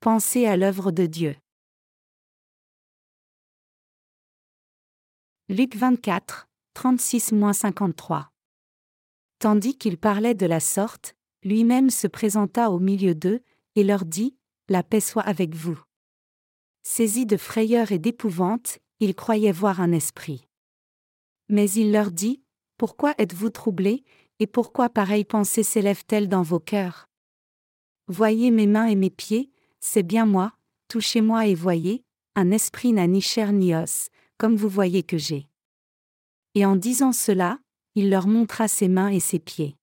Pensez 0.00 0.46
à 0.46 0.56
l'œuvre 0.56 0.92
de 0.92 1.04
Dieu. 1.04 1.36
Luc 5.50 5.76
24, 5.76 6.48
36-53. 6.74 8.28
Tandis 9.40 9.76
qu'il 9.76 9.98
parlait 9.98 10.34
de 10.34 10.46
la 10.46 10.58
sorte, 10.58 11.14
lui-même 11.42 11.90
se 11.90 12.06
présenta 12.06 12.70
au 12.70 12.78
milieu 12.78 13.14
d'eux, 13.14 13.42
et 13.76 13.84
leur 13.84 14.06
dit, 14.06 14.38
La 14.70 14.82
paix 14.82 15.00
soit 15.00 15.20
avec 15.20 15.54
vous. 15.54 15.78
Saisis 16.82 17.26
de 17.26 17.36
frayeur 17.36 17.92
et 17.92 17.98
d'épouvante, 17.98 18.78
ils 19.00 19.14
croyaient 19.14 19.52
voir 19.52 19.82
un 19.82 19.92
esprit. 19.92 20.48
Mais 21.50 21.70
il 21.70 21.92
leur 21.92 22.10
dit, 22.10 22.42
Pourquoi 22.78 23.14
êtes-vous 23.18 23.50
troublés, 23.50 24.02
et 24.38 24.46
pourquoi 24.46 24.88
pareille 24.88 25.26
pensée 25.26 25.62
s'élève-t-elle 25.62 26.30
dans 26.30 26.42
vos 26.42 26.58
cœurs? 26.58 27.10
Voyez 28.06 28.50
mes 28.50 28.66
mains 28.66 28.86
et 28.86 28.96
mes 28.96 29.10
pieds, 29.10 29.50
c'est 29.80 30.02
bien 30.02 30.26
moi, 30.26 30.52
touchez-moi 30.88 31.46
et 31.46 31.54
voyez, 31.54 32.04
un 32.36 32.50
esprit 32.50 32.92
n'a 32.92 33.06
ni 33.06 33.20
chair 33.20 33.52
ni 33.52 33.74
os, 33.74 34.08
comme 34.38 34.56
vous 34.56 34.68
voyez 34.68 35.02
que 35.02 35.18
j'ai. 35.18 35.48
Et 36.54 36.64
en 36.64 36.76
disant 36.76 37.12
cela, 37.12 37.58
il 37.94 38.10
leur 38.10 38.26
montra 38.26 38.68
ses 38.68 38.88
mains 38.88 39.08
et 39.08 39.20
ses 39.20 39.38
pieds. 39.38 39.76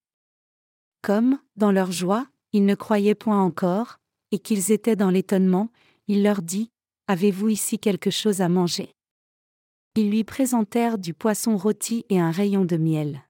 Comme, 1.02 1.40
dans 1.56 1.72
leur 1.72 1.92
joie, 1.92 2.28
ils 2.54 2.66
ne 2.66 2.76
croyaient 2.76 3.16
point 3.16 3.42
encore, 3.42 4.00
et 4.32 4.40
qu'ils 4.40 4.72
étaient 4.72 4.96
dans 4.96 5.10
l'étonnement, 5.10 5.70
il 6.08 6.24
leur 6.24 6.42
dit, 6.42 6.72
Avez-vous 7.08 7.50
ici 7.50 7.80
quelque 7.80 8.12
chose 8.12 8.42
à 8.42 8.50
manger? 8.50 8.94
Ils 9.96 10.10
lui 10.10 10.24
présentèrent 10.24 10.98
du 10.98 11.14
poisson 11.14 11.56
rôti 11.56 12.06
et 12.10 12.20
un 12.20 12.32
rayon 12.32 12.66
de 12.66 12.76
miel. 12.78 13.24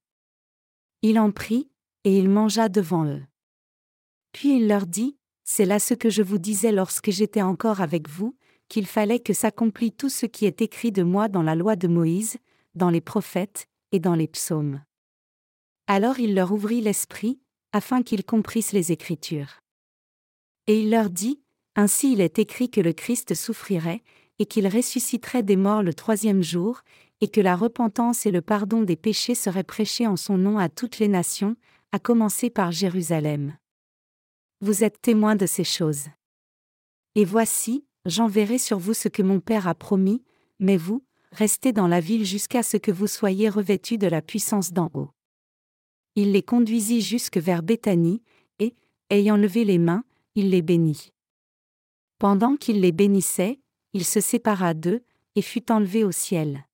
Il 1.02 1.20
en 1.20 1.32
prit, 1.32 1.70
et 2.04 2.18
il 2.18 2.30
mangea 2.30 2.70
devant 2.70 3.06
eux. 3.06 3.24
Puis 4.32 4.58
il 4.58 4.68
leur 4.68 4.88
dit, 4.88 5.17
C'est 5.50 5.64
là 5.64 5.80
ce 5.80 5.94
que 5.94 6.10
je 6.10 6.22
vous 6.22 6.40
disais 6.40 6.74
lorsque 6.74 7.10
j'étais 7.10 7.42
encore 7.42 7.80
avec 7.80 8.10
vous, 8.10 8.36
qu'il 8.68 8.86
fallait 8.86 9.22
que 9.22 9.32
s'accomplît 9.32 9.94
tout 9.94 10.10
ce 10.10 10.26
qui 10.26 10.46
est 10.46 10.62
écrit 10.62 10.92
de 10.92 11.04
moi 11.04 11.30
dans 11.30 11.42
la 11.42 11.56
loi 11.56 11.78
de 11.78 11.88
Moïse, 11.88 12.36
dans 12.76 12.90
les 12.90 13.00
prophètes, 13.00 13.66
et 13.94 14.00
dans 14.00 14.14
les 14.14 14.28
psaumes. 14.28 14.84
Alors 15.88 16.20
il 16.20 16.36
leur 16.36 16.52
ouvrit 16.52 16.82
l'esprit, 16.82 17.40
afin 17.72 18.04
qu'ils 18.04 18.26
comprissent 18.26 18.74
les 18.74 18.92
Écritures. 18.92 19.62
Et 20.68 20.82
il 20.82 20.92
leur 20.92 21.10
dit, 21.10 21.40
Ainsi 21.78 22.12
il 22.12 22.20
est 22.20 22.40
écrit 22.40 22.70
que 22.70 22.82
le 22.82 22.92
Christ 22.92 23.34
souffrirait, 23.34 24.04
et 24.40 24.46
qu'il 24.48 24.68
ressusciterait 24.68 25.44
des 25.44 25.56
morts 25.56 25.82
le 25.82 25.94
troisième 25.94 26.44
jour, 26.44 26.82
et 27.22 27.30
que 27.30 27.40
la 27.40 27.56
repentance 27.56 28.26
et 28.26 28.32
le 28.32 28.42
pardon 28.42 28.82
des 28.82 28.98
péchés 28.98 29.34
seraient 29.34 29.64
prêchés 29.64 30.08
en 30.08 30.18
son 30.18 30.38
nom 30.38 30.58
à 30.58 30.68
toutes 30.68 31.00
les 31.00 31.08
nations, 31.08 31.56
à 31.94 32.00
commencer 32.00 32.50
par 32.50 32.74
Jérusalem. 32.74 33.56
Vous 34.60 34.84
êtes 34.84 35.02
témoins 35.02 35.36
de 35.36 35.46
ces 35.46 35.64
choses. 35.64 36.06
Et 37.14 37.26
voici, 37.26 37.86
j'enverrai 38.06 38.58
sur 38.58 38.80
vous 38.80 38.96
ce 38.96 39.08
que 39.08 39.22
mon 39.22 39.40
Père 39.40 39.68
a 39.68 39.76
promis, 39.76 40.24
mais 40.60 40.78
vous, 40.78 41.06
restez 41.32 41.74
dans 41.74 41.88
la 41.88 42.00
ville 42.00 42.26
jusqu'à 42.26 42.64
ce 42.64 42.78
que 42.78 42.92
vous 42.92 43.06
soyez 43.06 43.50
revêtus 43.50 44.00
de 44.00 44.08
la 44.08 44.24
puissance 44.24 44.74
d'en 44.74 44.90
haut. 44.96 45.12
Il 46.16 46.32
les 46.32 46.42
conduisit 46.42 47.02
jusque 47.02 47.38
vers 47.38 47.62
Béthanie, 47.62 48.24
et, 48.58 48.76
ayant 49.12 49.38
levé 49.38 49.64
les 49.64 49.78
mains, 49.78 50.04
il 50.34 50.50
les 50.50 50.64
bénit. 50.64 51.14
Pendant 52.18 52.56
qu'il 52.56 52.82
les 52.82 52.92
bénissait, 52.92 53.60
il 53.94 54.06
se 54.06 54.22
sépara 54.22 54.74
d'eux, 54.74 55.04
et 55.36 55.44
fut 55.44 55.72
enlevé 55.72 56.04
au 56.04 56.12
ciel. 56.12 56.66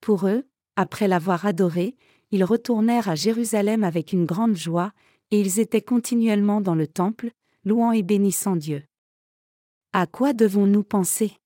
Pour 0.00 0.28
eux, 0.28 0.46
après 0.76 1.08
l'avoir 1.08 1.46
adoré, 1.46 1.96
ils 2.30 2.44
retournèrent 2.44 3.08
à 3.08 3.16
Jérusalem 3.16 3.82
avec 3.82 4.12
une 4.12 4.24
grande 4.24 4.56
joie, 4.56 4.92
et 5.30 5.40
ils 5.40 5.60
étaient 5.60 5.82
continuellement 5.82 6.60
dans 6.60 6.74
le 6.74 6.86
temple, 6.86 7.30
louant 7.64 7.92
et 7.92 8.02
bénissant 8.02 8.56
Dieu. 8.56 8.84
À 9.92 10.06
quoi 10.06 10.32
devons-nous 10.32 10.84
penser? 10.84 11.36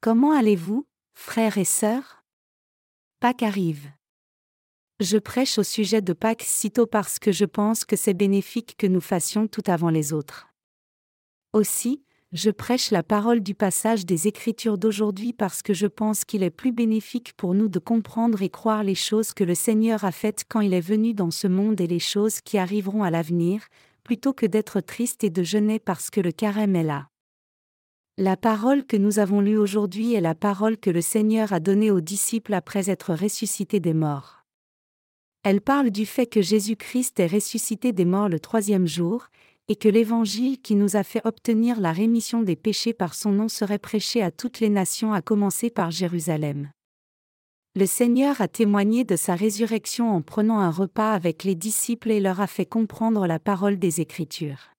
Comment 0.00 0.32
allez-vous, 0.32 0.86
frères 1.14 1.58
et 1.58 1.64
sœurs? 1.64 2.24
Pâques 3.20 3.42
arrive. 3.42 3.90
Je 5.00 5.18
prêche 5.18 5.58
au 5.58 5.62
sujet 5.62 6.02
de 6.02 6.12
Pâques 6.12 6.42
sitôt 6.42 6.86
parce 6.86 7.18
que 7.18 7.32
je 7.32 7.44
pense 7.44 7.84
que 7.84 7.96
c'est 7.96 8.14
bénéfique 8.14 8.76
que 8.76 8.86
nous 8.86 9.00
fassions 9.00 9.46
tout 9.46 9.62
avant 9.66 9.90
les 9.90 10.12
autres. 10.12 10.48
Aussi, 11.52 12.04
je 12.32 12.50
prêche 12.50 12.90
la 12.90 13.02
parole 13.02 13.40
du 13.40 13.54
passage 13.54 14.04
des 14.04 14.28
Écritures 14.28 14.76
d'aujourd'hui 14.76 15.32
parce 15.32 15.62
que 15.62 15.72
je 15.72 15.86
pense 15.86 16.26
qu'il 16.26 16.42
est 16.42 16.50
plus 16.50 16.72
bénéfique 16.72 17.32
pour 17.38 17.54
nous 17.54 17.68
de 17.68 17.78
comprendre 17.78 18.42
et 18.42 18.50
croire 18.50 18.84
les 18.84 18.94
choses 18.94 19.32
que 19.32 19.44
le 19.44 19.54
Seigneur 19.54 20.04
a 20.04 20.12
faites 20.12 20.44
quand 20.46 20.60
il 20.60 20.74
est 20.74 20.80
venu 20.80 21.14
dans 21.14 21.30
ce 21.30 21.46
monde 21.46 21.80
et 21.80 21.86
les 21.86 21.98
choses 21.98 22.42
qui 22.42 22.58
arriveront 22.58 23.02
à 23.02 23.10
l'avenir, 23.10 23.66
plutôt 24.04 24.34
que 24.34 24.44
d'être 24.44 24.80
triste 24.80 25.24
et 25.24 25.30
de 25.30 25.42
jeûner 25.42 25.78
parce 25.78 26.10
que 26.10 26.20
le 26.20 26.32
carême 26.32 26.76
est 26.76 26.82
là. 26.82 27.08
La 28.18 28.36
parole 28.36 28.84
que 28.84 28.96
nous 28.98 29.20
avons 29.20 29.40
lue 29.40 29.56
aujourd'hui 29.56 30.12
est 30.12 30.20
la 30.20 30.34
parole 30.34 30.76
que 30.76 30.90
le 30.90 31.00
Seigneur 31.00 31.54
a 31.54 31.60
donnée 31.60 31.90
aux 31.90 32.02
disciples 32.02 32.52
après 32.52 32.90
être 32.90 33.14
ressuscité 33.14 33.80
des 33.80 33.94
morts. 33.94 34.44
Elle 35.44 35.62
parle 35.62 35.90
du 35.90 36.04
fait 36.04 36.26
que 36.26 36.42
Jésus-Christ 36.42 37.20
est 37.20 37.26
ressuscité 37.28 37.92
des 37.92 38.04
morts 38.04 38.28
le 38.28 38.40
troisième 38.40 38.86
jour, 38.86 39.28
et 39.68 39.76
que 39.76 39.88
l'Évangile 39.88 40.60
qui 40.60 40.74
nous 40.74 40.96
a 40.96 41.02
fait 41.02 41.20
obtenir 41.24 41.80
la 41.80 41.92
rémission 41.92 42.42
des 42.42 42.56
péchés 42.56 42.94
par 42.94 43.14
son 43.14 43.32
nom 43.32 43.48
serait 43.48 43.78
prêché 43.78 44.22
à 44.22 44.30
toutes 44.30 44.60
les 44.60 44.70
nations 44.70 45.12
à 45.12 45.22
commencer 45.22 45.70
par 45.70 45.90
Jérusalem. 45.90 46.70
Le 47.74 47.86
Seigneur 47.86 48.40
a 48.40 48.48
témoigné 48.48 49.04
de 49.04 49.14
sa 49.14 49.34
résurrection 49.34 50.10
en 50.10 50.22
prenant 50.22 50.58
un 50.58 50.70
repas 50.70 51.12
avec 51.12 51.44
les 51.44 51.54
disciples 51.54 52.10
et 52.10 52.20
leur 52.20 52.40
a 52.40 52.46
fait 52.46 52.66
comprendre 52.66 53.26
la 53.26 53.38
parole 53.38 53.78
des 53.78 54.00
Écritures. 54.00 54.70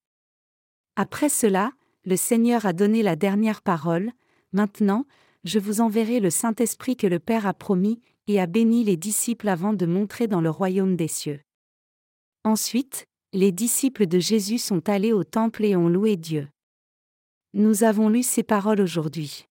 Après 0.96 1.30
cela, 1.30 1.72
le 2.04 2.18
Seigneur 2.18 2.66
a 2.66 2.74
donné 2.74 3.04
la 3.04 3.16
dernière 3.16 3.62
parole, 3.62 4.12
maintenant, 4.52 5.06
je 5.46 5.60
vous 5.60 5.80
enverrai 5.80 6.20
le 6.20 6.30
Saint-Esprit 6.30 6.98
que 6.98 7.08
le 7.08 7.20
Père 7.20 7.48
a 7.48 7.54
promis, 7.54 8.02
et 8.30 8.40
a 8.40 8.46
béni 8.46 8.84
les 8.84 8.96
disciples 8.96 9.50
avant 9.50 9.74
de 9.74 9.88
montrer 9.88 10.28
dans 10.28 10.40
le 10.40 10.52
royaume 10.52 10.96
des 10.96 11.08
cieux. 11.08 11.42
Ensuite, 12.44 13.08
les 13.32 13.52
disciples 13.52 14.08
de 14.08 14.18
Jésus 14.18 14.58
sont 14.58 14.90
allés 14.90 15.14
au 15.14 15.24
temple 15.24 15.64
et 15.64 15.76
ont 15.76 15.88
loué 15.88 16.16
Dieu. 16.16 16.48
Nous 17.54 17.84
avons 17.84 18.10
lu 18.10 18.24
ces 18.24 18.42
paroles 18.42 18.82
aujourd'hui. 18.82 19.46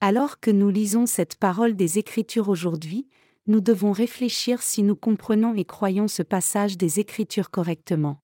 Alors 0.00 0.40
que 0.40 0.50
nous 0.50 0.68
lisons 0.68 1.06
cette 1.06 1.36
parole 1.36 1.74
des 1.74 1.98
Écritures 1.98 2.50
aujourd'hui, 2.50 3.08
nous 3.46 3.60
devons 3.60 3.92
réfléchir 3.92 4.60
si 4.60 4.82
nous 4.82 4.96
comprenons 4.96 5.54
et 5.54 5.64
croyons 5.64 6.08
ce 6.08 6.22
passage 6.22 6.76
des 6.76 7.00
Écritures 7.00 7.50
correctement. 7.50 8.20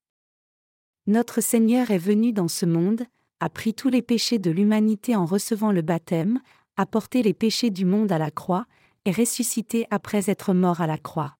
Notre 1.06 1.40
Seigneur 1.40 1.90
est 1.90 1.98
venu 1.98 2.32
dans 2.32 2.48
ce 2.48 2.66
monde, 2.66 3.04
a 3.40 3.48
pris 3.48 3.72
tous 3.72 3.88
les 3.88 4.02
péchés 4.02 4.38
de 4.38 4.50
l'humanité 4.50 5.16
en 5.16 5.24
recevant 5.24 5.72
le 5.72 5.82
baptême, 5.82 6.40
a 6.76 6.84
porté 6.84 7.22
les 7.22 7.34
péchés 7.34 7.70
du 7.70 7.86
monde 7.86 8.12
à 8.12 8.18
la 8.18 8.30
croix, 8.30 8.66
et 9.04 9.12
ressuscité 9.12 9.86
après 9.90 10.30
être 10.30 10.52
mort 10.52 10.80
à 10.80 10.86
la 10.86 10.98
croix. 10.98 11.36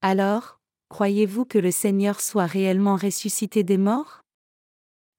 Alors, 0.00 0.60
croyez-vous 0.94 1.44
que 1.44 1.58
le 1.58 1.72
Seigneur 1.72 2.20
soit 2.20 2.46
réellement 2.46 2.94
ressuscité 2.94 3.64
des 3.64 3.78
morts? 3.78 4.22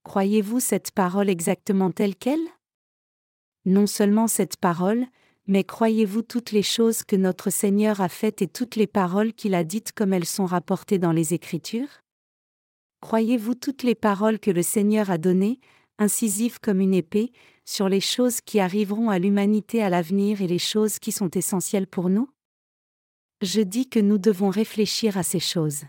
Croyez-vous 0.06 0.62
cette 0.62 0.92
parole 0.92 1.30
exactement 1.30 1.92
telle 1.92 2.16
qu'elle? 2.16 2.48
Non 3.66 3.86
seulement 3.86 4.30
cette 4.30 4.56
parole, 4.56 5.06
mais 5.48 5.66
croyez-vous 5.66 6.22
toutes 6.22 6.54
les 6.54 6.64
choses 6.64 7.04
que 7.04 7.18
notre 7.18 7.50
Seigneur 7.50 8.00
a 8.00 8.08
faites 8.08 8.42
et 8.42 8.48
toutes 8.48 8.78
les 8.78 8.88
paroles 8.88 9.34
qu'il 9.34 9.54
a 9.54 9.66
dites 9.66 9.92
comme 9.92 10.14
elles 10.14 10.24
sont 10.24 10.46
rapportées 10.46 10.98
dans 10.98 11.12
les 11.12 11.34
Écritures? 11.34 12.00
Croyez-vous 13.02 13.56
toutes 13.56 13.84
les 13.84 13.96
paroles 13.96 14.40
que 14.40 14.52
le 14.52 14.64
Seigneur 14.64 15.12
a 15.12 15.18
données, 15.18 15.60
incisives 16.00 16.62
comme 16.62 16.80
une 16.80 16.94
épée, 16.94 17.34
sur 17.66 17.90
les 17.90 18.00
choses 18.00 18.40
qui 18.40 18.62
arriveront 18.62 19.10
à 19.10 19.20
l'humanité 19.20 19.84
à 19.84 19.90
l'avenir 19.90 20.42
et 20.42 20.48
les 20.48 20.58
choses 20.58 21.00
qui 21.00 21.12
sont 21.12 21.32
essentielles 21.32 21.88
pour 21.88 22.10
nous? 22.10 22.30
Je 23.42 23.62
dis 23.62 23.88
que 23.90 24.00
nous 24.00 24.18
devons 24.18 24.50
réfléchir 24.50 25.18
à 25.18 25.24
ces 25.24 25.40
choses. 25.40 25.84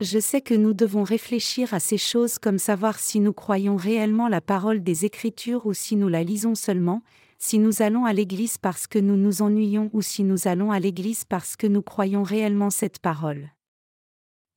Je 0.00 0.18
sais 0.18 0.40
que 0.40 0.54
nous 0.54 0.72
devons 0.72 1.02
réfléchir 1.02 1.74
à 1.74 1.80
ces 1.80 1.98
choses 1.98 2.38
comme 2.38 2.58
savoir 2.58 2.98
si 2.98 3.20
nous 3.20 3.32
croyons 3.32 3.76
réellement 3.76 4.28
la 4.28 4.40
parole 4.40 4.82
des 4.82 5.04
Écritures 5.04 5.66
ou 5.66 5.74
si 5.74 5.96
nous 5.96 6.08
la 6.08 6.22
lisons 6.22 6.54
seulement, 6.54 7.02
si 7.38 7.58
nous 7.58 7.82
allons 7.82 8.04
à 8.04 8.12
l'Église 8.12 8.58
parce 8.58 8.86
que 8.86 8.98
nous 8.98 9.16
nous 9.16 9.42
ennuyons 9.42 9.90
ou 9.92 10.02
si 10.02 10.24
nous 10.24 10.48
allons 10.48 10.72
à 10.72 10.80
l'Église 10.80 11.24
parce 11.24 11.56
que 11.56 11.66
nous 11.66 11.82
croyons 11.82 12.22
réellement 12.22 12.70
cette 12.70 12.98
parole 12.98 13.50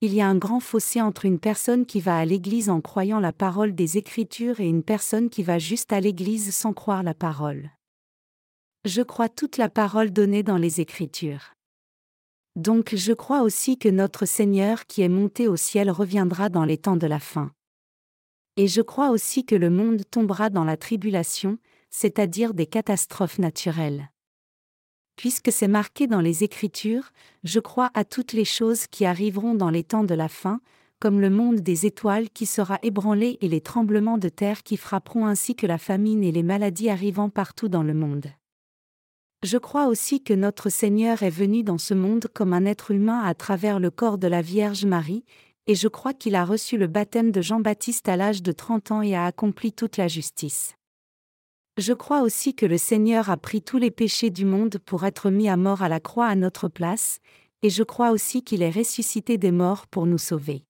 il 0.04 0.14
y 0.14 0.20
a 0.20 0.28
un 0.28 0.36
grand 0.36 0.60
fossé 0.60 1.00
entre 1.02 1.24
une 1.24 1.40
personne 1.40 1.86
qui 1.86 2.02
va 2.02 2.18
à 2.18 2.26
l'église 2.26 2.70
en 2.70 2.82
croyant 2.82 3.22
la 3.22 3.32
parole 3.32 3.74
des 3.74 3.98
Écritures 3.98 4.60
et 4.60 4.68
une 4.68 4.84
personne 4.84 5.30
qui 5.30 5.44
va 5.44 5.60
juste 5.60 5.94
à 5.94 6.02
l'église 6.02 6.54
sans 6.54 6.74
croire 6.74 7.04
la 7.04 7.14
parole. 7.14 7.72
Je 8.84 9.02
crois 9.02 9.30
toute 9.30 9.56
la 9.56 9.70
parole 9.70 10.12
donnée 10.12 10.44
dans 10.44 10.58
les 10.58 10.82
Écritures. 10.82 11.54
Donc 12.56 12.94
je 12.96 13.14
crois 13.14 13.42
aussi 13.42 13.78
que 13.78 13.90
notre 13.90 14.26
Seigneur 14.26 14.86
qui 14.86 15.02
est 15.02 15.10
monté 15.10 15.48
au 15.48 15.56
ciel 15.56 15.90
reviendra 15.90 16.50
dans 16.50 16.66
les 16.66 16.78
temps 16.78 16.98
de 16.98 17.08
la 17.08 17.20
fin. 17.20 17.52
Et 18.58 18.68
je 18.68 18.82
crois 18.82 19.10
aussi 19.10 19.46
que 19.46 19.56
le 19.56 19.72
monde 19.72 20.04
tombera 20.12 20.52
dans 20.52 20.64
la 20.64 20.78
tribulation, 20.78 21.58
c'est-à-dire 21.90 22.54
des 22.54 22.68
catastrophes 22.68 23.40
naturelles. 23.40 24.12
Puisque 25.16 25.52
c'est 25.52 25.68
marqué 25.68 26.06
dans 26.06 26.22
les 26.22 26.44
Écritures, 26.44 27.12
je 27.44 27.60
crois 27.60 27.90
à 27.96 28.04
toutes 28.04 28.34
les 28.34 28.46
choses 28.46 28.88
qui 28.88 29.06
arriveront 29.06 29.56
dans 29.56 29.70
les 29.70 29.84
temps 29.84 30.04
de 30.04 30.16
la 30.16 30.28
fin, 30.28 30.60
comme 31.00 31.20
le 31.20 31.30
monde 31.30 31.60
des 31.60 31.86
étoiles 31.86 32.30
qui 32.30 32.46
sera 32.46 32.80
ébranlé 32.84 33.38
et 33.42 33.48
les 33.48 33.62
tremblements 33.62 34.18
de 34.18 34.30
terre 34.30 34.64
qui 34.64 34.78
frapperont 34.78 35.26
ainsi 35.26 35.56
que 35.56 35.68
la 35.68 35.78
famine 35.78 36.24
et 36.24 36.32
les 36.32 36.44
maladies 36.44 36.90
arrivant 36.90 37.30
partout 37.30 37.68
dans 37.68 37.84
le 37.84 37.94
monde. 37.94 38.28
Je 39.44 39.58
crois 39.58 39.88
aussi 39.88 40.24
que 40.24 40.34
notre 40.34 40.70
Seigneur 40.70 41.22
est 41.22 41.30
venu 41.30 41.64
dans 41.64 41.78
ce 41.78 41.94
monde 41.94 42.28
comme 42.34 42.54
un 42.54 42.64
être 42.64 42.92
humain 42.92 43.20
à 43.26 43.34
travers 43.34 43.78
le 43.78 43.92
corps 43.92 44.18
de 44.18 44.28
la 44.28 44.42
Vierge 44.42 44.86
Marie, 44.86 45.26
et 45.68 45.76
je 45.76 45.90
crois 45.90 46.14
qu'il 46.14 46.36
a 46.36 46.46
reçu 46.46 46.78
le 46.78 46.88
baptême 46.88 47.32
de 47.32 47.42
Jean-Baptiste 47.42 48.08
à 48.08 48.16
l'âge 48.16 48.42
de 48.42 48.54
30 48.54 48.92
ans 48.92 49.02
et 49.02 49.16
a 49.16 49.26
accompli 49.26 49.74
toute 49.74 49.98
la 49.98 50.08
justice. 50.08 50.76
Je 51.78 51.92
crois 51.92 52.22
aussi 52.22 52.56
que 52.56 52.66
le 52.66 52.78
Seigneur 52.78 53.30
a 53.30 53.36
pris 53.36 53.62
tous 53.62 53.78
les 53.78 53.92
péchés 53.92 54.30
du 54.30 54.46
monde 54.46 54.78
pour 54.86 55.04
être 55.06 55.30
mis 55.30 55.50
à 55.50 55.58
mort 55.58 55.82
à 55.82 55.90
la 55.90 56.00
croix 56.00 56.28
à 56.28 56.36
notre 56.36 56.70
place, 56.70 57.20
et 57.64 57.70
je 57.70 57.84
crois 57.84 58.12
aussi 58.12 58.44
qu'il 58.44 58.62
est 58.62 58.70
ressuscité 58.70 59.38
des 59.38 59.52
morts 59.52 59.88
pour 59.88 60.06
nous 60.06 60.18
sauver. 60.18 60.64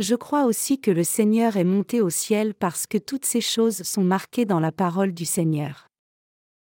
Je 0.00 0.16
crois 0.16 0.46
aussi 0.46 0.80
que 0.80 0.90
le 0.90 1.04
Seigneur 1.04 1.56
est 1.56 1.62
monté 1.62 2.00
au 2.00 2.10
ciel 2.10 2.54
parce 2.54 2.88
que 2.88 2.98
toutes 2.98 3.24
ces 3.24 3.40
choses 3.40 3.82
sont 3.84 4.02
marquées 4.02 4.46
dans 4.46 4.58
la 4.58 4.72
parole 4.72 5.12
du 5.12 5.24
Seigneur. 5.24 5.91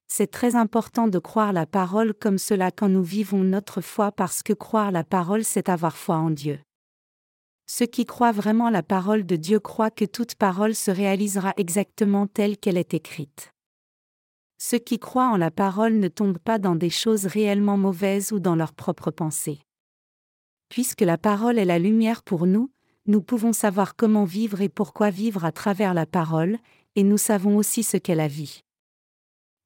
C'est 0.08 0.32
très 0.32 0.56
important 0.56 1.08
de 1.08 1.20
croire 1.20 1.52
la 1.52 1.66
parole 1.66 2.14
comme 2.14 2.38
cela 2.38 2.72
quand 2.72 2.90
nous 2.90 3.04
vivons 3.04 3.44
notre 3.44 3.82
foi 3.82 4.12
parce 4.12 4.44
que 4.44 4.54
croire 4.54 4.92
la 4.92 5.04
parole 5.04 5.44
c'est 5.44 5.70
avoir 5.70 5.98
foi 5.98 6.18
en 6.18 6.30
Dieu. 6.30 6.60
Ceux 7.68 7.88
qui 7.88 8.06
croient 8.06 8.32
vraiment 8.32 8.70
la 8.70 8.84
parole 8.84 9.26
de 9.26 9.36
Dieu 9.36 9.60
croient 9.60 9.90
que 9.90 10.06
toute 10.06 10.36
parole 10.36 10.76
se 10.76 10.92
réalisera 10.92 11.54
exactement 11.58 12.28
telle 12.28 12.58
qu'elle 12.58 12.78
est 12.78 12.94
écrite. 12.94 13.52
Ceux 14.60 14.78
qui 14.78 15.00
croient 15.00 15.30
en 15.30 15.38
la 15.38 15.52
parole 15.52 15.96
ne 15.96 16.08
tombent 16.08 16.38
pas 16.38 16.60
dans 16.60 16.76
des 16.76 16.92
choses 16.92 17.26
réellement 17.26 17.78
mauvaises 17.78 18.32
ou 18.32 18.40
dans 18.40 18.56
leurs 18.56 18.74
propres 18.74 19.12
pensées. 19.12 19.60
Puisque 20.70 21.02
la 21.02 21.18
parole 21.18 21.60
est 21.60 21.66
la 21.66 21.80
lumière 21.80 22.24
pour 22.24 22.46
nous, 22.46 22.72
nous 23.08 23.22
pouvons 23.22 23.54
savoir 23.54 23.96
comment 23.96 24.26
vivre 24.26 24.62
et 24.62 24.70
pourquoi 24.70 25.10
vivre 25.10 25.46
à 25.46 25.52
travers 25.52 25.94
la 25.94 26.06
parole, 26.06 26.58
et 26.96 27.04
nous 27.04 27.18
savons 27.18 27.58
aussi 27.58 27.84
ce 27.84 27.98
qu'est 27.98 28.16
la 28.16 28.28
vie. 28.28 28.65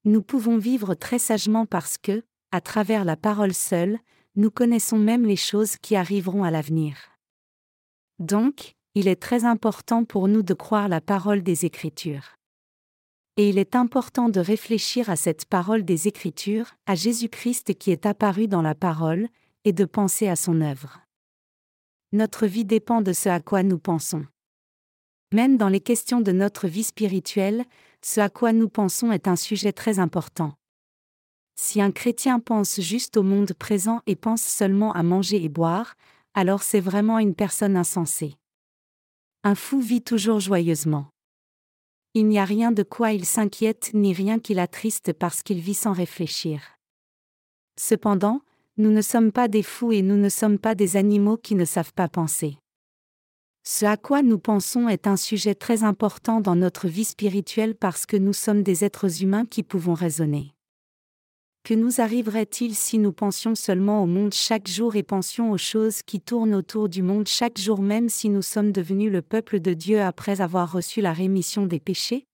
Nous 0.05 0.21
pouvons 0.21 0.57
vivre 0.57 0.95
très 0.95 1.19
sagement 1.19 1.65
parce 1.65 1.97
que, 1.97 2.23
à 2.51 2.61
travers 2.61 3.05
la 3.05 3.17
parole 3.17 3.53
seule, 3.53 3.99
nous 4.35 4.51
connaissons 4.51 4.97
même 4.97 5.25
les 5.25 5.35
choses 5.35 5.77
qui 5.77 5.95
arriveront 5.95 6.43
à 6.43 6.51
l'avenir. 6.51 6.95
Donc, 8.19 8.75
il 8.95 9.07
est 9.07 9.21
très 9.21 9.45
important 9.45 10.03
pour 10.03 10.27
nous 10.27 10.43
de 10.43 10.53
croire 10.53 10.87
la 10.87 11.01
parole 11.01 11.43
des 11.43 11.65
Écritures. 11.65 12.35
Et 13.37 13.49
il 13.49 13.57
est 13.57 13.75
important 13.75 14.29
de 14.29 14.39
réfléchir 14.39 15.09
à 15.09 15.15
cette 15.15 15.45
parole 15.45 15.83
des 15.83 16.07
Écritures, 16.07 16.75
à 16.85 16.95
Jésus-Christ 16.95 17.77
qui 17.77 17.91
est 17.91 18.05
apparu 18.05 18.47
dans 18.47 18.61
la 18.61 18.75
parole, 18.75 19.29
et 19.65 19.73
de 19.73 19.85
penser 19.85 20.27
à 20.27 20.35
son 20.35 20.61
œuvre. 20.61 21.01
Notre 22.11 22.47
vie 22.47 22.65
dépend 22.65 23.01
de 23.01 23.13
ce 23.13 23.29
à 23.29 23.39
quoi 23.39 23.63
nous 23.63 23.79
pensons. 23.79 24.25
Même 25.31 25.57
dans 25.57 25.69
les 25.69 25.79
questions 25.79 26.21
de 26.21 26.31
notre 26.31 26.67
vie 26.67 26.83
spirituelle, 26.83 27.65
ce 28.03 28.21
à 28.21 28.29
quoi 28.29 28.53
nous 28.53 28.69
pensons 28.69 29.11
est 29.11 29.27
un 29.27 29.35
sujet 29.35 29.73
très 29.73 29.99
important. 29.99 30.53
Si 31.55 31.81
un 31.81 31.91
chrétien 31.91 32.39
pense 32.39 32.79
juste 32.79 33.17
au 33.17 33.23
monde 33.23 33.53
présent 33.53 34.01
et 34.07 34.15
pense 34.15 34.41
seulement 34.41 34.93
à 34.93 35.03
manger 35.03 35.43
et 35.43 35.49
boire, 35.49 35.95
alors 36.33 36.63
c'est 36.63 36.79
vraiment 36.79 37.19
une 37.19 37.35
personne 37.35 37.75
insensée. 37.75 38.35
Un 39.43 39.55
fou 39.55 39.81
vit 39.81 40.01
toujours 40.01 40.39
joyeusement. 40.39 41.07
Il 42.13 42.27
n'y 42.27 42.39
a 42.39 42.45
rien 42.45 42.71
de 42.71 42.83
quoi 42.83 43.11
il 43.11 43.25
s'inquiète 43.25 43.91
ni 43.93 44.13
rien 44.13 44.39
qui 44.39 44.53
l'attriste 44.53 45.13
parce 45.13 45.43
qu'il 45.43 45.59
vit 45.59 45.73
sans 45.73 45.93
réfléchir. 45.93 46.61
Cependant, 47.77 48.41
nous 48.77 48.91
ne 48.91 49.01
sommes 49.01 49.31
pas 49.31 49.47
des 49.47 49.63
fous 49.63 49.91
et 49.91 50.01
nous 50.01 50.17
ne 50.17 50.29
sommes 50.29 50.59
pas 50.59 50.75
des 50.75 50.95
animaux 50.97 51.37
qui 51.37 51.55
ne 51.55 51.65
savent 51.65 51.93
pas 51.93 52.07
penser. 52.07 52.57
Ce 53.71 53.86
à 53.86 53.98
quoi 53.98 54.24
nous 54.24 54.39
pensons 54.39 54.89
est 54.89 55.06
un 55.06 55.16
sujet 55.16 55.54
très 55.54 55.83
important 55.83 56.42
dans 56.42 56.56
notre 56.56 56.88
vie 56.88 57.04
spirituelle 57.04 57.75
parce 57.75 58.07
que 58.07 58.18
nous 58.18 58.33
sommes 58.33 58.63
des 58.63 58.83
êtres 58.83 59.21
humains 59.21 59.45
qui 59.45 59.62
pouvons 59.62 59.94
raisonner. 59.94 60.56
Que 61.63 61.75
nous 61.75 62.01
arriverait-il 62.01 62.74
si 62.74 62.98
nous 62.98 63.12
pensions 63.12 63.54
seulement 63.54 64.01
au 64.01 64.07
monde 64.07 64.33
chaque 64.33 64.68
jour 64.68 64.95
et 64.95 65.04
pensions 65.04 65.51
aux 65.51 65.60
choses 65.60 66.01
qui 66.01 66.19
tournent 66.19 66.56
autour 66.56 66.89
du 66.89 67.04
monde 67.04 67.27
chaque 67.27 67.60
jour 67.60 67.80
même 67.80 68.10
si 68.10 68.30
nous 68.30 68.42
sommes 68.42 68.71
devenus 68.71 69.12
le 69.12 69.21
peuple 69.21 69.60
de 69.60 69.75
Dieu 69.75 70.01
après 70.01 70.42
avoir 70.42 70.71
reçu 70.71 71.00
la 71.00 71.13
rémission 71.13 71.68
des 71.68 71.80
péchés? 71.80 72.25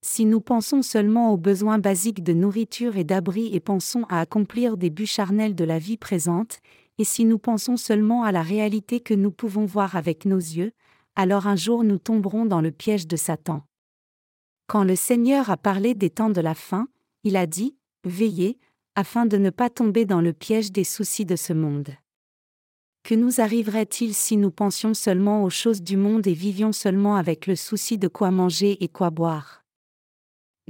Si 0.00 0.24
nous 0.24 0.40
pensons 0.40 0.80
seulement 0.80 1.30
aux 1.30 1.36
besoins 1.36 1.78
basiques 1.78 2.22
de 2.22 2.32
nourriture 2.32 2.96
et 2.96 3.04
d'abri 3.04 3.54
et 3.54 3.60
pensons 3.60 4.04
à 4.08 4.18
accomplir 4.18 4.78
des 4.78 4.88
buts 4.88 5.04
charnels 5.04 5.54
de 5.54 5.64
la 5.64 5.78
vie 5.78 5.98
présente, 5.98 6.60
et 6.98 7.04
si 7.04 7.24
nous 7.24 7.38
pensons 7.38 7.76
seulement 7.76 8.24
à 8.24 8.32
la 8.32 8.42
réalité 8.42 9.00
que 9.00 9.14
nous 9.14 9.30
pouvons 9.30 9.64
voir 9.64 9.96
avec 9.96 10.24
nos 10.24 10.38
yeux, 10.38 10.72
alors 11.16 11.46
un 11.46 11.56
jour 11.56 11.84
nous 11.84 11.98
tomberons 11.98 12.44
dans 12.44 12.60
le 12.60 12.70
piège 12.70 13.06
de 13.06 13.16
Satan. 13.16 13.62
Quand 14.66 14.84
le 14.84 14.96
Seigneur 14.96 15.50
a 15.50 15.56
parlé 15.56 15.94
des 15.94 16.10
temps 16.10 16.30
de 16.30 16.40
la 16.40 16.54
fin, 16.54 16.88
il 17.24 17.36
a 17.36 17.46
dit, 17.46 17.76
Veillez, 18.04 18.58
afin 18.94 19.26
de 19.26 19.36
ne 19.36 19.50
pas 19.50 19.70
tomber 19.70 20.04
dans 20.04 20.20
le 20.20 20.32
piège 20.32 20.72
des 20.72 20.84
soucis 20.84 21.24
de 21.24 21.36
ce 21.36 21.52
monde. 21.52 21.90
Que 23.04 23.14
nous 23.14 23.40
arriverait-il 23.40 24.12
si 24.12 24.36
nous 24.36 24.50
pensions 24.50 24.92
seulement 24.92 25.44
aux 25.44 25.50
choses 25.50 25.82
du 25.82 25.96
monde 25.96 26.26
et 26.26 26.34
vivions 26.34 26.72
seulement 26.72 27.16
avec 27.16 27.46
le 27.46 27.56
souci 27.56 27.96
de 27.96 28.08
quoi 28.08 28.30
manger 28.30 28.82
et 28.82 28.88
quoi 28.88 29.10
boire? 29.10 29.64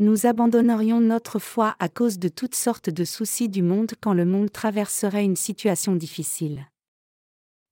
Nous 0.00 0.27
abandonnerions 0.27 1.00
notre 1.00 1.41
foi 1.41 1.75
à 1.81 1.89
cause 1.89 2.21
de 2.21 2.29
toutes 2.29 2.55
sortes 2.55 2.89
de 2.89 3.05
soucis 3.05 3.49
du 3.49 3.62
monde 3.62 3.95
quand 4.00 4.15
le 4.15 4.25
monde 4.25 4.53
traverserait 4.53 5.25
une 5.25 5.35
situation 5.35 5.97
difficile. 5.97 6.69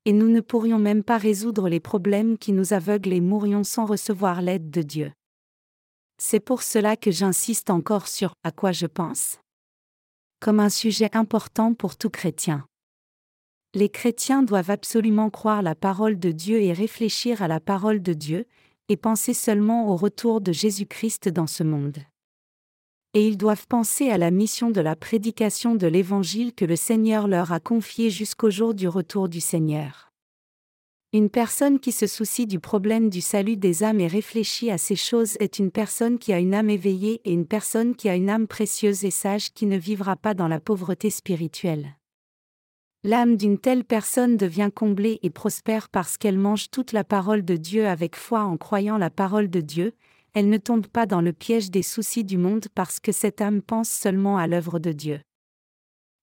Et 0.06 0.12
nous 0.12 0.28
ne 0.28 0.40
pourrions 0.40 0.80
même 0.80 1.04
pas 1.04 1.18
résoudre 1.18 1.68
les 1.68 1.78
problèmes 1.78 2.36
qui 2.36 2.50
nous 2.52 2.72
aveuglent 2.72 3.12
et 3.12 3.20
mourrions 3.20 3.62
sans 3.62 3.86
recevoir 3.86 4.42
l'aide 4.42 4.70
de 4.70 4.82
Dieu. 4.82 5.12
C'est 6.18 6.40
pour 6.40 6.62
cela 6.62 6.96
que 6.96 7.12
j'insiste 7.12 7.70
encore 7.70 8.08
sur 8.08 8.34
à 8.42 8.50
quoi 8.50 8.72
je 8.72 8.86
pense 8.86 9.38
comme 10.40 10.60
un 10.60 10.68
sujet 10.68 11.08
important 11.16 11.74
pour 11.74 11.96
tout 11.96 12.10
chrétien. 12.10 12.66
Les 13.74 13.88
chrétiens 13.88 14.42
doivent 14.42 14.70
absolument 14.70 15.30
croire 15.30 15.62
la 15.62 15.74
parole 15.74 16.18
de 16.18 16.30
Dieu 16.30 16.60
et 16.60 16.72
réfléchir 16.72 17.40
à 17.40 17.48
la 17.48 17.58
parole 17.58 18.02
de 18.02 18.12
Dieu, 18.12 18.46
et 18.88 18.96
penser 18.96 19.34
seulement 19.34 19.88
au 19.88 19.96
retour 19.96 20.40
de 20.40 20.52
Jésus-Christ 20.52 21.28
dans 21.28 21.46
ce 21.46 21.64
monde. 21.64 21.98
Et 23.16 23.26
ils 23.26 23.38
doivent 23.38 23.66
penser 23.66 24.10
à 24.10 24.18
la 24.18 24.30
mission 24.30 24.70
de 24.70 24.82
la 24.82 24.94
prédication 24.94 25.74
de 25.74 25.86
l'Évangile 25.86 26.52
que 26.52 26.66
le 26.66 26.76
Seigneur 26.76 27.28
leur 27.28 27.50
a 27.50 27.60
confiée 27.60 28.10
jusqu'au 28.10 28.50
jour 28.50 28.74
du 28.74 28.88
retour 28.88 29.30
du 29.30 29.40
Seigneur. 29.40 30.12
Une 31.14 31.30
personne 31.30 31.80
qui 31.80 31.92
se 31.92 32.06
soucie 32.06 32.46
du 32.46 32.60
problème 32.60 33.08
du 33.08 33.22
salut 33.22 33.56
des 33.56 33.82
âmes 33.84 34.00
et 34.00 34.06
réfléchit 34.06 34.70
à 34.70 34.76
ces 34.76 34.96
choses 34.96 35.38
est 35.40 35.58
une 35.58 35.70
personne 35.70 36.18
qui 36.18 36.34
a 36.34 36.38
une 36.38 36.52
âme 36.52 36.68
éveillée 36.68 37.22
et 37.24 37.32
une 37.32 37.46
personne 37.46 37.96
qui 37.96 38.10
a 38.10 38.14
une 38.14 38.28
âme 38.28 38.46
précieuse 38.46 39.06
et 39.06 39.10
sage 39.10 39.50
qui 39.54 39.64
ne 39.64 39.78
vivra 39.78 40.16
pas 40.16 40.34
dans 40.34 40.46
la 40.46 40.60
pauvreté 40.60 41.08
spirituelle. 41.08 41.96
L'âme 43.02 43.38
d'une 43.38 43.56
telle 43.56 43.84
personne 43.84 44.36
devient 44.36 44.70
comblée 44.74 45.20
et 45.22 45.30
prospère 45.30 45.88
parce 45.88 46.18
qu'elle 46.18 46.38
mange 46.38 46.70
toute 46.70 46.92
la 46.92 47.02
parole 47.02 47.46
de 47.46 47.56
Dieu 47.56 47.88
avec 47.88 48.14
foi 48.14 48.42
en 48.42 48.58
croyant 48.58 48.98
la 48.98 49.08
parole 49.08 49.48
de 49.48 49.62
Dieu, 49.62 49.94
elle 50.36 50.50
ne 50.50 50.58
tombe 50.58 50.86
pas 50.86 51.06
dans 51.06 51.22
le 51.22 51.32
piège 51.32 51.70
des 51.70 51.82
soucis 51.82 52.22
du 52.22 52.36
monde 52.36 52.66
parce 52.74 53.00
que 53.00 53.10
cette 53.10 53.40
âme 53.40 53.62
pense 53.62 53.88
seulement 53.88 54.36
à 54.36 54.46
l'œuvre 54.46 54.78
de 54.78 54.92
Dieu. 54.92 55.22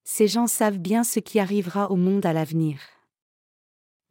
Ces 0.03 0.27
gens 0.27 0.45
savent 0.45 0.77
bien 0.77 1.03
ce 1.03 1.19
qui 1.19 1.39
arrivera 1.39 1.89
au 1.89 1.95
monde 1.95 2.23
à 2.23 2.31
l'avenir. 2.31 2.79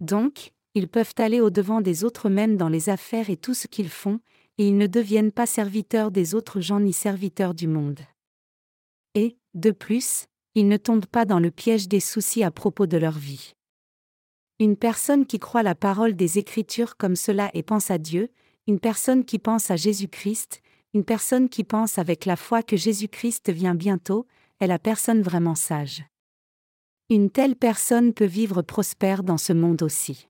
Donc, 0.01 0.51
ils 0.75 0.89
peuvent 0.89 1.15
aller 1.19 1.41
au-devant 1.41 1.81
des 1.81 2.03
autres 2.03 2.29
même 2.29 2.57
dans 2.57 2.69
les 2.69 2.89
affaires 2.89 3.31
et 3.31 3.37
tout 3.37 3.55
ce 3.55 3.69
qu'ils 3.69 3.91
font, 3.91 4.19
et 4.59 4.67
ils 4.67 4.77
ne 4.77 4.89
deviennent 4.89 5.31
pas 5.31 5.47
serviteurs 5.47 6.11
des 6.11 6.35
autres 6.35 6.61
gens 6.61 6.81
ni 6.81 6.93
serviteurs 6.93 7.55
du 7.55 7.69
monde. 7.69 8.01
Et, 9.15 9.37
de 9.55 9.71
plus, 9.71 10.27
ils 10.57 10.67
ne 10.67 10.79
tombent 10.79 11.07
pas 11.07 11.27
dans 11.27 11.39
le 11.39 11.53
piège 11.53 11.87
des 11.87 12.01
soucis 12.01 12.43
à 12.43 12.51
propos 12.51 12.89
de 12.89 12.97
leur 12.97 13.17
vie. 13.17 13.53
Une 14.59 14.77
personne 14.77 15.27
qui 15.27 15.39
croit 15.39 15.63
la 15.63 15.77
parole 15.77 16.17
des 16.17 16.41
Écritures 16.41 16.97
comme 16.97 17.15
cela 17.15 17.53
et 17.55 17.63
pense 17.63 17.93
à 17.93 17.99
Dieu, 17.99 18.31
une 18.67 18.79
personne 18.79 19.25
qui 19.25 19.39
pense 19.39 19.71
à 19.71 19.77
Jésus-Christ, 19.77 20.63
une 20.95 21.05
personne 21.05 21.49
qui 21.49 21.65
pense 21.65 21.99
avec 21.99 22.27
la 22.27 22.37
foi 22.37 22.63
que 22.63 22.77
Jésus-Christ 22.77 23.51
vient 23.51 23.75
bientôt, 23.75 24.27
est 24.61 24.67
la 24.67 24.79
personne 24.79 25.23
vraiment 25.23 25.55
sage. 25.55 26.05
Une 27.11 27.31
telle 27.31 27.57
personne 27.57 28.13
peut 28.15 28.25
vivre 28.25 28.63
prospère 28.63 29.23
dans 29.23 29.39
ce 29.39 29.53
monde 29.53 29.83
aussi. 29.83 30.29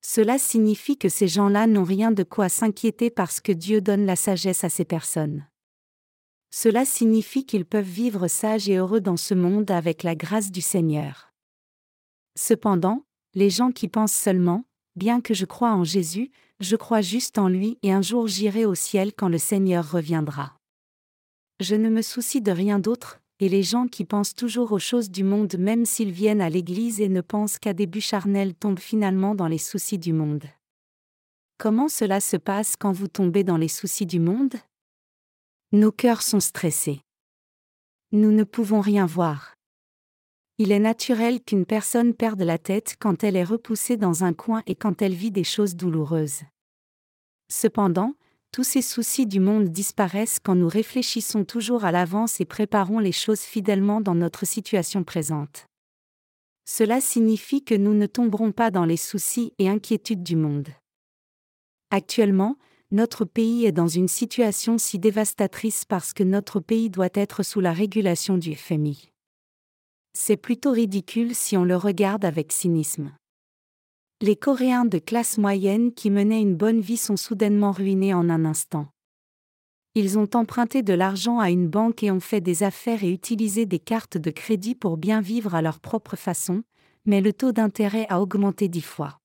Cela 0.00 0.38
signifie 0.38 0.96
que 0.96 1.08
ces 1.08 1.28
gens-là 1.28 1.66
n'ont 1.66 1.84
rien 1.84 2.10
de 2.10 2.22
quoi 2.22 2.48
s'inquiéter 2.48 3.10
parce 3.10 3.40
que 3.40 3.52
Dieu 3.52 3.80
donne 3.80 4.06
la 4.06 4.16
sagesse 4.16 4.64
à 4.64 4.68
ces 4.68 4.84
personnes. 4.84 5.46
Cela 6.50 6.84
signifie 6.84 7.44
qu'ils 7.44 7.66
peuvent 7.66 7.84
vivre 7.84 8.26
sages 8.26 8.68
et 8.68 8.76
heureux 8.76 9.00
dans 9.00 9.16
ce 9.16 9.34
monde 9.34 9.70
avec 9.70 10.02
la 10.02 10.14
grâce 10.14 10.50
du 10.50 10.60
Seigneur. 10.60 11.32
Cependant, 12.36 13.04
les 13.34 13.50
gens 13.50 13.70
qui 13.70 13.88
pensent 13.88 14.14
seulement, 14.14 14.64
bien 14.96 15.20
que 15.20 15.34
je 15.34 15.44
crois 15.44 15.72
en 15.72 15.84
Jésus, 15.84 16.30
je 16.60 16.76
crois 16.76 17.00
juste 17.00 17.38
en 17.38 17.48
lui 17.48 17.78
et 17.82 17.92
un 17.92 18.02
jour 18.02 18.26
j'irai 18.26 18.64
au 18.64 18.74
ciel 18.74 19.12
quand 19.14 19.28
le 19.28 19.38
Seigneur 19.38 19.90
reviendra. 19.90 20.56
Je 21.60 21.74
ne 21.74 21.88
me 21.88 22.02
soucie 22.02 22.40
de 22.40 22.52
rien 22.52 22.78
d'autre, 22.78 23.20
et 23.40 23.48
les 23.48 23.62
gens 23.62 23.86
qui 23.86 24.04
pensent 24.04 24.34
toujours 24.34 24.72
aux 24.72 24.78
choses 24.78 25.10
du 25.10 25.24
monde 25.24 25.56
même 25.58 25.84
s'ils 25.84 26.12
viennent 26.12 26.40
à 26.40 26.50
l'Église 26.50 27.00
et 27.00 27.08
ne 27.08 27.20
pensent 27.20 27.58
qu'à 27.58 27.72
des 27.72 27.86
buts 27.86 28.00
charnels 28.00 28.54
tombent 28.54 28.78
finalement 28.78 29.34
dans 29.34 29.48
les 29.48 29.58
soucis 29.58 29.98
du 29.98 30.12
monde. 30.12 30.44
Comment 31.58 31.88
cela 31.88 32.20
se 32.20 32.36
passe 32.36 32.76
quand 32.76 32.92
vous 32.92 33.08
tombez 33.08 33.44
dans 33.44 33.56
les 33.56 33.68
soucis 33.68 34.06
du 34.06 34.20
monde? 34.20 34.54
Nos 35.72 35.92
cœurs 35.92 36.22
sont 36.22 36.40
stressés. 36.40 37.00
Nous 38.12 38.32
ne 38.32 38.44
pouvons 38.44 38.80
rien 38.80 39.06
voir. 39.06 39.57
Il 40.60 40.72
est 40.72 40.80
naturel 40.80 41.40
qu'une 41.40 41.64
personne 41.64 42.14
perde 42.14 42.42
la 42.42 42.58
tête 42.58 42.96
quand 42.98 43.22
elle 43.22 43.36
est 43.36 43.44
repoussée 43.44 43.96
dans 43.96 44.24
un 44.24 44.32
coin 44.32 44.64
et 44.66 44.74
quand 44.74 45.02
elle 45.02 45.14
vit 45.14 45.30
des 45.30 45.44
choses 45.44 45.76
douloureuses. 45.76 46.42
Cependant, 47.48 48.14
tous 48.50 48.64
ces 48.64 48.82
soucis 48.82 49.26
du 49.26 49.38
monde 49.38 49.68
disparaissent 49.68 50.40
quand 50.42 50.56
nous 50.56 50.68
réfléchissons 50.68 51.44
toujours 51.44 51.84
à 51.84 51.92
l'avance 51.92 52.40
et 52.40 52.44
préparons 52.44 52.98
les 52.98 53.12
choses 53.12 53.42
fidèlement 53.42 54.00
dans 54.00 54.16
notre 54.16 54.44
situation 54.44 55.04
présente. 55.04 55.66
Cela 56.64 57.00
signifie 57.00 57.62
que 57.62 57.76
nous 57.76 57.94
ne 57.94 58.06
tomberons 58.06 58.50
pas 58.50 58.72
dans 58.72 58.84
les 58.84 58.96
soucis 58.96 59.52
et 59.58 59.68
inquiétudes 59.68 60.24
du 60.24 60.34
monde. 60.34 60.68
Actuellement, 61.90 62.56
notre 62.90 63.24
pays 63.24 63.64
est 63.64 63.72
dans 63.72 63.86
une 63.86 64.08
situation 64.08 64.76
si 64.76 64.98
dévastatrice 64.98 65.84
parce 65.84 66.12
que 66.12 66.24
notre 66.24 66.58
pays 66.58 66.90
doit 66.90 67.10
être 67.14 67.44
sous 67.44 67.60
la 67.60 67.72
régulation 67.72 68.38
du 68.38 68.56
FMI. 68.56 69.12
C'est 70.20 70.36
plutôt 70.36 70.72
ridicule 70.72 71.32
si 71.32 71.56
on 71.56 71.62
le 71.62 71.76
regarde 71.76 72.24
avec 72.24 72.50
cynisme. 72.50 73.12
Les 74.20 74.34
Coréens 74.34 74.84
de 74.84 74.98
classe 74.98 75.38
moyenne 75.38 75.94
qui 75.94 76.10
menaient 76.10 76.40
une 76.40 76.56
bonne 76.56 76.80
vie 76.80 76.96
sont 76.96 77.16
soudainement 77.16 77.70
ruinés 77.70 78.14
en 78.14 78.28
un 78.28 78.44
instant. 78.44 78.88
Ils 79.94 80.18
ont 80.18 80.28
emprunté 80.34 80.82
de 80.82 80.92
l'argent 80.92 81.38
à 81.38 81.50
une 81.50 81.68
banque 81.68 82.02
et 82.02 82.10
ont 82.10 82.18
fait 82.18 82.40
des 82.40 82.64
affaires 82.64 83.04
et 83.04 83.12
utilisé 83.12 83.64
des 83.64 83.78
cartes 83.78 84.18
de 84.18 84.32
crédit 84.32 84.74
pour 84.74 84.96
bien 84.96 85.20
vivre 85.20 85.54
à 85.54 85.62
leur 85.62 85.78
propre 85.78 86.16
façon, 86.16 86.64
mais 87.06 87.20
le 87.20 87.32
taux 87.32 87.52
d'intérêt 87.52 88.06
a 88.08 88.20
augmenté 88.20 88.66
dix 88.66 88.82
fois. 88.82 89.20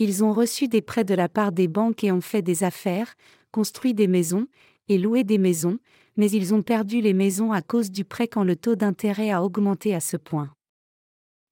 Ils 0.00 0.24
ont 0.24 0.32
reçu 0.32 0.66
des 0.66 0.82
prêts 0.82 1.04
de 1.04 1.14
la 1.14 1.28
part 1.28 1.52
des 1.52 1.68
banques 1.68 2.02
et 2.02 2.10
ont 2.10 2.20
fait 2.20 2.42
des 2.42 2.64
affaires, 2.64 3.14
construit 3.52 3.94
des 3.94 4.08
maisons, 4.08 4.48
et 4.88 4.98
loué 4.98 5.22
des 5.22 5.38
maisons, 5.38 5.78
mais 6.16 6.30
ils 6.30 6.54
ont 6.54 6.62
perdu 6.62 7.00
les 7.00 7.12
maisons 7.12 7.52
à 7.52 7.62
cause 7.62 7.90
du 7.90 8.04
prêt 8.04 8.28
quand 8.28 8.44
le 8.44 8.56
taux 8.56 8.76
d'intérêt 8.76 9.30
a 9.30 9.42
augmenté 9.42 9.94
à 9.94 10.00
ce 10.00 10.16
point. 10.16 10.52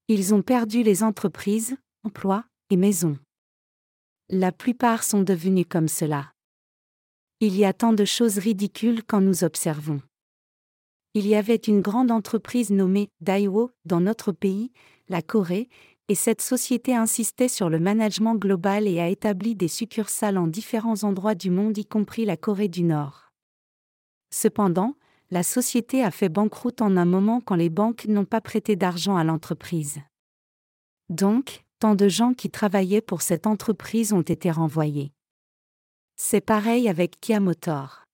Ils 0.08 0.34
ont 0.34 0.42
perdu 0.42 0.82
les 0.82 1.02
entreprises, 1.02 1.76
emplois 2.04 2.44
et 2.70 2.76
maisons. 2.76 3.18
La 4.28 4.52
plupart 4.52 5.04
sont 5.04 5.22
devenus 5.22 5.66
comme 5.68 5.88
cela. 5.88 6.32
Il 7.40 7.56
y 7.56 7.64
a 7.64 7.72
tant 7.72 7.92
de 7.92 8.04
choses 8.04 8.38
ridicules 8.38 9.02
quand 9.04 9.20
nous 9.20 9.44
observons. 9.44 10.00
Il 11.14 11.26
y 11.26 11.34
avait 11.34 11.56
une 11.56 11.82
grande 11.82 12.10
entreprise 12.10 12.70
nommée 12.70 13.08
Daiwo 13.20 13.70
dans 13.84 14.00
notre 14.00 14.32
pays, 14.32 14.72
la 15.08 15.20
Corée, 15.22 15.68
et 16.08 16.14
cette 16.14 16.40
société 16.40 16.94
insistait 16.94 17.48
sur 17.48 17.68
le 17.68 17.78
management 17.78 18.36
global 18.36 18.88
et 18.88 19.00
a 19.00 19.08
établi 19.08 19.54
des 19.54 19.68
succursales 19.68 20.38
en 20.38 20.46
différents 20.46 21.04
endroits 21.04 21.34
du 21.34 21.50
monde 21.50 21.76
y 21.78 21.84
compris 21.84 22.24
la 22.24 22.36
Corée 22.36 22.68
du 22.68 22.82
Nord. 22.82 23.21
Cependant, 24.32 24.96
la 25.30 25.42
société 25.42 26.02
a 26.02 26.10
fait 26.10 26.28
banqueroute 26.28 26.82
en 26.82 26.96
un 26.96 27.04
moment 27.04 27.40
quand 27.40 27.54
les 27.54 27.70
banques 27.70 28.06
n'ont 28.06 28.24
pas 28.24 28.40
prêté 28.40 28.76
d'argent 28.76 29.16
à 29.16 29.24
l'entreprise. 29.24 30.00
Donc, 31.10 31.64
tant 31.78 31.94
de 31.94 32.08
gens 32.08 32.32
qui 32.32 32.50
travaillaient 32.50 33.02
pour 33.02 33.22
cette 33.22 33.46
entreprise 33.46 34.12
ont 34.12 34.22
été 34.22 34.50
renvoyés. 34.50 35.12
C'est 36.16 36.40
pareil 36.40 36.88
avec 36.88 37.20
Kia 37.20 37.40
Motor. 37.40 38.04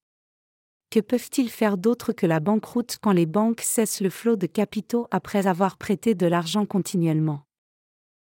Que 0.90 1.00
peuvent-ils 1.00 1.50
faire 1.50 1.76
d'autre 1.76 2.12
que 2.12 2.26
la 2.26 2.40
banqueroute 2.40 2.98
quand 3.00 3.12
les 3.12 3.26
banques 3.26 3.60
cessent 3.60 4.00
le 4.00 4.10
flot 4.10 4.36
de 4.36 4.46
capitaux 4.46 5.06
après 5.10 5.46
avoir 5.46 5.76
prêté 5.76 6.14
de 6.14 6.26
l'argent 6.26 6.66
continuellement? 6.66 7.42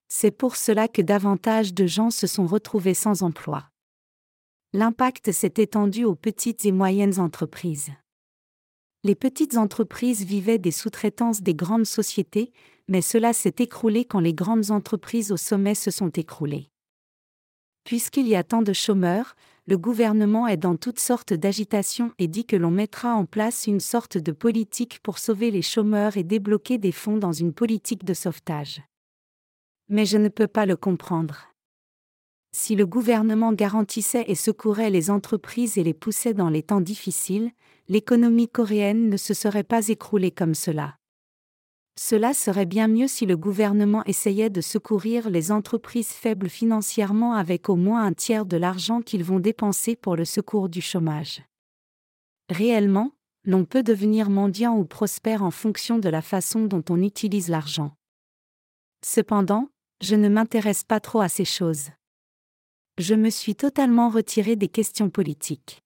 C'est 0.08 0.30
pour 0.30 0.56
cela 0.56 0.86
que 0.86 1.02
davantage 1.02 1.72
de 1.72 1.86
gens 1.86 2.10
se 2.10 2.26
sont 2.26 2.46
retrouvés 2.46 2.94
sans 2.94 3.22
emploi. 3.22 3.71
L'impact 4.74 5.32
s'est 5.32 5.52
étendu 5.58 6.06
aux 6.06 6.14
petites 6.14 6.64
et 6.64 6.72
moyennes 6.72 7.20
entreprises. 7.20 7.90
Les 9.04 9.14
petites 9.14 9.58
entreprises 9.58 10.24
vivaient 10.24 10.56
des 10.56 10.70
sous-traitances 10.70 11.42
des 11.42 11.54
grandes 11.54 11.84
sociétés, 11.84 12.52
mais 12.88 13.02
cela 13.02 13.34
s'est 13.34 13.56
écroulé 13.58 14.06
quand 14.06 14.20
les 14.20 14.32
grandes 14.32 14.70
entreprises 14.70 15.30
au 15.30 15.36
sommet 15.36 15.74
se 15.74 15.90
sont 15.90 16.08
écroulées. 16.08 16.70
Puisqu'il 17.84 18.26
y 18.26 18.34
a 18.34 18.44
tant 18.44 18.62
de 18.62 18.72
chômeurs, 18.72 19.34
le 19.66 19.76
gouvernement 19.76 20.46
est 20.46 20.56
dans 20.56 20.76
toutes 20.76 21.00
sortes 21.00 21.34
d'agitations 21.34 22.12
et 22.18 22.26
dit 22.26 22.46
que 22.46 22.56
l'on 22.56 22.70
mettra 22.70 23.14
en 23.14 23.26
place 23.26 23.66
une 23.66 23.80
sorte 23.80 24.16
de 24.16 24.32
politique 24.32 25.00
pour 25.02 25.18
sauver 25.18 25.50
les 25.50 25.60
chômeurs 25.60 26.16
et 26.16 26.24
débloquer 26.24 26.78
des 26.78 26.92
fonds 26.92 27.18
dans 27.18 27.32
une 27.32 27.52
politique 27.52 28.04
de 28.04 28.14
sauvetage. 28.14 28.80
Mais 29.90 30.06
je 30.06 30.16
ne 30.16 30.30
peux 30.30 30.48
pas 30.48 30.64
le 30.64 30.76
comprendre. 30.76 31.51
Si 32.54 32.76
le 32.76 32.86
gouvernement 32.86 33.52
garantissait 33.52 34.24
et 34.28 34.34
secourait 34.34 34.90
les 34.90 35.10
entreprises 35.10 35.78
et 35.78 35.82
les 35.82 35.94
poussait 35.94 36.34
dans 36.34 36.50
les 36.50 36.62
temps 36.62 36.82
difficiles, 36.82 37.50
l'économie 37.88 38.48
coréenne 38.48 39.08
ne 39.08 39.16
se 39.16 39.34
serait 39.34 39.64
pas 39.64 39.88
écroulée 39.88 40.30
comme 40.30 40.54
cela. 40.54 40.96
Cela 41.98 42.32
serait 42.32 42.66
bien 42.66 42.88
mieux 42.88 43.08
si 43.08 43.26
le 43.26 43.36
gouvernement 43.36 44.02
essayait 44.04 44.50
de 44.50 44.60
secourir 44.60 45.28
les 45.28 45.52
entreprises 45.52 46.12
faibles 46.12 46.48
financièrement 46.48 47.34
avec 47.34 47.68
au 47.68 47.76
moins 47.76 48.04
un 48.04 48.12
tiers 48.12 48.46
de 48.46 48.56
l'argent 48.56 49.02
qu'ils 49.02 49.24
vont 49.24 49.40
dépenser 49.40 49.94
pour 49.96 50.16
le 50.16 50.24
secours 50.24 50.68
du 50.68 50.80
chômage. 50.80 51.42
Réellement, 52.48 53.12
l'on 53.44 53.64
peut 53.64 53.82
devenir 53.82 54.30
mendiant 54.30 54.76
ou 54.76 54.84
prospère 54.84 55.42
en 55.42 55.50
fonction 55.50 55.98
de 55.98 56.08
la 56.08 56.22
façon 56.22 56.64
dont 56.64 56.84
on 56.88 57.02
utilise 57.02 57.48
l'argent. 57.48 57.92
Cependant, 59.04 59.68
je 60.00 60.16
ne 60.16 60.28
m'intéresse 60.28 60.84
pas 60.84 61.00
trop 61.00 61.20
à 61.20 61.28
ces 61.28 61.44
choses. 61.44 61.90
Je 62.98 63.14
me 63.14 63.30
suis 63.30 63.54
totalement 63.54 64.10
retiré 64.10 64.54
des 64.54 64.68
questions 64.68 65.08
politiques. 65.08 65.82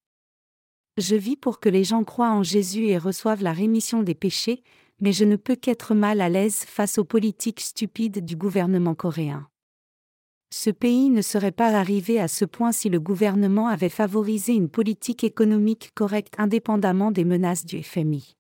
Je 0.96 1.14
vis 1.14 1.36
pour 1.36 1.60
que 1.60 1.68
les 1.68 1.84
gens 1.84 2.02
croient 2.02 2.32
en 2.32 2.42
Jésus 2.42 2.86
et 2.86 2.98
reçoivent 2.98 3.42
la 3.42 3.52
rémission 3.52 4.02
des 4.02 4.14
péchés, 4.14 4.64
mais 5.00 5.12
je 5.12 5.24
ne 5.24 5.36
peux 5.36 5.54
qu'être 5.54 5.94
mal 5.94 6.20
à 6.20 6.28
l'aise 6.28 6.64
face 6.64 6.98
aux 6.98 7.04
politiques 7.04 7.60
stupides 7.60 8.24
du 8.24 8.34
gouvernement 8.34 8.94
coréen. 8.94 9.46
Ce 10.52 10.70
pays 10.70 11.10
ne 11.10 11.22
serait 11.22 11.52
pas 11.52 11.76
arrivé 11.76 12.18
à 12.18 12.28
ce 12.28 12.44
point 12.44 12.72
si 12.72 12.88
le 12.88 12.98
gouvernement 12.98 13.68
avait 13.68 13.88
favorisé 13.88 14.54
une 14.54 14.68
politique 14.68 15.22
économique 15.22 15.90
correcte 15.94 16.34
indépendamment 16.38 17.10
des 17.12 17.24
menaces 17.24 17.66
du 17.66 17.82
FMI. 17.82 18.34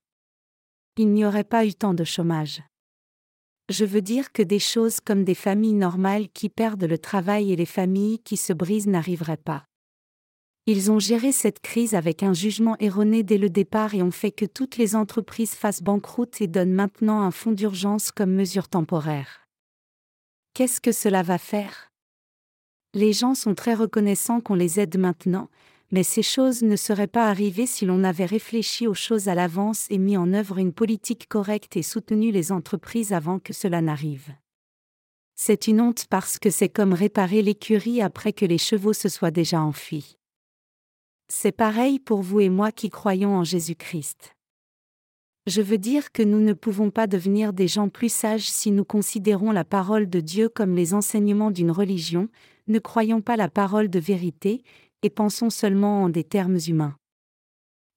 Il 0.96 1.12
n'y 1.12 1.24
aurait 1.24 1.44
pas 1.44 1.66
eu 1.66 1.74
tant 1.74 1.94
de 1.94 2.04
chômage. 2.04 2.62
Je 3.68 3.84
veux 3.84 4.02
dire 4.02 4.32
que 4.32 4.42
des 4.42 4.60
choses 4.60 5.00
comme 5.00 5.24
des 5.24 5.34
familles 5.34 5.74
normales 5.74 6.28
qui 6.28 6.48
perdent 6.48 6.84
le 6.84 6.98
travail 6.98 7.52
et 7.52 7.56
les 7.56 7.66
familles 7.66 8.20
qui 8.20 8.36
se 8.36 8.52
brisent 8.52 8.86
n'arriveraient 8.86 9.36
pas. 9.36 9.64
Ils 10.66 10.90
ont 10.90 10.98
géré 10.98 11.32
cette 11.32 11.60
crise 11.60 11.94
avec 11.94 12.22
un 12.22 12.32
jugement 12.32 12.76
erroné 12.78 13.22
dès 13.22 13.38
le 13.38 13.50
départ 13.50 13.94
et 13.94 14.02
ont 14.02 14.10
fait 14.10 14.32
que 14.32 14.44
toutes 14.44 14.76
les 14.76 14.94
entreprises 14.94 15.54
fassent 15.54 15.82
banqueroute 15.82 16.40
et 16.40 16.48
donnent 16.48 16.72
maintenant 16.72 17.22
un 17.22 17.30
fonds 17.30 17.52
d'urgence 17.52 18.12
comme 18.12 18.32
mesure 18.32 18.68
temporaire. 18.68 19.46
Qu'est-ce 20.54 20.80
que 20.80 20.92
cela 20.92 21.22
va 21.22 21.38
faire? 21.38 21.92
Les 22.94 23.12
gens 23.12 23.34
sont 23.34 23.54
très 23.54 23.74
reconnaissants 23.74 24.40
qu'on 24.40 24.54
les 24.54 24.80
aide 24.80 24.98
maintenant, 24.98 25.48
mais 25.90 26.02
ces 26.02 26.22
choses 26.22 26.62
ne 26.62 26.76
seraient 26.76 27.06
pas 27.06 27.28
arrivées 27.28 27.66
si 27.66 27.86
l'on 27.86 28.02
avait 28.04 28.24
réfléchi 28.24 28.86
aux 28.86 28.94
choses 28.94 29.28
à 29.28 29.34
l'avance 29.34 29.86
et 29.90 29.98
mis 29.98 30.16
en 30.16 30.32
œuvre 30.32 30.58
une 30.58 30.72
politique 30.72 31.28
correcte 31.28 31.76
et 31.76 31.82
soutenu 31.82 32.32
les 32.32 32.52
entreprises 32.52 33.12
avant 33.12 33.38
que 33.38 33.52
cela 33.52 33.80
n'arrive. 33.80 34.34
C'est 35.36 35.68
une 35.68 35.80
honte 35.80 36.06
parce 36.08 36.38
que 36.38 36.50
c'est 36.50 36.70
comme 36.70 36.94
réparer 36.94 37.42
l'écurie 37.42 38.00
après 38.00 38.32
que 38.32 38.46
les 38.46 38.58
chevaux 38.58 38.94
se 38.94 39.08
soient 39.08 39.30
déjà 39.30 39.60
enfuis. 39.60 40.16
C'est 41.28 41.52
pareil 41.52 41.98
pour 41.98 42.22
vous 42.22 42.40
et 42.40 42.48
moi 42.48 42.72
qui 42.72 42.88
croyons 42.88 43.36
en 43.36 43.44
Jésus-Christ. 43.44 44.34
Je 45.46 45.62
veux 45.62 45.78
dire 45.78 46.10
que 46.10 46.22
nous 46.22 46.40
ne 46.40 46.54
pouvons 46.54 46.90
pas 46.90 47.06
devenir 47.06 47.52
des 47.52 47.68
gens 47.68 47.88
plus 47.88 48.12
sages 48.12 48.48
si 48.48 48.72
nous 48.72 48.84
considérons 48.84 49.52
la 49.52 49.64
parole 49.64 50.08
de 50.08 50.18
Dieu 50.18 50.48
comme 50.48 50.74
les 50.74 50.94
enseignements 50.94 51.52
d'une 51.52 51.70
religion, 51.70 52.28
ne 52.66 52.80
croyons 52.80 53.20
pas 53.20 53.36
la 53.36 53.48
parole 53.48 53.88
de 53.88 54.00
vérité, 54.00 54.62
et 55.02 55.10
pensons 55.10 55.50
seulement 55.50 56.04
en 56.04 56.08
des 56.08 56.24
termes 56.24 56.58
humains. 56.66 56.96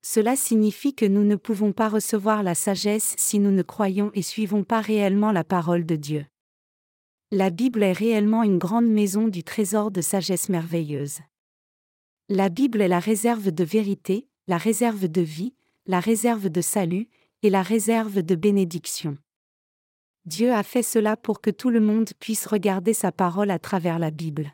Cela 0.01 0.35
signifie 0.35 0.95
que 0.95 1.05
nous 1.05 1.23
ne 1.23 1.35
pouvons 1.35 1.73
pas 1.73 1.89
recevoir 1.89 2.41
la 2.43 2.55
sagesse 2.55 3.15
si 3.17 3.39
nous 3.39 3.51
ne 3.51 3.61
croyons 3.61 4.11
et 4.13 4.21
suivons 4.21 4.63
pas 4.63 4.81
réellement 4.81 5.31
la 5.31 5.43
parole 5.43 5.85
de 5.85 5.95
Dieu. 5.95 6.25
La 7.31 7.49
Bible 7.49 7.83
est 7.83 7.93
réellement 7.93 8.43
une 8.43 8.57
grande 8.57 8.87
maison 8.87 9.27
du 9.27 9.43
trésor 9.43 9.91
de 9.91 10.01
sagesse 10.01 10.49
merveilleuse. 10.49 11.19
La 12.27 12.49
Bible 12.49 12.81
est 12.81 12.87
la 12.87 12.99
réserve 12.99 13.51
de 13.51 13.63
vérité, 13.63 14.27
la 14.47 14.57
réserve 14.57 15.07
de 15.07 15.21
vie, 15.21 15.53
la 15.85 15.99
réserve 15.99 16.49
de 16.49 16.61
salut, 16.61 17.07
et 17.43 17.49
la 17.49 17.61
réserve 17.61 18.21
de 18.21 18.35
bénédiction. 18.35 19.17
Dieu 20.25 20.53
a 20.53 20.63
fait 20.63 20.83
cela 20.83 21.17
pour 21.17 21.41
que 21.41 21.49
tout 21.49 21.69
le 21.69 21.79
monde 21.79 22.09
puisse 22.19 22.45
regarder 22.45 22.93
sa 22.93 23.11
parole 23.11 23.51
à 23.51 23.59
travers 23.59 23.99
la 23.99 24.11
Bible. 24.11 24.51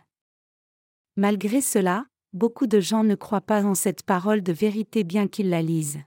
Malgré 1.16 1.62
cela, 1.62 2.06
beaucoup 2.36 2.68
de 2.68 2.82
gens 2.82 3.04
ne 3.06 3.15
croient 3.15 3.42
pas 3.42 3.63
en 3.63 3.75
cette 3.75 4.04
parole 4.04 4.44
de 4.44 4.51
vérité 4.51 5.04
bien 5.06 5.27
qu'ils 5.27 5.50
la 5.50 5.62
lisent. 5.62 6.01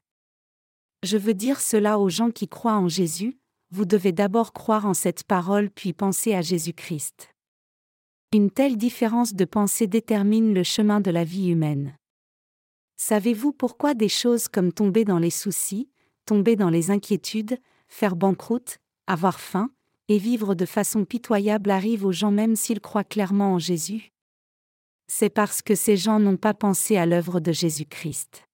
Je 1.03 1.17
veux 1.17 1.35
dire 1.35 1.61
cela 1.61 1.99
aux 1.99 2.11
gens 2.11 2.31
qui 2.31 2.49
croient 2.49 2.77
en 2.77 2.87
Jésus, 2.89 3.39
vous 3.71 3.87
devez 3.87 4.13
d'abord 4.13 4.53
croire 4.53 4.85
en 4.85 4.95
cette 4.95 5.25
parole 5.25 5.71
puis 5.71 5.93
penser 5.93 6.35
à 6.35 6.43
Jésus-Christ. 6.43 7.31
Une 8.35 8.51
telle 8.51 8.77
différence 8.77 9.35
de 9.35 9.47
pensée 9.47 9.87
détermine 9.87 10.53
le 10.53 10.63
chemin 10.63 11.01
de 11.01 11.11
la 11.11 11.25
vie 11.25 11.49
humaine. 11.49 11.97
Savez-vous 12.97 13.53
pourquoi 13.53 13.95
des 13.95 14.09
choses 14.09 14.49
comme 14.49 14.73
tomber 14.73 15.05
dans 15.05 15.19
les 15.19 15.31
soucis, 15.31 15.89
tomber 16.27 16.57
dans 16.57 16.69
les 16.69 16.91
inquiétudes, 16.91 17.59
faire 17.87 18.17
banqueroute, 18.17 18.79
avoir 19.07 19.41
faim, 19.41 19.71
et 20.09 20.19
vivre 20.19 20.55
de 20.55 20.67
façon 20.67 21.07
pitoyable 21.07 21.71
arrivent 21.71 22.05
aux 22.05 22.13
gens 22.13 22.33
même 22.33 22.57
s'ils 22.57 22.81
croient 22.81 23.05
clairement 23.05 23.55
en 23.55 23.59
Jésus? 23.59 24.13
C'est 25.11 25.31
parce 25.31 25.63
que 25.63 25.75
ces 25.75 25.97
gens 25.97 26.21
n'ont 26.21 26.37
pas 26.37 26.55
pensé 26.55 26.97
à 26.97 27.07
l'œuvre 27.07 27.41
de 27.41 27.51
Jésus-Christ. 27.51 28.45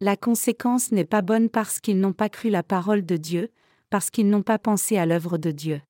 La 0.00 0.16
conséquence 0.16 0.92
n'est 0.92 1.06
pas 1.06 1.22
bonne 1.22 1.48
parce 1.48 1.80
qu'ils 1.80 1.98
n'ont 1.98 2.12
pas 2.12 2.28
cru 2.28 2.50
la 2.50 2.62
parole 2.62 3.06
de 3.06 3.16
Dieu, 3.16 3.50
parce 3.88 4.10
qu'ils 4.10 4.28
n'ont 4.28 4.42
pas 4.42 4.58
pensé 4.58 4.98
à 4.98 5.06
l'œuvre 5.06 5.38
de 5.38 5.50
Dieu. 5.50 5.80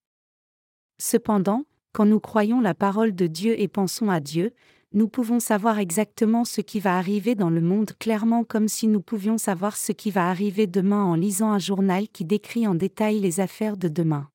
Cependant, 0.98 1.64
quand 1.92 2.06
nous 2.06 2.20
croyons 2.20 2.60
la 2.60 2.74
parole 2.74 3.14
de 3.14 3.26
Dieu 3.26 3.60
et 3.60 3.68
pensons 3.68 4.08
à 4.08 4.20
Dieu, 4.20 4.52
nous 4.92 5.08
pouvons 5.08 5.40
savoir 5.40 5.78
exactement 5.80 6.44
ce 6.44 6.60
qui 6.60 6.78
va 6.78 6.96
arriver 6.96 7.34
dans 7.34 7.50
le 7.50 7.60
monde 7.60 7.92
clairement 7.98 8.44
comme 8.44 8.68
si 8.68 8.86
nous 8.86 9.00
pouvions 9.00 9.36
savoir 9.36 9.76
ce 9.76 9.92
qui 9.92 10.12
va 10.12 10.28
arriver 10.28 10.66
demain 10.66 11.02
en 11.02 11.16
lisant 11.16 11.50
un 11.50 11.58
journal 11.58 12.08
qui 12.08 12.24
décrit 12.24 12.66
en 12.66 12.74
détail 12.74 13.18
les 13.18 13.40
affaires 13.40 13.76
de 13.76 13.88
demain. 13.88 14.28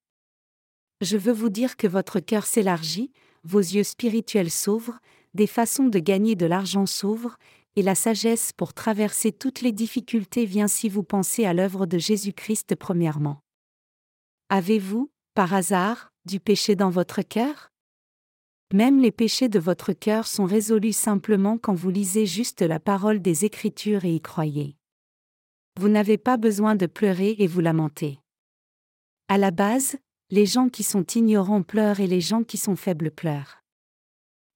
Je 1.00 1.18
veux 1.18 1.32
vous 1.32 1.50
dire 1.50 1.78
que 1.78 1.88
votre 1.88 2.20
cœur 2.20 2.46
s'élargit, 2.46 3.12
vos 3.44 3.60
yeux 3.60 3.84
spirituels 3.84 4.52
s'ouvrent, 4.52 5.00
des 5.34 5.48
façons 5.48 5.88
de 5.88 6.00
gagner 6.00 6.36
de 6.36 6.46
l'argent 6.46 6.86
s'ouvrent, 6.86 7.38
et 7.76 7.82
la 7.82 7.96
sagesse 7.96 8.52
pour 8.52 8.74
traverser 8.74 9.32
toutes 9.32 9.62
les 9.62 9.72
difficultés 9.72 10.46
vient 10.46 10.68
si 10.68 10.90
vous 10.90 11.04
pensez 11.04 11.46
à 11.46 11.54
l'œuvre 11.54 11.86
de 11.86 11.98
Jésus-Christ 11.98 12.76
premièrement. 12.76 13.42
Avez-vous, 14.50 15.10
par 15.34 15.54
hasard, 15.54 16.12
du 16.26 16.40
péché 16.40 16.76
dans 16.76 16.90
votre 16.90 17.22
cœur? 17.22 17.72
Même 18.74 19.02
les 19.02 19.12
péchés 19.12 19.50
de 19.50 19.60
votre 19.60 19.94
cœur 19.94 20.28
sont 20.28 20.46
résolus 20.46 20.94
simplement 20.94 21.58
quand 21.58 21.74
vous 21.74 21.90
lisez 21.90 22.26
juste 22.26 22.62
la 22.62 22.80
parole 22.80 23.22
des 23.22 23.46
Écritures 23.46 24.06
et 24.06 24.16
y 24.16 24.22
croyez. 24.22 24.76
Vous 25.80 25.88
n'avez 25.88 26.18
pas 26.18 26.38
besoin 26.38 26.76
de 26.76 26.86
pleurer 26.86 27.36
et 27.40 27.48
vous 27.48 27.62
lamenter. 27.62 28.20
À 29.30 29.38
la 29.38 29.52
base, 29.52 29.98
les 30.30 30.46
gens 30.46 30.68
qui 30.68 30.84
sont 30.84 31.06
ignorants 31.06 31.64
pleurent 31.64 32.02
et 32.02 32.08
les 32.08 32.22
gens 32.22 32.44
qui 32.44 32.58
sont 32.58 32.76
faibles 32.76 33.12
pleurent. 33.12 33.61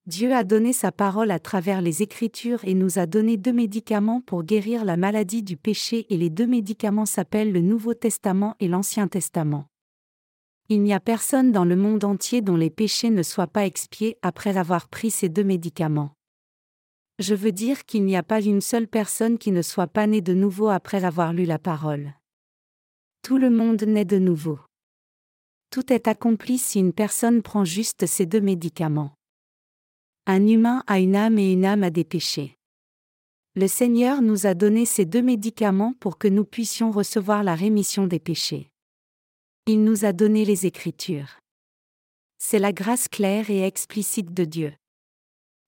Dieu 0.07 0.33
a 0.33 0.43
donné 0.43 0.71
sa 0.71 0.91
parole 0.91 1.31
à 1.31 1.39
travers 1.39 1.81
les 1.81 2.03
Écritures 2.03 2.63
et 2.63 2.75
nous 2.75 2.99
a 2.99 3.07
donné 3.07 3.37
deux 3.37 3.53
médicaments 3.53 4.21
pour 4.21 4.43
guérir 4.43 4.85
la 4.85 4.97
maladie 4.97 5.41
du 5.41 5.57
péché 5.57 6.05
et 6.09 6.17
les 6.17 6.29
deux 6.29 6.45
médicaments 6.45 7.07
s'appellent 7.07 7.51
le 7.51 7.61
Nouveau 7.61 7.95
Testament 7.95 8.55
et 8.59 8.67
l'Ancien 8.67 9.07
Testament. 9.07 9.65
Il 10.69 10.83
n'y 10.83 10.93
a 10.93 10.99
personne 10.99 11.51
dans 11.51 11.65
le 11.65 11.75
monde 11.75 12.03
entier 12.03 12.41
dont 12.41 12.55
les 12.55 12.69
péchés 12.69 13.09
ne 13.09 13.23
soient 13.23 13.47
pas 13.47 13.65
expiés 13.65 14.17
après 14.21 14.57
avoir 14.57 14.89
pris 14.89 15.09
ces 15.09 15.29
deux 15.29 15.43
médicaments. 15.43 16.13
Je 17.17 17.33
veux 17.33 17.51
dire 17.51 17.85
qu'il 17.85 18.05
n'y 18.05 18.15
a 18.15 18.23
pas 18.23 18.41
une 18.41 18.61
seule 18.61 18.87
personne 18.87 19.37
qui 19.37 19.51
ne 19.51 19.61
soit 19.61 19.87
pas 19.87 20.05
née 20.05 20.21
de 20.21 20.33
nouveau 20.33 20.69
après 20.69 21.03
avoir 21.03 21.33
lu 21.33 21.45
la 21.45 21.57
parole. 21.59 22.13
Tout 23.23 23.37
le 23.37 23.49
monde 23.49 23.81
naît 23.83 24.05
de 24.05 24.19
nouveau 24.19 24.59
tout 25.75 25.91
est 25.91 26.07
accompli 26.07 26.57
si 26.57 26.79
une 26.79 26.93
personne 26.93 27.41
prend 27.41 27.65
juste 27.65 28.05
ces 28.05 28.25
deux 28.25 28.39
médicaments. 28.39 29.14
Un 30.27 30.47
humain 30.47 30.83
a 30.87 30.99
une 30.99 31.15
âme 31.15 31.37
et 31.37 31.51
une 31.51 31.65
âme 31.65 31.83
a 31.83 31.91
des 31.91 32.03
péchés. 32.03 32.57
Le 33.53 33.67
Seigneur 33.67 34.23
nous 34.23 34.47
a 34.47 34.55
donné 34.55 34.85
ces 34.85 35.05
deux 35.05 35.21
médicaments 35.21 35.93
pour 35.99 36.17
que 36.17 36.27
nous 36.27 36.45
puissions 36.45 36.89
recevoir 36.89 37.43
la 37.43 37.53
rémission 37.53 38.07
des 38.07 38.19
péchés. 38.19 38.71
Il 39.67 39.83
nous 39.83 40.03
a 40.03 40.13
donné 40.13 40.43
les 40.43 40.65
Écritures. 40.65 41.39
C'est 42.39 42.57
la 42.57 42.73
grâce 42.73 43.07
claire 43.07 43.51
et 43.51 43.61
explicite 43.61 44.33
de 44.33 44.45
Dieu. 44.45 44.73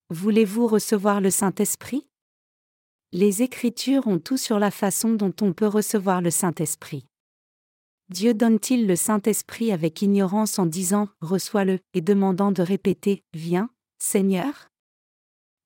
Voulez-vous 0.09 0.65
recevoir 0.65 1.21
le 1.21 1.29
Saint-Esprit? 1.29 2.07
Les 3.11 3.43
Écritures 3.43 4.07
ont 4.07 4.19
tout 4.19 4.37
sur 4.37 4.57
la 4.57 4.71
façon 4.71 5.13
dont 5.13 5.33
on 5.41 5.53
peut 5.53 5.67
recevoir 5.67 6.21
le 6.21 6.31
Saint-Esprit. 6.31 7.05
Dieu 8.09 8.33
donne-t-il 8.33 8.87
le 8.87 8.95
Saint-Esprit 8.95 9.71
avec 9.71 10.01
ignorance 10.01 10.57
en 10.57 10.65
disant 10.65 11.09
Reçois-le 11.21 11.79
et 11.93 12.01
demandant 12.01 12.51
de 12.51 12.63
répéter 12.63 13.23
Viens, 13.33 13.69
Seigneur 13.99 14.69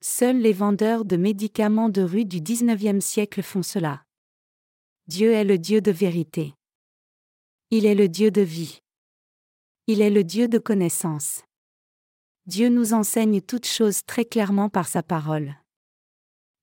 Seuls 0.01 0.37
les 0.37 0.53
vendeurs 0.53 1.03
de 1.03 1.17
médicaments 1.17 1.89
de 1.89 2.01
rue 2.01 2.23
du 2.23 2.39
XIXe 2.39 3.03
siècle 3.03 3.43
font 3.43 3.61
cela. 3.61 4.05
Dieu 5.07 5.33
est 5.33 5.43
le 5.43 5.57
Dieu 5.57 5.81
de 5.81 5.91
vérité. 5.91 6.53
Il 7.71 7.85
est 7.85 7.93
le 7.93 8.07
Dieu 8.07 8.31
de 8.31 8.41
vie. 8.41 8.79
Il 9.87 9.99
est 9.99 10.09
le 10.09 10.23
Dieu 10.23 10.47
de 10.47 10.59
connaissance. 10.59 11.43
Dieu 12.45 12.69
nous 12.69 12.93
enseigne 12.93 13.41
toutes 13.41 13.67
choses 13.67 14.05
très 14.05 14.23
clairement 14.23 14.69
par 14.69 14.87
sa 14.87 15.03
parole. 15.03 15.53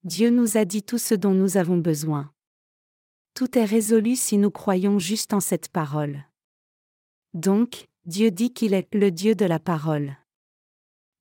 Dieu 0.04 0.30
nous 0.30 0.56
a 0.56 0.64
dit 0.64 0.82
tout 0.82 0.98
ce 0.98 1.14
dont 1.14 1.34
nous 1.34 1.58
avons 1.58 1.76
besoin. 1.76 2.32
Tout 3.34 3.58
est 3.58 3.66
résolu 3.66 4.16
si 4.16 4.38
nous 4.38 4.50
croyons 4.50 4.98
juste 4.98 5.34
en 5.34 5.40
cette 5.40 5.68
parole. 5.68 6.24
Donc, 7.34 7.88
Dieu 8.06 8.30
dit 8.30 8.54
qu'il 8.54 8.72
est 8.72 8.92
le 8.94 9.10
Dieu 9.10 9.34
de 9.34 9.44
la 9.44 9.58
parole. 9.58 10.16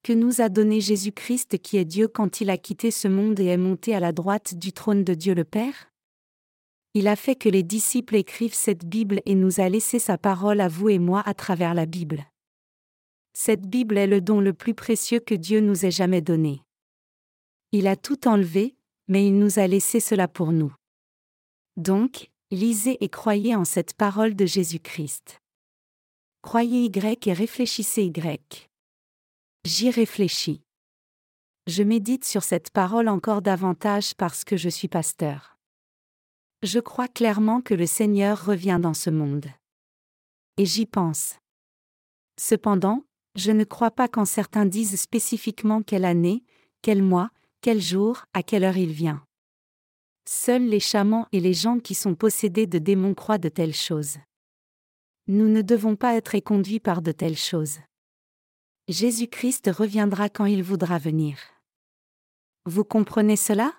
Que 0.04 0.14
nous 0.14 0.42
a 0.42 0.50
donné 0.50 0.80
Jésus-Christ 0.80 1.58
qui 1.58 1.78
est 1.78 1.86
Dieu 1.86 2.08
quand 2.08 2.42
il 2.42 2.50
a 2.50 2.58
quitté 2.58 2.92
ce 2.92 3.08
monde 3.08 3.40
et 3.40 3.48
est 3.48 3.58
monté 3.58 3.94
à 3.94 4.00
la 4.00 4.12
droite 4.12 4.56
du 4.56 4.72
trône 4.72 5.04
de 5.04 5.14
Dieu 5.14 5.34
le 5.34 5.44
Père? 5.44 5.92
Il 6.94 7.08
a 7.08 7.16
fait 7.16 7.36
que 7.36 7.50
les 7.50 7.64
disciples 7.64 8.16
écrivent 8.16 8.54
cette 8.54 8.86
Bible 8.86 9.22
et 9.26 9.36
nous 9.36 9.60
a 9.60 9.70
laissé 9.70 10.00
sa 10.00 10.18
parole 10.18 10.62
à 10.62 10.68
vous 10.68 10.90
et 10.90 11.00
moi 11.00 11.22
à 11.26 11.34
travers 11.34 11.74
la 11.74 11.86
Bible. 11.86 12.26
Cette 13.34 13.68
Bible 13.68 13.98
est 13.98 14.08
le 14.08 14.20
don 14.20 14.40
le 14.40 14.54
plus 14.54 14.74
précieux 14.74 15.20
que 15.20 15.36
Dieu 15.36 15.60
nous 15.60 15.86
ait 15.86 15.92
jamais 15.92 16.22
donné. 16.22 16.62
Il 17.72 17.86
a 17.86 17.96
tout 17.96 18.28
enlevé, 18.28 18.76
mais 19.08 19.28
il 19.28 19.38
nous 19.38 19.60
a 19.60 19.68
laissé 19.68 20.00
cela 20.00 20.28
pour 20.28 20.52
nous. 20.52 20.74
Donc, 21.76 22.32
lisez 22.50 22.98
et 23.04 23.10
croyez 23.10 23.56
en 23.56 23.66
cette 23.66 23.94
parole 23.94 24.36
de 24.36 24.46
Jésus-Christ. 24.46 25.40
Croyez 26.42 26.86
Y 26.86 27.28
et 27.28 27.34
réfléchissez 27.34 28.06
Y. 28.06 28.70
J'y 29.66 29.90
réfléchis. 29.90 30.62
Je 31.68 31.84
médite 31.84 32.24
sur 32.24 32.44
cette 32.44 32.70
parole 32.70 33.10
encore 33.10 33.42
davantage 33.42 34.14
parce 34.16 34.44
que 34.44 34.56
je 34.56 34.70
suis 34.70 34.88
pasteur. 34.88 35.58
Je 36.64 36.80
crois 36.80 37.08
clairement 37.08 37.62
que 37.62 37.74
le 37.74 37.86
Seigneur 37.86 38.46
revient 38.46 38.80
dans 38.82 38.94
ce 38.94 39.10
monde. 39.10 39.48
Et 40.58 40.66
j'y 40.66 40.86
pense. 40.86 41.36
Cependant, 42.40 43.04
je 43.36 43.52
ne 43.52 43.64
crois 43.64 43.92
pas 43.92 44.08
quand 44.08 44.26
certains 44.26 44.66
disent 44.66 45.00
spécifiquement 45.00 45.82
quelle 45.82 46.06
année, 46.06 46.44
quel 46.82 47.04
mois, 47.04 47.30
quel 47.62 47.82
jour, 47.82 48.26
à 48.34 48.44
quelle 48.44 48.64
heure 48.64 48.78
il 48.78 48.92
vient. 48.92 49.24
Seuls 50.28 50.66
les 50.66 50.80
chamans 50.80 51.28
et 51.32 51.40
les 51.40 51.54
gens 51.54 51.80
qui 51.80 51.94
sont 51.94 52.16
possédés 52.16 52.68
de 52.68 52.80
démons 52.80 53.14
croient 53.14 53.38
de 53.38 53.50
telles 53.50 53.76
choses. 53.76 54.18
Nous 55.28 55.50
ne 55.50 55.62
devons 55.62 55.96
pas 55.96 56.16
être 56.16 56.36
éconduits 56.36 56.80
par 56.80 57.02
de 57.02 57.12
telles 57.12 57.38
choses. 57.38 57.80
Jésus-Christ 58.90 59.70
reviendra 59.70 60.30
quand 60.30 60.46
il 60.46 60.64
voudra 60.64 60.98
venir. 60.98 61.38
Vous 62.66 62.86
comprenez 62.86 63.36
cela? 63.36 63.74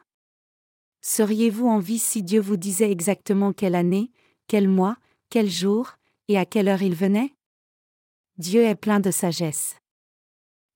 Seriez-vous 1.00 1.66
en 1.66 1.78
vie 1.78 1.98
si 1.98 2.22
Dieu 2.22 2.42
vous 2.42 2.58
disait 2.58 2.90
exactement 2.90 3.54
quelle 3.54 3.74
année, 3.74 4.12
quel 4.48 4.68
mois, 4.68 4.98
quel 5.30 5.48
jour, 5.48 5.96
et 6.28 6.36
à 6.36 6.44
quelle 6.44 6.68
heure 6.68 6.82
il 6.82 6.94
venait? 6.94 7.32
Dieu 8.36 8.62
est 8.64 8.74
plein 8.74 9.00
de 9.00 9.10
sagesse. 9.10 9.76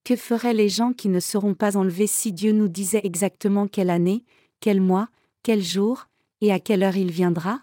Que 0.02 0.16
feraient 0.16 0.54
les 0.54 0.70
gens 0.70 0.94
qui 0.94 1.10
ne 1.10 1.20
seront 1.20 1.54
pas 1.54 1.76
enlevés 1.76 2.06
si 2.06 2.32
Dieu 2.32 2.52
nous 2.52 2.68
disait 2.68 3.02
exactement 3.04 3.68
quelle 3.68 3.90
année, 3.90 4.24
quel 4.60 4.80
mois, 4.80 5.10
quel 5.42 5.62
jour, 5.62 6.06
et 6.40 6.52
à 6.52 6.58
quelle 6.58 6.84
heure 6.84 6.96
il 6.96 7.12
viendra? 7.12 7.60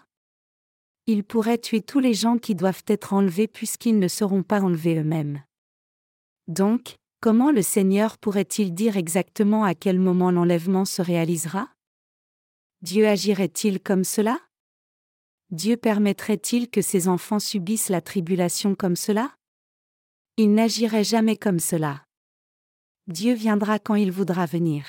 Il 1.06 1.24
pourrait 1.24 1.58
tuer 1.58 1.82
tous 1.82 1.98
les 1.98 2.14
gens 2.14 2.38
qui 2.38 2.54
doivent 2.54 2.84
être 2.86 3.12
enlevés 3.12 3.48
puisqu'ils 3.48 3.98
ne 3.98 4.06
seront 4.06 4.44
pas 4.44 4.62
enlevés 4.62 5.00
eux-mêmes. 5.00 5.42
Donc, 6.50 6.96
comment 7.20 7.52
le 7.52 7.62
Seigneur 7.62 8.18
pourrait-il 8.18 8.74
dire 8.74 8.96
exactement 8.96 9.62
à 9.62 9.76
quel 9.76 10.00
moment 10.00 10.32
l'enlèvement 10.32 10.84
se 10.84 11.00
réalisera? 11.00 11.70
Dieu 12.82 13.06
agirait-il 13.06 13.80
comme 13.80 14.02
cela? 14.02 14.36
Dieu 15.52 15.76
permettrait-il 15.76 16.68
que 16.68 16.82
ses 16.82 17.06
enfants 17.06 17.38
subissent 17.38 17.88
la 17.88 18.00
tribulation 18.00 18.74
comme 18.74 18.96
cela? 18.96 19.32
Il 20.38 20.52
n'agirait 20.52 21.04
jamais 21.04 21.36
comme 21.36 21.60
cela. 21.60 22.02
Dieu 23.06 23.32
viendra 23.34 23.78
quand 23.78 23.94
il 23.94 24.10
voudra 24.10 24.44
venir. 24.44 24.86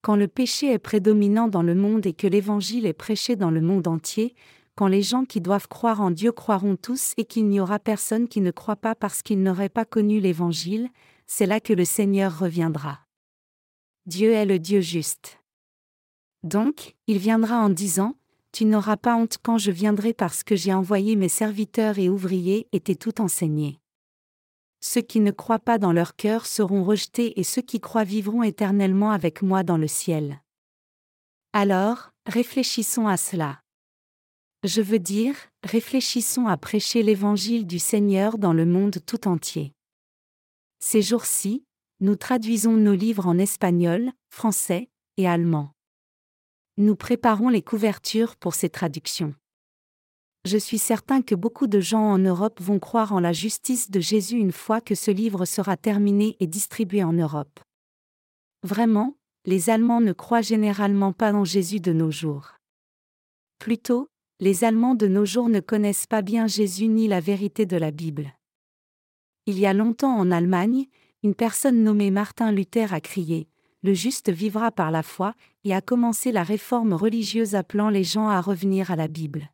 Quand 0.00 0.16
le 0.16 0.26
péché 0.26 0.72
est 0.72 0.80
prédominant 0.80 1.46
dans 1.46 1.62
le 1.62 1.76
monde 1.76 2.04
et 2.04 2.14
que 2.14 2.26
l'Évangile 2.26 2.86
est 2.86 2.92
prêché 2.94 3.36
dans 3.36 3.52
le 3.52 3.60
monde 3.60 3.86
entier, 3.86 4.34
quand 4.74 4.86
les 4.86 5.02
gens 5.02 5.24
qui 5.24 5.40
doivent 5.40 5.68
croire 5.68 6.00
en 6.00 6.10
Dieu 6.10 6.32
croiront 6.32 6.76
tous 6.76 7.12
et 7.16 7.24
qu'il 7.24 7.46
n'y 7.48 7.60
aura 7.60 7.78
personne 7.78 8.28
qui 8.28 8.40
ne 8.40 8.50
croit 8.50 8.76
pas 8.76 8.94
parce 8.94 9.22
qu'il 9.22 9.42
n'aurait 9.42 9.68
pas 9.68 9.84
connu 9.84 10.20
l'Évangile, 10.20 10.88
c'est 11.26 11.46
là 11.46 11.60
que 11.60 11.72
le 11.72 11.84
Seigneur 11.84 12.38
reviendra. 12.38 13.00
Dieu 14.06 14.32
est 14.32 14.46
le 14.46 14.58
Dieu 14.58 14.80
juste. 14.80 15.38
Donc, 16.42 16.96
il 17.06 17.18
viendra 17.18 17.58
en 17.58 17.68
disant, 17.68 18.16
Tu 18.50 18.64
n'auras 18.64 18.96
pas 18.96 19.16
honte 19.16 19.38
quand 19.42 19.58
je 19.58 19.70
viendrai 19.70 20.12
parce 20.12 20.42
que 20.42 20.56
j'ai 20.56 20.74
envoyé 20.74 21.16
mes 21.16 21.28
serviteurs 21.28 21.98
et 21.98 22.08
ouvriers 22.08 22.66
et 22.72 22.80
t'ai 22.80 22.96
tout 22.96 23.20
enseigné. 23.20 23.78
Ceux 24.80 25.02
qui 25.02 25.20
ne 25.20 25.30
croient 25.30 25.60
pas 25.60 25.78
dans 25.78 25.92
leur 25.92 26.16
cœur 26.16 26.46
seront 26.46 26.82
rejetés 26.82 27.38
et 27.38 27.44
ceux 27.44 27.62
qui 27.62 27.78
croient 27.78 28.02
vivront 28.04 28.42
éternellement 28.42 29.12
avec 29.12 29.42
moi 29.42 29.62
dans 29.62 29.76
le 29.76 29.86
ciel. 29.86 30.42
Alors, 31.52 32.10
réfléchissons 32.26 33.06
à 33.06 33.16
cela. 33.16 33.61
Je 34.64 34.80
veux 34.80 35.00
dire, 35.00 35.34
réfléchissons 35.64 36.46
à 36.46 36.56
prêcher 36.56 37.02
l'évangile 37.02 37.66
du 37.66 37.80
Seigneur 37.80 38.38
dans 38.38 38.52
le 38.52 38.64
monde 38.64 38.98
tout 39.04 39.26
entier. 39.26 39.72
Ces 40.78 41.02
jours-ci, 41.02 41.64
nous 41.98 42.14
traduisons 42.14 42.72
nos 42.72 42.94
livres 42.94 43.26
en 43.26 43.38
espagnol, 43.38 44.12
français 44.30 44.88
et 45.16 45.26
allemand. 45.26 45.72
Nous 46.76 46.94
préparons 46.94 47.48
les 47.48 47.62
couvertures 47.62 48.36
pour 48.36 48.54
ces 48.54 48.70
traductions. 48.70 49.34
Je 50.44 50.58
suis 50.58 50.78
certain 50.78 51.22
que 51.22 51.34
beaucoup 51.34 51.66
de 51.66 51.80
gens 51.80 52.02
en 52.02 52.18
Europe 52.18 52.60
vont 52.60 52.78
croire 52.78 53.12
en 53.12 53.20
la 53.20 53.32
justice 53.32 53.90
de 53.90 53.98
Jésus 53.98 54.36
une 54.36 54.52
fois 54.52 54.80
que 54.80 54.94
ce 54.94 55.10
livre 55.10 55.44
sera 55.44 55.76
terminé 55.76 56.36
et 56.38 56.46
distribué 56.46 57.02
en 57.02 57.12
Europe. 57.12 57.60
Vraiment, 58.62 59.16
les 59.44 59.70
Allemands 59.70 60.00
ne 60.00 60.12
croient 60.12 60.40
généralement 60.40 61.12
pas 61.12 61.32
en 61.32 61.44
Jésus 61.44 61.80
de 61.80 61.92
nos 61.92 62.12
jours. 62.12 62.54
Plutôt, 63.58 64.08
les 64.42 64.64
Allemands 64.64 64.96
de 64.96 65.06
nos 65.06 65.24
jours 65.24 65.48
ne 65.48 65.60
connaissent 65.60 66.08
pas 66.08 66.20
bien 66.20 66.48
Jésus 66.48 66.88
ni 66.88 67.06
la 67.06 67.20
vérité 67.20 67.64
de 67.64 67.76
la 67.76 67.92
Bible. 67.92 68.34
Il 69.46 69.56
y 69.56 69.66
a 69.66 69.72
longtemps 69.72 70.16
en 70.18 70.32
Allemagne, 70.32 70.86
une 71.22 71.36
personne 71.36 71.84
nommée 71.84 72.10
Martin 72.10 72.50
Luther 72.50 72.92
a 72.92 73.00
crié 73.00 73.46
le 73.84 73.94
juste 73.94 74.30
vivra 74.30 74.70
par 74.70 74.90
la 74.90 75.02
foi, 75.02 75.34
et 75.64 75.74
a 75.74 75.80
commencé 75.80 76.32
la 76.32 76.42
réforme 76.42 76.92
religieuse 76.92 77.54
appelant 77.54 77.88
les 77.88 78.04
gens 78.04 78.28
à 78.28 78.40
revenir 78.40 78.90
à 78.90 78.96
la 78.96 79.08
Bible. 79.08 79.50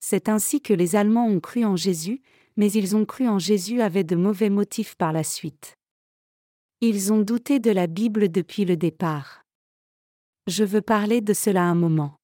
C'est 0.00 0.28
ainsi 0.28 0.60
que 0.60 0.72
les 0.72 0.96
Allemands 0.96 1.26
ont 1.26 1.40
cru 1.40 1.64
en 1.64 1.76
Jésus, 1.76 2.22
mais 2.56 2.70
ils 2.72 2.96
ont 2.96 3.04
cru 3.04 3.28
en 3.28 3.38
Jésus 3.38 3.80
avec 3.80 4.06
de 4.06 4.16
mauvais 4.16 4.50
motifs 4.50 4.94
par 4.94 5.12
la 5.12 5.24
suite. 5.24 5.76
Ils 6.80 7.12
ont 7.12 7.20
douté 7.20 7.58
de 7.58 7.70
la 7.70 7.86
Bible 7.86 8.30
depuis 8.30 8.64
le 8.64 8.76
départ. 8.76 9.44
Je 10.46 10.64
veux 10.64 10.82
parler 10.82 11.20
de 11.20 11.32
cela 11.32 11.64
un 11.64 11.74
moment. 11.74 12.16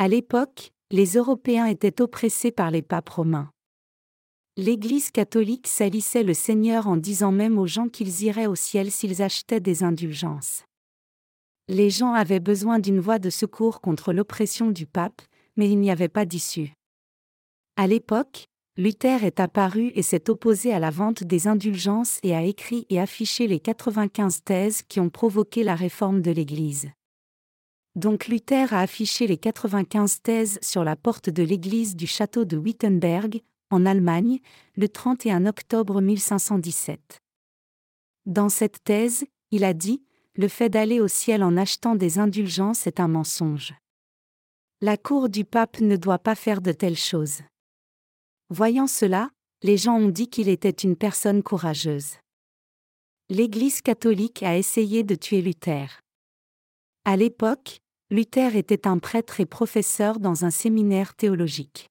À 0.00 0.06
l'époque, 0.06 0.70
les 0.92 1.14
Européens 1.14 1.66
étaient 1.66 2.00
oppressés 2.00 2.52
par 2.52 2.70
les 2.70 2.82
papes 2.82 3.08
romains. 3.08 3.50
L'Église 4.56 5.10
catholique 5.10 5.66
salissait 5.66 6.22
le 6.22 6.34
Seigneur 6.34 6.86
en 6.86 6.96
disant 6.96 7.32
même 7.32 7.58
aux 7.58 7.66
gens 7.66 7.88
qu'ils 7.88 8.22
iraient 8.22 8.46
au 8.46 8.54
ciel 8.54 8.92
s'ils 8.92 9.22
achetaient 9.22 9.58
des 9.58 9.82
indulgences. 9.82 10.62
Les 11.66 11.90
gens 11.90 12.12
avaient 12.12 12.38
besoin 12.38 12.78
d'une 12.78 13.00
voie 13.00 13.18
de 13.18 13.28
secours 13.28 13.80
contre 13.80 14.12
l'oppression 14.12 14.70
du 14.70 14.86
pape, 14.86 15.20
mais 15.56 15.68
il 15.68 15.80
n'y 15.80 15.90
avait 15.90 16.06
pas 16.06 16.26
d'issue. 16.26 16.74
À 17.74 17.88
l'époque, 17.88 18.44
Luther 18.76 19.24
est 19.24 19.40
apparu 19.40 19.90
et 19.96 20.02
s'est 20.02 20.30
opposé 20.30 20.72
à 20.72 20.78
la 20.78 20.90
vente 20.90 21.24
des 21.24 21.48
indulgences 21.48 22.20
et 22.22 22.36
a 22.36 22.44
écrit 22.44 22.86
et 22.88 23.00
affiché 23.00 23.48
les 23.48 23.58
95 23.58 24.44
thèses 24.44 24.82
qui 24.82 25.00
ont 25.00 25.10
provoqué 25.10 25.64
la 25.64 25.74
réforme 25.74 26.22
de 26.22 26.30
l'Église. 26.30 26.88
Donc 27.98 28.28
Luther 28.28 28.72
a 28.72 28.78
affiché 28.78 29.26
les 29.26 29.38
95 29.38 30.20
thèses 30.22 30.60
sur 30.62 30.84
la 30.84 30.94
porte 30.94 31.30
de 31.30 31.42
l'église 31.42 31.96
du 31.96 32.06
château 32.06 32.44
de 32.44 32.56
Wittenberg, 32.56 33.42
en 33.70 33.84
Allemagne, 33.84 34.38
le 34.76 34.88
31 34.88 35.46
octobre 35.46 36.00
1517. 36.00 37.18
Dans 38.24 38.50
cette 38.50 38.84
thèse, 38.84 39.24
il 39.50 39.64
a 39.64 39.74
dit 39.74 40.00
Le 40.36 40.46
fait 40.46 40.68
d'aller 40.68 41.00
au 41.00 41.08
ciel 41.08 41.42
en 41.42 41.56
achetant 41.56 41.96
des 41.96 42.20
indulgences 42.20 42.86
est 42.86 43.00
un 43.00 43.08
mensonge. 43.08 43.74
La 44.80 44.96
cour 44.96 45.28
du 45.28 45.44
pape 45.44 45.80
ne 45.80 45.96
doit 45.96 46.20
pas 46.20 46.36
faire 46.36 46.60
de 46.60 46.70
telles 46.70 46.96
choses. 46.96 47.40
Voyant 48.48 48.86
cela, 48.86 49.28
les 49.64 49.76
gens 49.76 49.96
ont 49.96 50.08
dit 50.08 50.28
qu'il 50.28 50.48
était 50.48 50.70
une 50.70 50.94
personne 50.94 51.42
courageuse. 51.42 52.14
L'Église 53.28 53.80
catholique 53.82 54.44
a 54.44 54.56
essayé 54.56 55.02
de 55.02 55.16
tuer 55.16 55.42
Luther. 55.42 56.00
À 57.04 57.16
l'époque, 57.16 57.80
Luther 58.10 58.56
était 58.56 58.88
un 58.88 58.96
prêtre 58.96 59.38
et 59.38 59.44
professeur 59.44 60.18
dans 60.18 60.46
un 60.46 60.50
séminaire 60.50 61.14
théologique. 61.14 61.90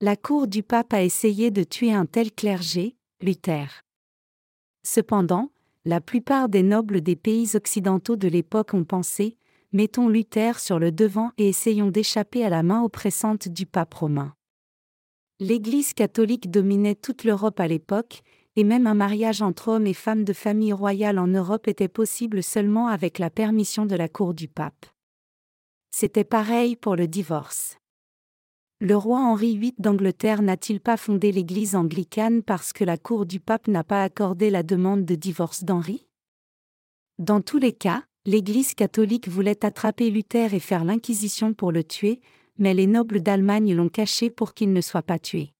La 0.00 0.14
cour 0.14 0.46
du 0.46 0.62
pape 0.62 0.92
a 0.94 1.02
essayé 1.02 1.50
de 1.50 1.64
tuer 1.64 1.92
un 1.92 2.06
tel 2.06 2.30
clergé, 2.30 2.94
Luther. 3.20 3.82
Cependant, 4.84 5.50
la 5.84 6.00
plupart 6.00 6.48
des 6.48 6.62
nobles 6.62 7.00
des 7.00 7.16
pays 7.16 7.56
occidentaux 7.56 8.14
de 8.14 8.28
l'époque 8.28 8.74
ont 8.74 8.84
pensé, 8.84 9.36
mettons 9.72 10.08
Luther 10.08 10.60
sur 10.60 10.78
le 10.78 10.92
devant 10.92 11.32
et 11.36 11.48
essayons 11.48 11.90
d'échapper 11.90 12.44
à 12.44 12.48
la 12.48 12.62
main 12.62 12.84
oppressante 12.84 13.48
du 13.48 13.66
pape 13.66 13.94
romain. 13.94 14.34
L'Église 15.40 15.94
catholique 15.94 16.48
dominait 16.48 16.94
toute 16.94 17.24
l'Europe 17.24 17.58
à 17.58 17.66
l'époque, 17.66 18.22
et 18.54 18.62
même 18.62 18.86
un 18.86 18.94
mariage 18.94 19.42
entre 19.42 19.66
hommes 19.66 19.88
et 19.88 19.94
femmes 19.94 20.22
de 20.22 20.32
famille 20.32 20.72
royale 20.72 21.18
en 21.18 21.26
Europe 21.26 21.66
était 21.66 21.88
possible 21.88 22.44
seulement 22.44 22.86
avec 22.86 23.18
la 23.18 23.30
permission 23.30 23.84
de 23.84 23.96
la 23.96 24.08
cour 24.08 24.32
du 24.32 24.46
pape. 24.46 24.86
C'était 25.90 26.24
pareil 26.24 26.76
pour 26.76 26.96
le 26.96 27.08
divorce. 27.08 27.78
Le 28.80 28.96
roi 28.96 29.18
Henri 29.18 29.58
VIII 29.58 29.74
d'Angleterre 29.78 30.42
n'a-t-il 30.42 30.80
pas 30.80 30.96
fondé 30.96 31.32
l'Église 31.32 31.74
anglicane 31.74 32.42
parce 32.42 32.72
que 32.72 32.84
la 32.84 32.96
cour 32.96 33.26
du 33.26 33.40
pape 33.40 33.66
n'a 33.66 33.82
pas 33.82 34.04
accordé 34.04 34.50
la 34.50 34.62
demande 34.62 35.04
de 35.04 35.16
divorce 35.16 35.64
d'Henri? 35.64 36.06
Dans 37.18 37.40
tous 37.40 37.58
les 37.58 37.72
cas, 37.72 38.04
l'Église 38.24 38.74
catholique 38.74 39.28
voulait 39.28 39.64
attraper 39.64 40.10
Luther 40.10 40.54
et 40.54 40.60
faire 40.60 40.84
l'Inquisition 40.84 41.54
pour 41.54 41.72
le 41.72 41.82
tuer, 41.82 42.20
mais 42.58 42.74
les 42.74 42.86
nobles 42.86 43.20
d'Allemagne 43.20 43.74
l'ont 43.74 43.88
caché 43.88 44.30
pour 44.30 44.54
qu'il 44.54 44.72
ne 44.72 44.80
soit 44.80 45.02
pas 45.02 45.18
tué. 45.18 45.52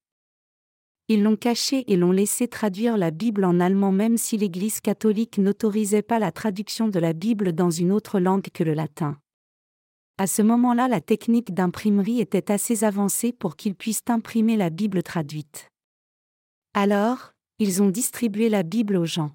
Ils 1.08 1.22
l'ont 1.22 1.36
caché 1.36 1.90
et 1.90 1.96
l'ont 1.96 2.12
laissé 2.12 2.46
traduire 2.46 2.98
la 2.98 3.10
Bible 3.10 3.44
en 3.44 3.60
allemand 3.60 3.92
même 3.92 4.18
si 4.18 4.36
l'Église 4.36 4.80
catholique 4.80 5.38
n'autorisait 5.38 6.02
pas 6.02 6.18
la 6.18 6.30
traduction 6.30 6.86
de 6.86 7.00
la 7.00 7.14
Bible 7.14 7.54
dans 7.54 7.70
une 7.70 7.90
autre 7.90 8.20
langue 8.20 8.48
que 8.52 8.62
le 8.62 8.74
latin. 8.74 9.18
À 10.20 10.26
ce 10.26 10.42
moment-là, 10.42 10.88
la 10.88 11.00
technique 11.00 11.54
d'imprimerie 11.54 12.20
était 12.20 12.50
assez 12.50 12.82
avancée 12.82 13.32
pour 13.32 13.54
qu'ils 13.54 13.76
puissent 13.76 14.02
imprimer 14.08 14.56
la 14.56 14.68
Bible 14.68 15.04
traduite. 15.04 15.70
Alors, 16.74 17.30
ils 17.60 17.82
ont 17.82 17.88
distribué 17.88 18.48
la 18.48 18.64
Bible 18.64 18.96
aux 18.96 19.04
gens. 19.04 19.30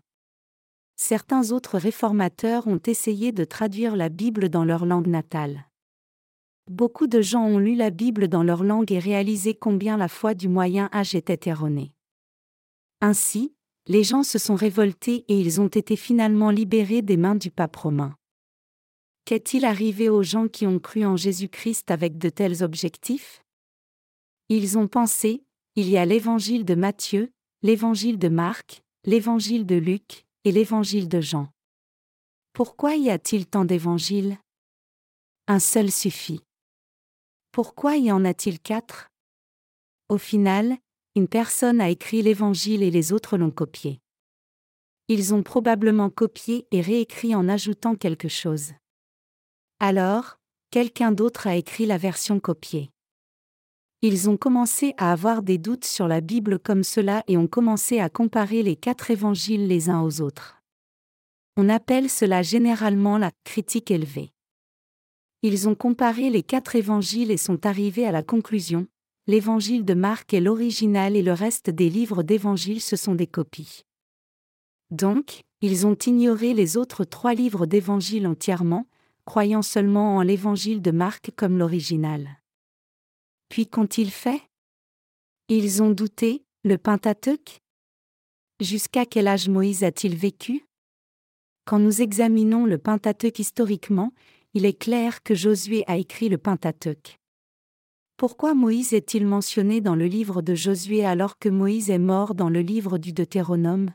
Certains 0.98 1.52
autres 1.52 1.78
réformateurs 1.78 2.68
ont 2.68 2.82
essayé 2.86 3.32
de 3.32 3.46
traduire 3.46 3.96
la 3.96 4.10
Bible 4.10 4.50
dans 4.50 4.66
leur 4.66 4.86
langue 4.86 5.08
natale. 5.08 5.70
Beaucoup 6.70 7.08
de 7.08 7.22
gens 7.22 7.46
ont 7.46 7.60
lu 7.60 7.76
la 7.76 7.90
Bible 7.90 8.28
dans 8.28 8.44
leur 8.44 8.66
langue 8.66 8.92
et 8.92 9.00
réalisé 9.00 9.54
combien 9.54 9.96
la 9.96 10.10
foi 10.10 10.34
du 10.34 10.50
Moyen 10.50 10.90
Âge 10.94 11.16
était 11.16 11.50
erronée. 11.50 11.94
Ainsi, 13.00 13.54
les 13.88 14.04
gens 14.04 14.24
se 14.24 14.38
sont 14.38 14.56
révoltés 14.56 15.24
et 15.30 15.40
ils 15.40 15.62
ont 15.62 15.68
été 15.68 15.96
finalement 15.96 16.50
libérés 16.50 17.02
des 17.02 17.18
mains 17.18 17.36
du 17.36 17.52
pape 17.52 17.76
romain. 17.78 18.16
Qu'est-il 19.26 19.64
arrivé 19.64 20.10
aux 20.10 20.24
gens 20.24 20.50
qui 20.50 20.68
ont 20.68 20.80
cru 20.80 21.06
en 21.06 21.16
Jésus-Christ 21.16 21.92
avec 21.92 22.18
de 22.18 22.30
tels 22.30 22.62
objectifs? 22.62 23.42
Ils 24.50 24.78
ont 24.78 24.90
pensé, 24.90 25.46
il 25.76 25.90
y 25.90 25.98
a 25.98 26.06
l'évangile 26.06 26.66
de 26.66 26.76
Matthieu, 26.76 27.32
l'évangile 27.62 28.20
de 28.20 28.28
Marc, 28.28 28.84
l'évangile 29.06 29.66
de 29.66 29.76
Luc, 29.76 30.26
et 30.44 30.52
l'évangile 30.52 31.08
de 31.08 31.22
Jean. 31.22 31.48
Pourquoi 32.52 32.96
y 32.96 33.10
a-t-il 33.10 33.48
tant 33.48 33.64
d'évangiles? 33.64 34.38
Un 35.48 35.60
seul 35.60 35.90
suffit. 35.90 36.42
Pourquoi 37.54 37.96
y 37.96 38.12
en 38.12 38.26
a-t-il 38.26 38.60
quatre? 38.60 39.08
Au 40.10 40.18
final, 40.18 40.78
une 41.16 41.30
personne 41.30 41.80
a 41.80 41.90
écrit 41.90 42.22
l'évangile 42.22 42.84
et 42.84 42.92
les 42.92 43.14
autres 43.14 43.38
l'ont 43.38 43.52
copié. 43.52 44.02
Ils 45.08 45.34
ont 45.34 45.44
probablement 45.44 46.10
copié 46.10 46.68
et 46.72 46.82
réécrit 46.82 47.36
en 47.36 47.48
ajoutant 47.48 47.96
quelque 47.96 48.28
chose. 48.28 48.74
Alors, 49.86 50.38
quelqu'un 50.72 51.12
d'autre 51.12 51.46
a 51.46 51.58
écrit 51.58 51.86
la 51.86 51.98
version 51.98 52.40
copiée. 52.40 52.90
Ils 54.02 54.30
ont 54.30 54.38
commencé 54.38 54.94
à 54.96 55.12
avoir 55.12 55.44
des 55.44 55.58
doutes 55.58 55.84
sur 55.84 56.08
la 56.08 56.22
Bible 56.22 56.58
comme 56.58 56.86
cela 56.86 57.22
et 57.28 57.36
ont 57.36 57.48
commencé 57.48 58.00
à 58.00 58.08
comparer 58.08 58.64
les 58.64 58.78
quatre 58.78 59.12
évangiles 59.12 59.68
les 59.68 59.90
uns 59.90 60.02
aux 60.02 60.22
autres. 60.22 60.62
On 61.58 61.68
appelle 61.68 62.10
cela 62.10 62.44
généralement 62.44 63.18
la 63.18 63.32
critique 63.44 63.92
élevée. 63.92 64.32
Ils 65.42 65.68
ont 65.68 65.76
comparé 65.76 66.30
les 66.30 66.44
quatre 66.44 66.78
évangiles 66.78 67.30
et 67.30 67.36
sont 67.36 67.66
arrivés 67.66 68.08
à 68.08 68.14
la 68.14 68.24
conclusion, 68.24 68.88
l'évangile 69.28 69.84
de 69.84 69.96
Marc 69.96 70.34
est 70.34 70.40
l'original 70.40 71.18
et 71.18 71.24
le 71.24 71.34
reste 71.34 71.70
des 71.70 71.90
livres 71.90 72.24
d'évangiles 72.24 72.80
ce 72.80 72.96
sont 72.96 73.16
des 73.16 73.28
copies. 73.28 73.82
Donc, 74.92 75.42
ils 75.60 75.86
ont 75.86 75.98
ignoré 76.06 76.54
les 76.54 76.78
autres 76.78 77.04
trois 77.04 77.34
livres 77.34 77.66
d'évangile 77.66 78.28
entièrement, 78.28 78.88
croyant 79.26 79.62
seulement 79.62 80.18
en 80.18 80.22
l'évangile 80.22 80.82
de 80.82 80.92
Marc 80.92 81.32
comme 81.36 81.58
l'original. 81.58 82.40
Puis 83.50 83.68
qu'ont-ils 83.68 84.12
fait? 84.12 84.42
Ils 85.50 85.84
ont 85.84 85.92
douté, 85.92 86.44
le 86.64 86.78
Pentateuque? 86.78 87.60
Jusqu'à 88.60 89.06
quel 89.06 89.28
âge 89.28 89.50
Moïse 89.50 89.84
a-t-il 89.84 90.16
vécu? 90.16 90.66
Quand 91.66 91.80
nous 91.80 92.02
examinons 92.02 92.66
le 92.66 92.78
Pentateuque 92.78 93.40
historiquement, 93.40 94.14
il 94.54 94.66
est 94.66 94.78
clair 94.78 95.24
que 95.24 95.34
Josué 95.34 95.84
a 95.88 95.98
écrit 95.98 96.30
le 96.30 96.38
Pentateuque. 96.38 97.20
Pourquoi 98.18 98.54
Moïse 98.54 98.94
est-il 98.94 99.26
mentionné 99.26 99.82
dans 99.82 99.96
le 99.96 100.06
livre 100.06 100.42
de 100.42 100.56
Josué 100.56 101.06
alors 101.06 101.40
que 101.40 101.50
Moïse 101.50 101.90
est 101.90 102.00
mort 102.00 102.36
dans 102.36 102.50
le 102.50 102.62
livre 102.62 102.98
du 102.98 103.12
Deutéronome? 103.12 103.92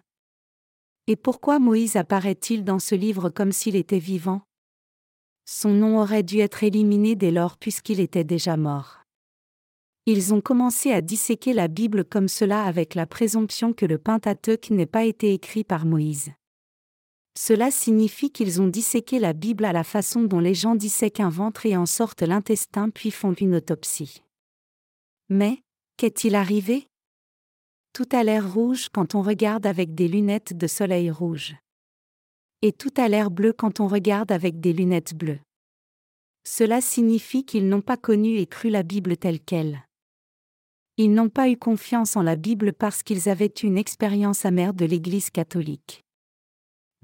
Et 1.07 1.17
pourquoi 1.17 1.59
Moïse 1.59 1.97
apparaît-il 1.97 2.65
dans 2.65 2.79
ce 2.79 2.95
livre 2.95 3.31
comme 3.31 3.53
s'il 3.53 3.77
était 3.77 3.99
vivant? 3.99 4.43
Son 5.51 5.71
nom 5.71 5.99
aurait 5.99 6.25
dû 6.25 6.41
être 6.41 6.63
éliminé 6.63 7.17
dès 7.17 7.31
lors 7.31 7.57
puisqu'il 7.57 8.01
était 8.01 8.23
déjà 8.23 8.59
mort. 8.59 8.99
Ils 10.05 10.35
ont 10.35 10.43
commencé 10.43 10.93
à 10.93 11.01
disséquer 11.01 11.55
la 11.55 11.69
Bible 11.69 12.05
comme 12.05 12.29
cela 12.29 12.65
avec 12.65 12.95
la 12.95 13.07
présomption 13.07 13.73
que 13.73 13.87
le 13.87 13.97
Pentateuque 13.97 14.69
n'ait 14.69 14.85
pas 14.85 15.07
été 15.07 15.33
écrit 15.33 15.65
par 15.65 15.87
Moïse. 15.87 16.33
Cela 17.35 17.71
signifie 17.71 18.31
qu'ils 18.31 18.61
ont 18.61 18.69
disséqué 18.69 19.19
la 19.19 19.33
Bible 19.33 19.65
à 19.65 19.73
la 19.73 19.85
façon 19.85 20.21
dont 20.21 20.41
les 20.41 20.53
gens 20.53 20.75
dissèquent 20.75 21.21
un 21.21 21.31
ventre 21.31 21.65
et 21.65 21.79
en 21.79 21.87
sortent 21.87 22.21
l'intestin 22.21 22.91
puis 22.91 23.11
font 23.11 23.33
une 23.33 23.55
autopsie. 23.55 24.23
Mais, 25.31 25.63
qu'est-il 25.97 26.35
arrivé? 26.35 26.89
Tout 27.95 28.09
a 28.13 28.23
l'air 28.23 28.53
rouge 28.53 28.91
quand 28.91 29.15
on 29.15 29.23
regarde 29.23 29.65
avec 29.65 29.95
des 29.95 30.09
lunettes 30.09 30.55
de 30.55 30.67
soleil 30.67 31.11
rouge. 31.11 31.57
Et 32.61 32.73
tout 32.73 32.93
a 32.97 33.09
l'air 33.09 33.31
bleu 33.31 33.53
quand 33.53 33.79
on 33.79 33.87
regarde 33.87 34.33
avec 34.33 34.59
des 34.59 34.73
lunettes 34.73 35.15
bleues. 35.15 35.39
Cela 36.43 36.81
signifie 36.81 37.45
qu'ils 37.45 37.69
n'ont 37.69 37.83
pas 37.83 37.97
connu 37.97 38.39
et 38.39 38.47
cru 38.47 38.69
la 38.69 38.83
Bible 38.83 39.17
telle 39.17 39.39
qu'elle. 39.39 39.87
Ils 40.97 41.15
n'ont 41.15 41.29
pas 41.29 41.49
eu 41.49 41.57
confiance 41.57 42.17
en 42.17 42.23
la 42.23 42.35
Bible 42.35 42.73
parce 42.73 43.05
qu'ils 43.05 43.29
avaient 43.29 43.53
eu 43.63 43.67
une 43.67 43.79
expérience 43.79 44.45
amère 44.45 44.75
de 44.75 44.85
l'Église 44.85 45.31
catholique. 45.31 46.03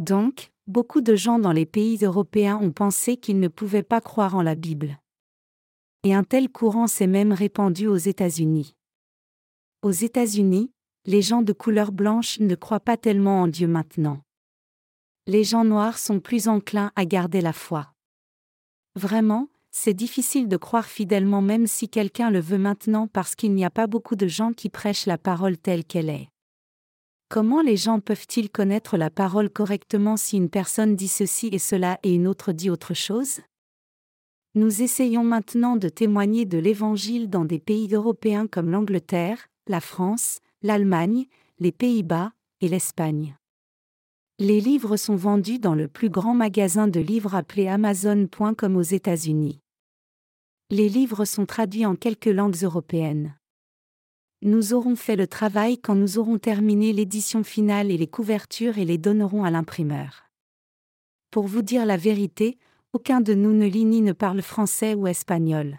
Donc, 0.01 0.51
beaucoup 0.67 1.01
de 1.01 1.14
gens 1.14 1.38
dans 1.38 1.53
les 1.53 1.67
pays 1.67 1.99
européens 2.03 2.59
ont 2.61 2.73
pensé 2.73 3.17
qu'ils 3.17 3.38
ne 3.38 3.47
pouvaient 3.47 3.85
pas 3.85 4.01
croire 4.01 4.35
en 4.35 4.43
la 4.43 4.57
Bible. 4.57 4.99
Et 6.03 6.14
un 6.14 6.25
tel 6.25 6.49
courant 6.49 6.88
s'est 6.88 7.07
même 7.07 7.33
répandu 7.33 7.87
aux 7.87 7.97
États-Unis. 7.97 8.75
Aux 9.83 9.93
États-Unis, 9.93 10.73
les 11.07 11.23
gens 11.23 11.43
de 11.43 11.53
couleur 11.53 11.93
blanche 11.93 12.40
ne 12.40 12.57
croient 12.57 12.81
pas 12.81 12.97
tellement 12.97 13.43
en 13.43 13.47
Dieu 13.47 13.69
maintenant. 13.69 14.24
Les 15.27 15.43
gens 15.43 15.65
noirs 15.65 15.97
sont 15.97 16.21
plus 16.21 16.49
enclins 16.49 16.93
à 16.97 17.07
garder 17.07 17.41
la 17.41 17.55
foi. 17.55 17.95
Vraiment, 18.95 19.49
c'est 19.71 19.95
difficile 19.95 20.49
de 20.49 20.59
croire 20.59 20.85
fidèlement 20.85 21.41
même 21.41 21.67
si 21.67 21.89
quelqu'un 21.89 22.31
le 22.31 22.41
veut 22.41 22.59
maintenant 22.59 23.07
parce 23.09 23.35
qu'il 23.35 23.55
n'y 23.55 23.65
a 23.65 23.71
pas 23.71 23.87
beaucoup 23.87 24.17
de 24.17 24.29
gens 24.29 24.53
qui 24.53 24.69
prêchent 24.69 25.07
la 25.07 25.17
parole 25.17 25.57
telle 25.57 25.87
qu'elle 25.87 26.11
est. 26.11 26.29
Comment 27.31 27.63
les 27.63 27.79
gens 27.79 28.01
peuvent-ils 28.01 28.51
connaître 28.51 28.99
la 28.99 29.09
parole 29.09 29.49
correctement 29.49 30.19
si 30.19 30.37
une 30.37 30.51
personne 30.51 30.95
dit 30.95 31.09
ceci 31.09 31.49
et 31.53 31.59
cela 31.59 31.99
et 32.03 32.15
une 32.15 32.29
autre 32.29 32.53
dit 32.53 32.69
autre 32.69 32.93
chose? 32.93 33.41
Nous 34.55 34.83
essayons 34.83 35.25
maintenant 35.25 35.77
de 35.77 35.89
témoigner 35.89 36.45
de 36.45 36.59
l'Évangile 36.59 37.31
dans 37.31 37.47
des 37.47 37.59
pays 37.59 37.89
européens 37.95 38.47
comme 38.47 38.71
l'Angleterre, 38.71 39.49
la 39.69 39.81
France, 39.81 40.41
l'Allemagne, 40.61 41.25
les 41.59 41.73
Pays-Bas 41.73 42.33
et 42.61 42.69
l'Espagne. 42.69 43.37
Les 44.38 44.61
livres 44.61 44.97
sont 44.97 45.16
vendus 45.16 45.59
dans 45.59 45.75
le 45.75 45.88
plus 45.88 46.11
grand 46.11 46.35
magasin 46.35 46.88
de 46.88 47.01
livres 47.01 47.35
appelé 47.35 47.68
Amazon.com 47.68 48.77
aux 48.77 48.83
États-Unis. 48.83 49.61
Les 50.70 50.88
livres 50.88 51.25
sont 51.25 51.47
traduits 51.47 51.87
en 51.87 51.97
quelques 51.97 52.27
langues 52.27 52.62
européennes 52.62 53.37
nous 54.44 54.75
aurons 54.75 54.94
fait 54.94 55.16
le 55.16 55.27
travail 55.27 55.79
quand 55.79 55.94
nous 55.94 56.18
aurons 56.18 56.38
terminé 56.38 56.92
l'édition 56.92 57.42
finale 57.42 57.90
et 57.90 57.97
les 57.97 58.07
couvertures 58.07 58.77
et 58.77 58.85
les 58.85 58.99
donnerons 58.99 59.42
à 59.42 59.51
l'imprimeur. 59.51 60.27
Pour 61.31 61.47
vous 61.47 61.62
dire 61.62 61.87
la 61.87 61.97
vérité, 61.97 62.59
aucun 62.92 63.23
de 63.23 63.33
nous 63.33 63.55
ne 63.55 63.66
lit 63.66 63.87
ni 63.87 64.03
ne 64.03 64.12
parle 64.12 64.42
français 64.42 64.92
ou 64.92 65.07
espagnol. 65.07 65.79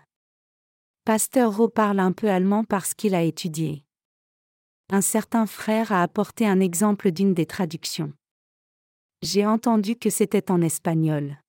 Pasteur 1.06 1.56
Rowe 1.56 1.70
parle 1.70 2.00
un 2.00 2.12
peu 2.12 2.28
allemand 2.28 2.64
parce 2.64 2.96
qu'il 2.96 3.14
a 3.14 3.22
étudié. 3.22 3.86
Un 4.90 5.02
certain 5.02 5.46
frère 5.46 5.92
a 5.92 6.02
apporté 6.02 6.48
un 6.48 6.60
exemple 6.60 7.12
d'une 7.12 7.36
des 7.36 7.46
traductions. 7.46 8.14
J'ai 9.26 9.44
entendu 9.44 9.96
que 9.96 10.12
c'était 10.12 10.52
en 10.52 10.62
espagnol. 10.62 11.40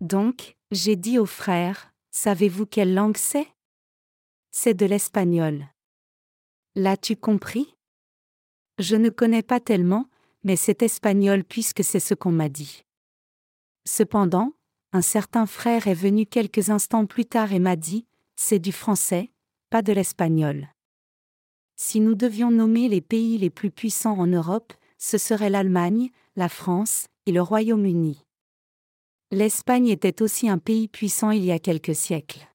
Donc, 0.00 0.56
j'ai 0.72 0.96
dit 0.96 1.16
au 1.16 1.26
frère, 1.26 1.94
savez-vous 2.10 2.66
quelle 2.66 2.92
langue 2.92 3.16
c'est? 3.16 3.46
C'est 4.50 4.74
de 4.74 4.84
l'espagnol. 4.84 5.64
L'as-tu 6.74 7.14
compris? 7.14 7.72
Je 8.80 8.96
ne 8.96 9.10
connais 9.10 9.44
pas 9.44 9.60
tellement, 9.60 10.06
mais 10.42 10.56
c'est 10.56 10.82
espagnol 10.82 11.44
puisque 11.44 11.84
c'est 11.84 12.00
ce 12.00 12.14
qu'on 12.14 12.32
m'a 12.32 12.48
dit. 12.48 12.84
Cependant, 13.86 14.52
un 14.92 15.02
certain 15.02 15.46
frère 15.46 15.86
est 15.86 15.94
venu 15.94 16.26
quelques 16.26 16.70
instants 16.70 17.06
plus 17.06 17.26
tard 17.26 17.52
et 17.52 17.60
m'a 17.60 17.76
dit, 17.76 18.08
c'est 18.34 18.58
du 18.58 18.72
français, 18.72 19.30
pas 19.70 19.82
de 19.82 19.92
l'espagnol. 19.92 20.66
Si 21.76 22.00
nous 22.00 22.16
devions 22.16 22.50
nommer 22.50 22.88
les 22.88 23.00
pays 23.00 23.38
les 23.38 23.50
plus 23.50 23.70
puissants 23.70 24.18
en 24.18 24.26
Europe, 24.26 24.72
ce 24.98 25.16
serait 25.16 25.48
l'Allemagne, 25.48 26.10
la 26.34 26.48
France 26.48 27.08
et 27.26 27.32
le 27.32 27.42
Royaume-Uni. 27.42 28.24
L'Espagne 29.32 29.88
était 29.88 30.22
aussi 30.22 30.48
un 30.48 30.56
pays 30.56 30.88
puissant 30.88 31.30
il 31.30 31.44
y 31.44 31.52
a 31.52 31.58
quelques 31.58 31.94
siècles. 31.94 32.48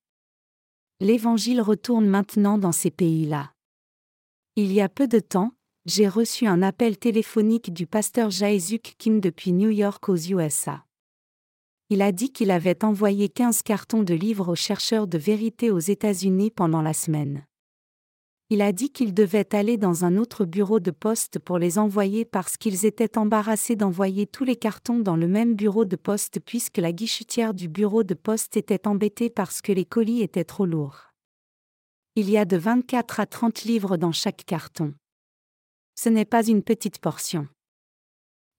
L'Évangile 1.00 1.62
retourne 1.62 2.08
maintenant 2.08 2.58
dans 2.58 2.72
ces 2.72 2.90
pays-là. 2.90 3.52
Il 4.56 4.74
y 4.74 4.82
a 4.82 4.90
peu 4.90 5.08
de 5.08 5.20
temps, 5.20 5.52
j'ai 5.86 6.08
reçu 6.08 6.48
un 6.48 6.64
appel 6.64 6.98
téléphonique 6.98 7.72
du 7.72 7.86
pasteur 7.86 8.32
Jaezuk 8.32 8.96
Kim 8.98 9.20
depuis 9.20 9.52
New 9.52 9.70
York 9.70 10.10
aux 10.10 10.18
USA. 10.18 10.84
Il 11.90 12.02
a 12.02 12.12
dit 12.12 12.32
qu'il 12.32 12.50
avait 12.50 12.84
envoyé 12.84 13.30
15 13.30 13.62
cartons 13.62 14.02
de 14.02 14.16
livres 14.16 14.50
aux 14.50 14.56
chercheurs 14.56 15.08
de 15.08 15.20
vérité 15.20 15.70
aux 15.70 15.78
États-Unis 15.78 16.50
pendant 16.50 16.82
la 16.82 16.94
semaine. 16.94 17.46
Il 18.50 18.62
a 18.62 18.72
dit 18.72 18.92
qu'il 18.92 19.14
devait 19.14 19.54
aller 19.56 19.78
dans 19.78 20.06
un 20.06 20.18
autre 20.18 20.46
bureau 20.46 20.80
de 20.80 20.92
poste 20.92 21.40
pour 21.40 21.58
les 21.58 21.78
envoyer 21.78 22.24
parce 22.24 22.58
qu'ils 22.58 22.86
étaient 22.86 23.18
embarrassés 23.18 23.76
d'envoyer 23.76 24.26
tous 24.26 24.46
les 24.46 24.56
cartons 24.56 25.00
dans 25.00 25.18
le 25.18 25.28
même 25.28 25.56
bureau 25.56 25.86
de 25.86 25.96
poste 25.96 26.40
puisque 26.40 26.78
la 26.78 26.94
guichetière 26.94 27.54
du 27.54 27.68
bureau 27.68 28.04
de 28.04 28.14
poste 28.14 28.56
était 28.56 28.88
embêtée 28.88 29.30
parce 29.30 29.62
que 29.62 29.72
les 29.72 29.86
colis 29.86 30.22
étaient 30.22 30.46
trop 30.46 30.66
lourds 30.66 31.08
il 32.18 32.32
y 32.32 32.38
a 32.40 32.46
de 32.46 32.58
24 32.58 33.20
à 33.20 33.28
30 33.28 33.62
livres 33.66 33.96
dans 33.96 34.12
chaque 34.12 34.44
carton. 34.44 34.96
Ce 35.94 36.10
n'est 36.10 36.26
pas 36.26 36.44
une 36.44 36.64
petite 36.64 36.98
portion. 36.98 37.48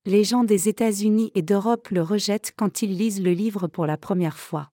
Les 0.04 0.22
gens 0.22 0.44
des 0.44 0.68
États-Unis 0.68 1.32
et 1.34 1.42
d'Europe 1.42 1.88
le 1.88 2.00
rejettent 2.00 2.52
quand 2.56 2.82
ils 2.82 2.96
lisent 2.96 3.20
le 3.20 3.32
livre 3.32 3.66
pour 3.66 3.84
la 3.86 3.96
première 3.96 4.38
fois. 4.38 4.70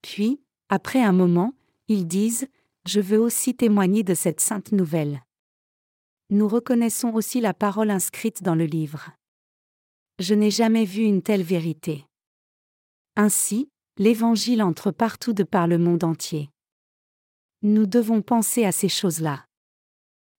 Puis, 0.00 0.40
après 0.70 1.02
un 1.02 1.12
moment, 1.12 1.52
ils 1.88 2.06
disent, 2.06 2.48
Je 2.86 3.00
veux 3.00 3.18
aussi 3.18 3.54
témoigner 3.54 4.02
de 4.02 4.14
cette 4.14 4.40
sainte 4.40 4.72
nouvelle. 4.72 5.22
Nous 6.30 6.48
reconnaissons 6.48 7.14
aussi 7.14 7.40
la 7.40 7.54
parole 7.54 7.90
inscrite 7.90 8.42
dans 8.42 8.54
le 8.54 8.66
livre. 8.66 9.10
Je 10.18 10.34
n'ai 10.34 10.50
jamais 10.50 10.84
vu 10.84 11.02
une 11.02 11.22
telle 11.22 11.42
vérité. 11.42 12.04
Ainsi, 13.16 13.68
l'Évangile 13.96 14.62
entre 14.62 14.90
partout 14.90 15.32
de 15.32 15.44
par 15.44 15.66
le 15.66 15.78
monde 15.78 16.04
entier. 16.04 16.50
Nous 17.62 17.86
devons 17.86 18.20
penser 18.20 18.64
à 18.64 18.72
ces 18.72 18.88
choses-là. 18.88 19.46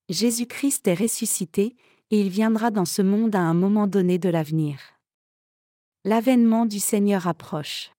Jésus-Christ 0.10 0.88
est 0.88 0.94
ressuscité, 0.94 1.76
et 2.12 2.22
il 2.22 2.30
viendra 2.30 2.70
dans 2.70 2.86
ce 2.86 3.02
monde 3.02 3.36
à 3.36 3.42
un 3.42 3.56
moment 3.56 3.88
donné 3.88 4.20
de 4.20 4.30
l'avenir. 4.30 4.80
L'avènement 6.04 6.68
du 6.68 6.80
Seigneur 6.80 7.28
approche. 7.28 7.92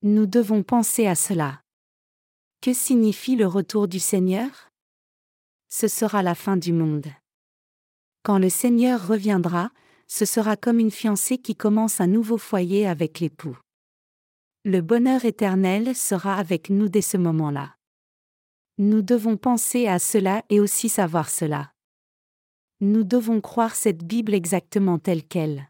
Nous 0.00 0.24
devons 0.24 0.62
penser 0.62 1.06
à 1.06 1.14
cela. 1.14 1.60
Que 2.62 2.72
signifie 2.72 3.34
le 3.34 3.48
retour 3.48 3.88
du 3.88 3.98
Seigneur? 3.98 4.70
Ce 5.68 5.88
sera 5.88 6.22
la 6.22 6.36
fin 6.36 6.56
du 6.56 6.72
monde. 6.72 7.08
Quand 8.22 8.38
le 8.38 8.48
Seigneur 8.50 9.04
reviendra, 9.04 9.72
ce 10.06 10.24
sera 10.24 10.56
comme 10.56 10.78
une 10.78 10.92
fiancée 10.92 11.38
qui 11.38 11.56
commence 11.56 12.00
un 12.00 12.06
nouveau 12.06 12.38
foyer 12.38 12.86
avec 12.86 13.18
l'époux. 13.18 13.58
Le 14.64 14.80
bonheur 14.80 15.24
éternel 15.24 15.96
sera 15.96 16.36
avec 16.36 16.70
nous 16.70 16.88
dès 16.88 17.02
ce 17.02 17.16
moment-là. 17.16 17.74
Nous 18.78 19.02
devons 19.02 19.36
penser 19.36 19.88
à 19.88 19.98
cela 19.98 20.44
et 20.48 20.60
aussi 20.60 20.88
savoir 20.88 21.30
cela. 21.30 21.72
Nous 22.80 23.02
devons 23.02 23.40
croire 23.40 23.74
cette 23.74 24.04
Bible 24.04 24.34
exactement 24.34 25.00
telle 25.00 25.24
qu'elle. 25.24 25.68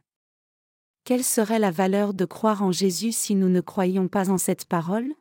Quelle 1.05 1.25
serait 1.25 1.59
la 1.59 1.71
valeur 1.71 2.13
de 2.13 2.27
croire 2.27 2.63
en 2.63 2.71
Jésus 2.71 3.13
si 3.13 3.35
nous 3.35 3.49
ne 3.49 3.63
croyions 3.63 4.09
pas 4.09 4.29
en 4.29 4.37
cette 4.37 4.67
parole? 4.67 5.15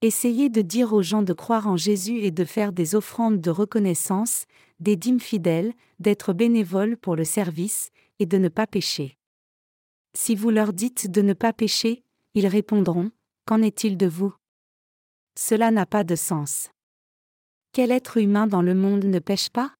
Essayez 0.00 0.48
de 0.48 0.62
dire 0.62 0.92
aux 0.92 1.02
gens 1.02 1.22
de 1.22 1.32
croire 1.32 1.66
en 1.66 1.76
Jésus 1.76 2.18
et 2.18 2.30
de 2.30 2.44
faire 2.44 2.72
des 2.72 2.94
offrandes 2.94 3.40
de 3.40 3.50
reconnaissance, 3.50 4.44
des 4.78 4.94
dîmes 4.94 5.18
fidèles, 5.18 5.72
d'être 5.98 6.32
bénévoles 6.32 6.96
pour 6.96 7.16
le 7.16 7.24
service, 7.24 7.90
et 8.20 8.26
de 8.26 8.38
ne 8.38 8.48
pas 8.48 8.68
pécher. 8.68 9.18
Si 10.14 10.36
vous 10.36 10.50
leur 10.50 10.72
dites 10.72 11.10
de 11.10 11.20
ne 11.20 11.32
pas 11.32 11.52
pécher, 11.52 12.04
ils 12.34 12.46
répondront, 12.46 13.10
Qu'en 13.44 13.62
est-il 13.62 13.96
de 13.96 14.06
vous? 14.06 14.34
Cela 15.36 15.70
n'a 15.70 15.86
pas 15.86 16.04
de 16.04 16.14
sens. 16.14 16.68
Quel 17.72 17.90
être 17.90 18.18
humain 18.18 18.46
dans 18.46 18.62
le 18.62 18.74
monde 18.74 19.04
ne 19.04 19.18
pêche 19.18 19.48
pas? 19.48 19.74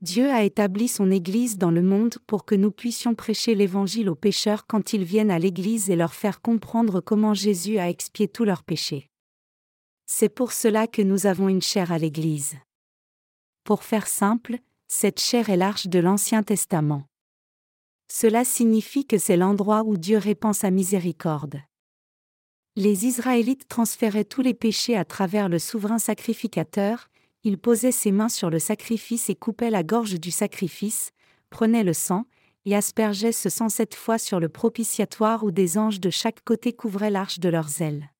Dieu 0.00 0.28
a 0.28 0.42
établi 0.42 0.88
son 0.88 1.10
Église 1.10 1.56
dans 1.56 1.70
le 1.70 1.82
monde 1.82 2.16
pour 2.26 2.44
que 2.44 2.54
nous 2.54 2.72
puissions 2.72 3.14
prêcher 3.14 3.54
l'Évangile 3.54 4.10
aux 4.10 4.14
pécheurs 4.14 4.66
quand 4.66 4.92
ils 4.92 5.04
viennent 5.04 5.30
à 5.30 5.38
l'Église 5.38 5.88
et 5.88 5.96
leur 5.96 6.12
faire 6.12 6.42
comprendre 6.42 7.00
comment 7.00 7.32
Jésus 7.32 7.78
a 7.78 7.88
expié 7.88 8.28
tous 8.28 8.44
leurs 8.44 8.64
péchés. 8.64 9.08
C'est 10.06 10.28
pour 10.28 10.52
cela 10.52 10.86
que 10.86 11.02
nous 11.02 11.26
avons 11.26 11.48
une 11.48 11.62
chair 11.62 11.92
à 11.92 11.98
l'Église. 11.98 12.56
Pour 13.64 13.84
faire 13.84 14.06
simple, 14.06 14.58
cette 14.86 15.20
chair 15.20 15.48
est 15.48 15.56
l'arche 15.56 15.86
de 15.86 15.98
l'Ancien 15.98 16.42
Testament. 16.42 17.04
Cela 18.12 18.44
signifie 18.44 19.06
que 19.06 19.18
c'est 19.18 19.36
l'endroit 19.36 19.82
où 19.82 19.96
Dieu 19.96 20.18
répand 20.18 20.54
sa 20.54 20.70
miséricorde. 20.70 21.60
Les 22.76 23.06
Israélites 23.06 23.68
transféraient 23.68 24.24
tous 24.24 24.42
les 24.42 24.52
péchés 24.52 24.96
à 24.96 25.04
travers 25.04 25.48
le 25.48 25.58
souverain 25.58 25.98
sacrificateur, 25.98 27.08
il 27.44 27.58
posait 27.58 27.92
ses 27.92 28.10
mains 28.10 28.28
sur 28.28 28.50
le 28.50 28.58
sacrifice 28.58 29.30
et 29.30 29.34
coupait 29.34 29.70
la 29.70 29.82
gorge 29.82 30.18
du 30.18 30.30
sacrifice, 30.30 31.12
prenait 31.50 31.84
le 31.84 31.92
sang, 31.92 32.26
et 32.64 32.74
aspergeait 32.74 33.32
ce 33.32 33.48
sang 33.48 33.68
sept 33.68 33.94
fois 33.94 34.18
sur 34.18 34.40
le 34.40 34.48
propitiatoire 34.48 35.44
où 35.44 35.50
des 35.50 35.76
anges 35.76 36.00
de 36.00 36.10
chaque 36.10 36.42
côté 36.42 36.72
couvraient 36.72 37.10
l'arche 37.10 37.38
de 37.38 37.48
leurs 37.48 37.82
ailes. 37.82 38.10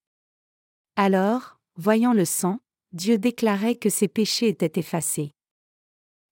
Alors, 0.96 1.53
voyant 1.76 2.12
le 2.12 2.24
sang, 2.24 2.60
Dieu 2.92 3.18
déclarait 3.18 3.76
que 3.76 3.90
ses 3.90 4.08
péchés 4.08 4.48
étaient 4.48 4.78
effacés. 4.78 5.32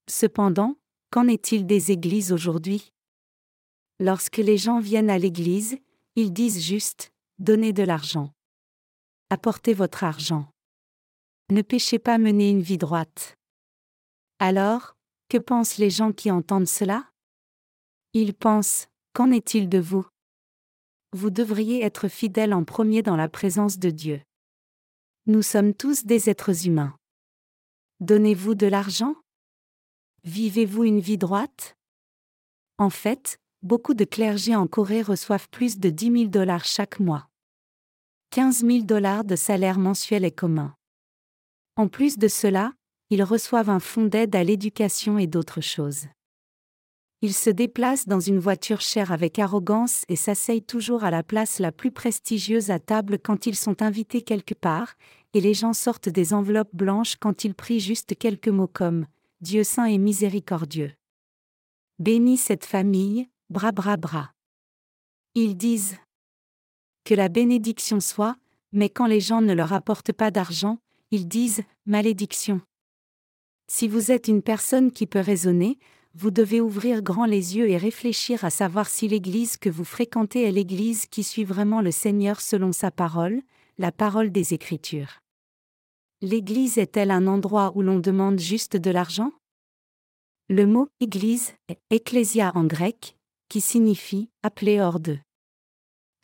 Cependant, 0.08 0.76
qu'en 1.10 1.28
est-il 1.28 1.66
des 1.66 1.90
églises 1.90 2.32
aujourd'hui? 2.32 2.92
Lorsque 3.98 4.38
les 4.38 4.56
gens 4.56 4.80
viennent 4.80 5.10
à 5.10 5.18
l'église, 5.18 5.78
ils 6.16 6.32
disent 6.32 6.62
juste, 6.62 7.12
donnez 7.38 7.72
de 7.72 7.82
l'argent. 7.82 8.32
Apportez 9.30 9.74
votre 9.74 10.04
argent. 10.04 10.48
Ne 11.50 11.62
péchez 11.62 11.98
pas 11.98 12.18
mener 12.18 12.50
une 12.50 12.62
vie 12.62 12.78
droite. 12.78 13.36
Alors, 14.38 14.96
que 15.28 15.38
pensent 15.38 15.78
les 15.78 15.90
gens 15.90 16.12
qui 16.12 16.30
entendent 16.30 16.68
cela? 16.68 17.10
Ils 18.12 18.34
pensent, 18.34 18.88
qu'en 19.14 19.30
est-il 19.30 19.68
de 19.68 19.78
vous? 19.78 20.06
Vous 21.12 21.30
devriez 21.30 21.82
être 21.82 22.08
fidèle 22.08 22.54
en 22.54 22.64
premier 22.64 23.02
dans 23.02 23.16
la 23.16 23.28
présence 23.28 23.78
de 23.78 23.90
Dieu. 23.90 24.22
Nous 25.26 25.42
sommes 25.42 25.72
tous 25.72 26.04
des 26.04 26.28
êtres 26.30 26.66
humains. 26.66 26.96
Donnez-vous 28.00 28.56
de 28.56 28.66
l'argent? 28.66 29.14
Vivez-vous 30.24 30.82
une 30.82 30.98
vie 30.98 31.16
droite? 31.16 31.76
En 32.76 32.90
fait, 32.90 33.38
beaucoup 33.62 33.94
de 33.94 34.04
clergés 34.04 34.56
en 34.56 34.66
Corée 34.66 35.00
reçoivent 35.00 35.48
plus 35.48 35.78
de 35.78 35.90
10 35.90 36.12
000 36.12 36.24
dollars 36.24 36.64
chaque 36.64 36.98
mois. 36.98 37.28
15 38.30 38.64
000 38.66 38.78
dollars 38.80 39.22
de 39.22 39.36
salaire 39.36 39.78
mensuel 39.78 40.24
est 40.24 40.36
commun. 40.36 40.74
En 41.76 41.86
plus 41.86 42.18
de 42.18 42.26
cela, 42.26 42.72
ils 43.10 43.22
reçoivent 43.22 43.70
un 43.70 43.78
fonds 43.78 44.06
d'aide 44.06 44.34
à 44.34 44.42
l'éducation 44.42 45.18
et 45.18 45.28
d'autres 45.28 45.60
choses. 45.60 46.06
Ils 47.24 47.34
se 47.34 47.50
déplacent 47.50 48.08
dans 48.08 48.18
une 48.18 48.40
voiture 48.40 48.80
chère 48.80 49.12
avec 49.12 49.38
arrogance 49.38 50.04
et 50.08 50.16
s'asseyent 50.16 50.64
toujours 50.64 51.04
à 51.04 51.12
la 51.12 51.22
place 51.22 51.60
la 51.60 51.70
plus 51.70 51.92
prestigieuse 51.92 52.72
à 52.72 52.80
table 52.80 53.20
quand 53.20 53.46
ils 53.46 53.54
sont 53.54 53.80
invités 53.80 54.22
quelque 54.22 54.54
part, 54.54 54.94
et 55.32 55.40
les 55.40 55.54
gens 55.54 55.72
sortent 55.72 56.08
des 56.08 56.34
enveloppes 56.34 56.74
blanches 56.74 57.14
quand 57.14 57.44
ils 57.44 57.54
prient 57.54 57.78
juste 57.78 58.18
quelques 58.18 58.48
mots 58.48 58.66
comme 58.66 59.06
Dieu 59.40 59.62
saint 59.62 59.84
et 59.84 59.98
miséricordieux. 59.98 60.92
Bénis 62.00 62.38
cette 62.38 62.64
famille, 62.64 63.28
bra 63.50 63.70
bra 63.70 63.96
bra. 63.96 64.32
Ils 65.36 65.56
disent 65.56 65.96
Que 67.04 67.14
la 67.14 67.28
bénédiction 67.28 68.00
soit, 68.00 68.36
mais 68.72 68.90
quand 68.90 69.06
les 69.06 69.20
gens 69.20 69.42
ne 69.42 69.54
leur 69.54 69.72
apportent 69.72 70.12
pas 70.12 70.32
d'argent, 70.32 70.78
ils 71.12 71.28
disent 71.28 71.62
Malédiction. 71.86 72.60
Si 73.68 73.86
vous 73.86 74.10
êtes 74.10 74.26
une 74.26 74.42
personne 74.42 74.90
qui 74.90 75.06
peut 75.06 75.20
raisonner, 75.20 75.78
vous 76.14 76.30
devez 76.30 76.60
ouvrir 76.60 77.02
grand 77.02 77.24
les 77.24 77.56
yeux 77.56 77.70
et 77.70 77.76
réfléchir 77.76 78.44
à 78.44 78.50
savoir 78.50 78.88
si 78.88 79.08
l'Église 79.08 79.56
que 79.56 79.70
vous 79.70 79.84
fréquentez 79.84 80.42
est 80.42 80.52
l'Église 80.52 81.06
qui 81.06 81.22
suit 81.22 81.44
vraiment 81.44 81.80
le 81.80 81.90
Seigneur 81.90 82.40
selon 82.40 82.72
sa 82.72 82.90
parole, 82.90 83.42
la 83.78 83.92
parole 83.92 84.30
des 84.30 84.52
Écritures. 84.52 85.20
L'Église 86.20 86.78
est-elle 86.78 87.10
un 87.10 87.26
endroit 87.26 87.72
où 87.74 87.82
l'on 87.82 87.98
demande 87.98 88.38
juste 88.38 88.76
de 88.76 88.90
l'argent? 88.90 89.32
Le 90.48 90.66
mot 90.66 90.88
Église 91.00 91.54
est 91.68 91.80
ecclésia 91.90 92.52
en 92.54 92.64
grec, 92.64 93.16
qui 93.48 93.60
signifie 93.60 94.28
appelé 94.42 94.80
hors 94.80 95.00
de. 95.00 95.18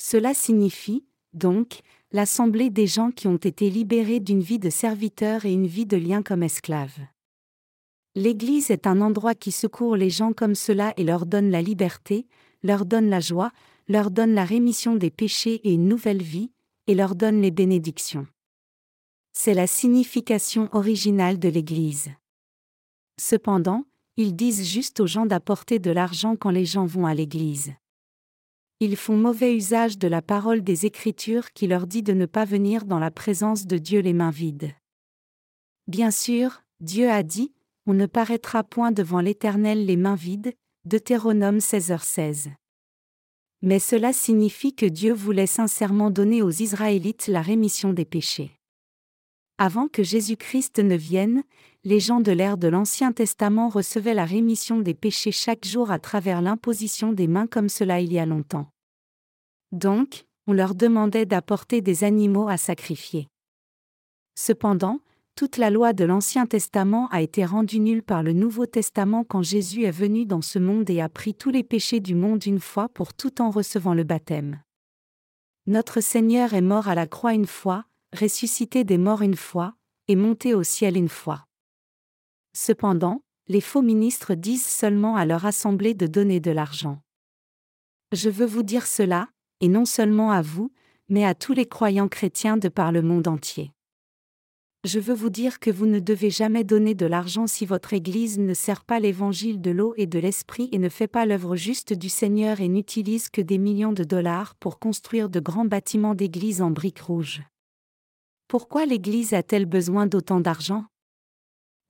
Cela 0.01 0.35
signifie, 0.35 1.05
donc, 1.33 1.81
l'assemblée 2.13 2.71
des 2.71 2.87
gens 2.87 3.11
qui 3.11 3.27
ont 3.27 3.37
été 3.37 3.71
libérés 3.71 4.21
d'une 4.21 4.41
vie 4.41 4.59
de 4.59 4.71
serviteur 4.71 5.45
et 5.45 5.53
une 5.53 5.67
vie 5.67 5.87
de 5.87 5.97
lien 5.97 6.23
comme 6.23 6.43
esclaves. 6.43 7.01
L'Église 8.19 8.73
est 8.73 8.89
un 8.89 9.01
endroit 9.01 9.37
qui 9.37 9.53
secourt 9.53 9.95
les 9.95 10.11
gens 10.11 10.33
comme 10.33 10.57
cela 10.57 10.93
et 10.97 11.05
leur 11.05 11.25
donne 11.25 11.53
la 11.53 11.63
liberté, 11.63 12.27
leur 12.65 12.85
donne 12.85 13.09
la 13.09 13.21
joie, 13.21 13.53
leur 13.87 14.11
donne 14.11 14.35
la 14.35 14.45
rémission 14.45 14.97
des 14.97 15.13
péchés 15.13 15.61
et 15.63 15.75
une 15.75 15.87
nouvelle 15.87 16.21
vie, 16.21 16.51
et 16.89 16.97
leur 16.97 17.15
donne 17.15 17.41
les 17.41 17.53
bénédictions. 17.53 18.27
C'est 19.33 19.55
la 19.55 19.69
signification 19.69 20.69
originale 20.73 21.39
de 21.39 21.49
l'Église. 21.49 22.11
Cependant, 23.21 23.85
ils 24.17 24.35
disent 24.35 24.69
juste 24.69 24.99
aux 24.99 25.07
gens 25.07 25.27
d'apporter 25.27 25.79
de 25.79 25.93
l'argent 25.93 26.35
quand 26.35 26.51
les 26.51 26.65
gens 26.65 26.87
vont 26.87 27.07
à 27.07 27.15
l'Église. 27.15 27.73
Ils 28.81 28.97
font 28.97 29.17
mauvais 29.17 29.55
usage 29.55 29.97
de 29.97 30.09
la 30.09 30.23
parole 30.23 30.65
des 30.65 30.87
Écritures 30.87 31.53
qui 31.53 31.69
leur 31.69 31.87
dit 31.87 32.03
de 32.03 32.15
ne 32.15 32.27
pas 32.27 32.45
venir 32.45 32.85
dans 32.85 32.99
la 32.99 33.13
présence 33.13 33.65
de 33.65 33.79
Dieu 33.79 34.01
les 34.01 34.13
mains 34.13 34.33
vides. 34.33 34.75
Bien 35.87 36.11
sûr, 36.11 36.65
Dieu 36.81 37.09
a 37.09 37.23
dit, 37.23 37.53
On 37.91 37.95
ne 37.95 38.05
paraîtra 38.05 38.65
point 38.65 38.93
devant 38.93 39.23
l'Éternel 39.23 39.87
les 39.87 39.97
mains 39.97 40.15
vides, 40.15 40.53
Deutéronome 40.85 41.57
16h16. 41.57 42.51
Mais 43.63 43.79
cela 43.79 44.13
signifie 44.13 44.75
que 44.75 44.85
Dieu 44.85 45.15
voulait 45.15 45.47
sincèrement 45.47 46.11
donner 46.11 46.43
aux 46.43 46.51
Israélites 46.51 47.29
la 47.29 47.41
rémission 47.41 47.95
des 47.95 48.05
péchés. 48.05 48.51
Avant 49.57 49.89
que 49.89 50.03
Jésus-Christ 50.03 50.81
ne 50.81 50.97
vienne, 50.97 51.43
les 51.83 51.99
gens 51.99 52.21
de 52.21 52.31
l'ère 52.31 52.59
de 52.59 52.69
l'Ancien 52.69 53.13
Testament 53.13 53.71
recevaient 53.71 54.13
la 54.13 54.27
rémission 54.27 54.81
des 54.81 54.93
péchés 54.93 55.33
chaque 55.33 55.65
jour 55.65 55.91
à 55.91 55.99
travers 55.99 56.43
l'imposition 56.43 57.15
des 57.15 57.27
mains 57.27 57.47
comme 57.47 57.71
cela 57.71 58.01
il 58.01 58.13
y 58.13 58.19
a 58.19 58.27
longtemps. 58.27 58.69
Donc, 59.73 60.27
on 60.47 60.53
leur 60.53 60.75
demandait 60.75 61.25
d'apporter 61.25 61.81
des 61.81 62.05
animaux 62.05 62.51
à 62.51 62.59
sacrifier. 62.59 63.29
Cependant, 64.35 65.01
toute 65.39 65.57
la 65.57 65.71
loi 65.71 65.93
de 65.93 66.05
l'Ancien 66.05 66.47
Testament 66.47 67.07
a 67.13 67.23
été 67.23 67.45
rendue 67.45 67.79
nulle 67.79 68.03
par 68.03 68.25
le 68.25 68.33
Nouveau 68.33 68.67
Testament 68.67 69.23
quand 69.23 69.41
Jésus 69.41 69.85
est 69.85 69.93
venu 69.93 70.27
dans 70.27 70.43
ce 70.43 70.59
monde 70.59 70.91
et 70.91 71.01
a 71.01 71.09
pris 71.09 71.33
tous 71.33 71.51
les 71.51 71.63
péchés 71.63 72.01
du 72.01 72.17
monde 72.17 72.45
une 72.45 72.59
fois 72.59 72.89
pour 72.89 73.15
tout 73.15 73.41
en 73.41 73.51
recevant 73.51 73.95
le 73.95 74.03
baptême. 74.03 74.61
Notre 75.69 76.01
Seigneur 76.01 76.55
est 76.55 76.61
mort 76.61 76.89
à 76.89 76.97
la 76.97 77.07
croix 77.07 77.35
une 77.35 77.47
fois, 77.47 77.85
ressuscité 78.19 78.83
des 78.83 78.99
morts 78.99 79.23
une 79.23 79.37
fois, 79.37 79.77
et 80.09 80.17
monté 80.17 80.55
au 80.55 80.65
ciel 80.65 80.97
une 80.97 81.09
fois. 81.09 81.47
Cependant, 82.53 83.23
les 83.47 83.61
faux 83.61 83.83
ministres 83.83 84.35
disent 84.35 84.67
seulement 84.67 85.15
à 85.15 85.25
leur 85.25 85.47
assemblée 85.47 85.95
de 85.95 86.09
donner 86.09 86.41
de 86.41 86.51
l'argent. 86.51 87.01
Je 88.11 88.29
veux 88.29 88.45
vous 88.45 88.65
dire 88.65 88.89
cela, 88.89 89.29
et 89.61 89.69
non 89.69 89.85
seulement 89.85 90.33
à 90.33 90.43
vous, 90.43 90.73
mais 91.09 91.25
à 91.25 91.37
tous 91.37 91.53
les 91.53 91.67
croyants 91.67 92.09
chrétiens 92.09 92.57
de 92.57 92.69
par 92.69 92.91
le 92.91 93.03
monde 93.03 93.29
entier. 93.29 93.71
Je 94.85 95.01
veux 95.01 95.15
vous 95.15 95.29
dire 95.29 95.59
que 95.59 95.71
vous 95.71 95.87
ne 95.87 95.99
devez 95.99 96.31
jamais 96.31 96.63
donner 96.63 96.95
de 96.95 97.05
l'argent 97.05 97.49
si 97.49 97.67
votre 97.67 97.95
Église 97.95 98.39
ne 98.39 98.55
sert 98.55 98.85
pas 98.85 99.01
l'évangile 99.01 99.61
de 99.61 99.73
l'eau 99.73 99.93
et 99.97 100.07
de 100.07 100.21
l'esprit 100.21 100.69
et 100.71 100.79
ne 100.79 100.89
fait 100.89 101.09
pas 101.09 101.27
l'œuvre 101.27 101.57
juste 101.57 101.93
du 101.93 102.09
Seigneur 102.09 102.61
et 102.61 102.69
n'utilise 102.69 103.29
que 103.29 103.41
des 103.41 103.59
millions 103.59 103.93
de 103.93 104.05
dollars 104.05 104.55
pour 104.55 104.79
construire 104.79 105.29
de 105.29 105.41
grands 105.41 105.65
bâtiments 105.65 106.15
d'église 106.15 106.63
en 106.63 106.71
briques 106.71 107.01
rouges. 107.01 107.43
Pourquoi 108.47 108.87
l'Église 108.87 109.35
a-t-elle 109.35 109.67
besoin 109.67 110.07
d'autant 110.07 110.41
d'argent? 110.41 110.85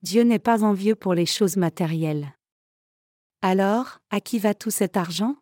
Dieu 0.01 0.23
n'est 0.23 0.39
pas 0.39 0.63
envieux 0.63 0.95
pour 0.95 1.13
les 1.13 1.27
choses 1.27 1.57
matérielles. 1.57 2.33
Alors, 3.43 3.99
à 4.09 4.19
qui 4.19 4.39
va 4.39 4.55
tout 4.55 4.71
cet 4.71 4.97
argent? 4.97 5.37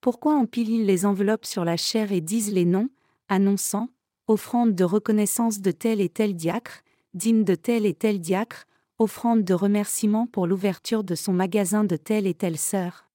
Pourquoi 0.00 0.36
empilent 0.36 0.86
les 0.86 1.06
enveloppes 1.06 1.44
sur 1.44 1.64
la 1.64 1.76
chair 1.76 2.12
et 2.12 2.20
disent 2.20 2.52
les 2.52 2.64
noms, 2.64 2.88
annonçant 3.28 3.88
offrande 4.28 4.74
de 4.74 4.84
reconnaissance 4.84 5.60
de 5.60 5.70
tel 5.70 6.00
et 6.00 6.08
tel 6.08 6.34
diacre, 6.34 6.82
dîme 7.14 7.44
de 7.44 7.54
tel 7.54 7.86
et 7.86 7.94
tel 7.94 8.20
diacre, 8.20 8.66
offrande 8.98 9.44
de 9.44 9.54
remerciement 9.54 10.26
pour 10.26 10.46
l'ouverture 10.46 11.04
de 11.04 11.14
son 11.14 11.32
magasin 11.32 11.84
de 11.84 11.96
telle 11.96 12.26
et 12.26 12.34
telle 12.34 12.58
sœur 12.58 13.08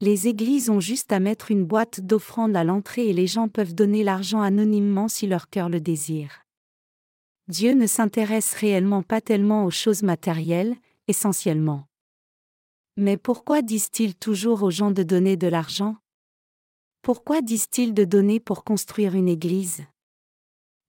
Les 0.00 0.28
églises 0.28 0.70
ont 0.70 0.80
juste 0.80 1.12
à 1.12 1.20
mettre 1.20 1.50
une 1.50 1.64
boîte 1.64 2.00
d'offrande 2.00 2.56
à 2.56 2.64
l'entrée 2.64 3.08
et 3.08 3.12
les 3.12 3.26
gens 3.26 3.48
peuvent 3.48 3.74
donner 3.74 4.04
l'argent 4.04 4.40
anonymement 4.40 5.08
si 5.08 5.26
leur 5.26 5.50
cœur 5.50 5.68
le 5.68 5.80
désire. 5.80 6.44
Dieu 7.48 7.74
ne 7.74 7.86
s'intéresse 7.86 8.54
réellement 8.54 9.02
pas 9.02 9.20
tellement 9.20 9.64
aux 9.64 9.70
choses 9.70 10.02
matérielles, 10.02 10.76
essentiellement. 11.08 11.86
Mais 12.96 13.16
pourquoi 13.16 13.62
disent-ils 13.62 14.14
toujours 14.14 14.62
aux 14.62 14.70
gens 14.70 14.90
de 14.90 15.02
donner 15.02 15.36
de 15.36 15.46
l'argent? 15.46 15.96
Pourquoi 17.02 17.42
disent-ils 17.42 17.94
de 17.94 18.04
donner 18.04 18.40
pour 18.40 18.64
construire 18.64 19.14
une 19.14 19.28
église? 19.28 19.84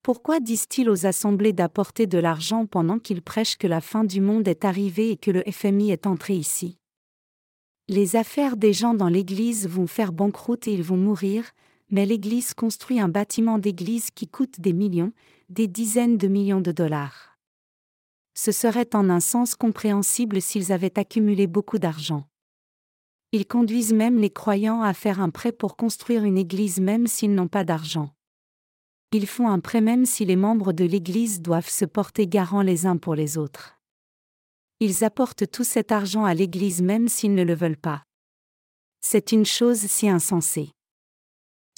Pourquoi 0.04 0.39
disent-ils 0.39 0.89
aux 0.89 1.06
assemblées 1.06 1.54
d'apporter 1.54 2.08
de 2.08 2.18
l'argent 2.18 2.66
pendant 2.66 3.00
qu'ils 3.00 3.22
prêchent 3.22 3.58
que 3.58 3.68
la 3.68 3.82
fin 3.82 4.04
du 4.04 4.22
monde 4.22 4.48
est 4.48 4.66
arrivée 4.66 5.12
et 5.12 5.18
que 5.18 5.32
le 5.32 5.43
FMI 5.50 5.91
est 5.91 6.08
entré 6.08 6.36
ici? 6.36 6.78
Les 7.89 8.16
affaires 8.16 8.58
des 8.58 8.74
gens 8.74 8.93
dans 8.93 9.10
l'Église 9.10 9.68
vont 9.68 9.88
faire 9.88 10.12
banqueroute 10.12 10.68
et 10.68 10.74
ils 10.74 10.84
vont 10.84 10.98
mourir, 10.98 11.52
mais 11.89 12.06
l'Église 12.06 12.54
construit 12.54 13.00
un 13.00 13.08
bâtiment 13.08 13.60
d'église 13.60 14.12
qui 14.12 14.28
coûte 14.28 14.60
des 14.60 14.74
millions, 14.74 15.14
des 15.50 15.68
dizaines 15.68 16.18
de 16.18 16.28
millions 16.28 16.60
de 16.60 16.72
dollars. 16.72 17.38
Ce 18.34 18.52
serait 18.52 18.93
en 18.93 19.10
un 19.10 19.20
sens 19.20 19.56
compréhensible 19.56 20.41
s'ils 20.41 20.72
avaient 20.72 21.00
accumulé 21.00 21.48
beaucoup 21.48 21.80
d'argent. 21.80 22.28
Ils 23.32 23.48
conduisent 23.48 23.93
même 23.93 24.20
les 24.20 24.30
croyants 24.30 24.82
à 24.82 24.93
faire 24.93 25.20
un 25.20 25.30
prêt 25.30 25.52
pour 25.52 25.76
construire 25.76 26.24
une 26.24 26.38
église 26.38 26.80
même 26.80 27.08
s'ils 27.08 27.34
n'ont 27.34 27.48
pas 27.48 27.64
d'argent. 27.64 28.10
Ils 29.14 29.28
font 29.28 29.47
un 29.47 29.60
prêt 29.60 29.82
même 29.82 30.05
si 30.05 30.26
les 30.26 30.36
membres 30.36 30.74
de 30.74 30.84
l'Église 30.84 31.41
doivent 31.41 31.70
se 31.70 31.86
porter 31.86 32.28
garant 32.28 32.62
les 32.62 32.86
uns 32.86 32.97
pour 32.97 33.16
les 33.16 33.38
autres. 33.38 33.80
Ils 34.80 35.03
apportent 35.03 35.49
tout 35.49 35.64
cet 35.64 35.91
argent 35.91 36.26
à 36.26 36.34
l'Église 36.34 36.82
même 36.82 37.08
s'ils 37.08 37.34
ne 37.34 37.43
le 37.43 37.55
veulent 37.55 37.78
pas. 37.78 38.03
C'est 38.99 39.32
une 39.32 39.45
chose 39.45 39.80
si 39.80 40.10
insensée. 40.10 40.72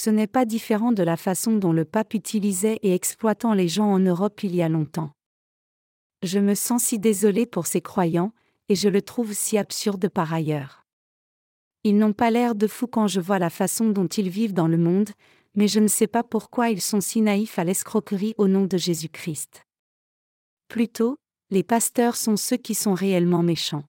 Ce 0.02 0.10
n'est 0.10 0.28
pas 0.28 0.46
différent 0.46 0.92
de 0.92 1.04
la 1.04 1.18
façon 1.18 1.54
dont 1.58 1.74
le 1.74 1.86
pape 1.86 2.14
utilisait 2.14 2.80
et 2.82 2.96
exploitant 2.96 3.54
les 3.54 3.68
gens 3.68 3.92
en 3.92 4.00
Europe 4.00 4.42
il 4.44 4.56
y 4.56 4.62
a 4.62 4.70
longtemps. 4.70 5.12
Je 6.24 6.40
me 6.40 6.56
sens 6.56 6.84
si 6.84 7.00
désolé 7.00 7.46
pour 7.46 7.68
ces 7.68 7.82
croyants, 7.82 8.34
et 8.70 8.76
je 8.76 8.90
le 8.90 9.02
trouve 9.02 9.34
si 9.34 9.58
absurde 9.58 10.10
par 10.10 10.34
ailleurs. 10.34 10.86
Ils 11.84 11.98
n'ont 11.98 12.14
pas 12.14 12.32
l'air 12.32 12.56
de 12.56 12.68
fous 12.68 12.88
quand 12.88 13.08
je 13.08 13.22
vois 13.22 13.40
la 13.40 13.50
façon 13.50 13.90
dont 13.90 14.08
ils 14.08 14.30
vivent 14.30 14.54
dans 14.54 14.68
le 14.68 14.78
monde, 14.78 15.10
mais 15.60 15.68
je 15.68 15.82
ne 15.82 15.90
sais 15.90 16.08
pas 16.08 16.24
pourquoi 16.24 16.70
ils 16.70 16.82
sont 16.82 17.02
si 17.02 17.20
naïfs 17.20 17.60
à 17.60 17.66
l'escroquerie 17.66 18.34
au 18.38 18.48
nom 18.48 18.64
de 18.64 18.78
Jésus-Christ. 18.78 19.64
Plutôt, 20.70 21.18
les 21.50 21.64
pasteurs 21.64 22.16
sont 22.16 22.38
ceux 22.38 22.56
qui 22.56 22.74
sont 22.74 22.94
réellement 22.94 23.44
méchants. 23.44 23.84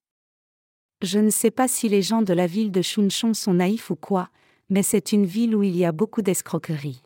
Je 1.01 1.21
ne 1.21 1.31
sais 1.31 1.53
pas 1.53 1.69
si 1.69 1.89
les 1.89 2.03
gens 2.03 2.23
de 2.23 2.33
la 2.33 2.49
ville 2.49 2.73
de 2.73 2.83
Chunchon 2.83 3.35
sont 3.35 3.55
naïfs 3.55 3.89
ou 3.91 3.95
quoi, 3.95 4.31
mais 4.69 4.83
c'est 4.83 5.13
une 5.13 5.25
ville 5.25 5.55
où 5.55 5.63
il 5.63 5.77
y 5.77 5.85
a 5.85 5.93
beaucoup 5.93 6.23
d'escroquerie. 6.23 7.03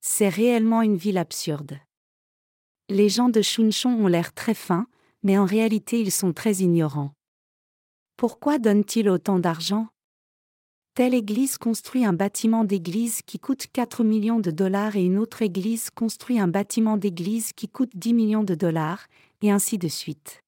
C'est 0.00 0.28
réellement 0.28 0.82
une 0.82 0.96
ville 0.96 1.18
absurde. 1.18 1.80
Les 2.88 3.08
gens 3.08 3.30
de 3.30 3.42
Chunchon 3.42 3.90
ont 3.90 4.06
l'air 4.06 4.32
très 4.32 4.54
fins, 4.54 4.86
mais 5.24 5.38
en 5.38 5.44
réalité 5.44 6.00
ils 6.00 6.12
sont 6.12 6.32
très 6.32 6.58
ignorants. 6.58 7.14
Pourquoi 8.16 8.60
donnent-ils 8.60 9.08
autant 9.08 9.40
d'argent? 9.40 9.88
Telle 10.96 11.12
église 11.12 11.58
construit 11.58 12.06
un 12.06 12.14
bâtiment 12.14 12.64
d'église 12.64 13.20
qui 13.20 13.38
coûte 13.38 13.66
4 13.70 14.02
millions 14.02 14.40
de 14.40 14.50
dollars 14.50 14.96
et 14.96 15.04
une 15.04 15.18
autre 15.18 15.42
église 15.42 15.90
construit 15.90 16.38
un 16.40 16.48
bâtiment 16.48 16.96
d'église 16.96 17.52
qui 17.52 17.68
coûte 17.68 17.90
10 17.94 18.14
millions 18.14 18.44
de 18.44 18.54
dollars, 18.54 19.06
et 19.42 19.50
ainsi 19.50 19.76
de 19.76 19.88
suite. 19.88 20.42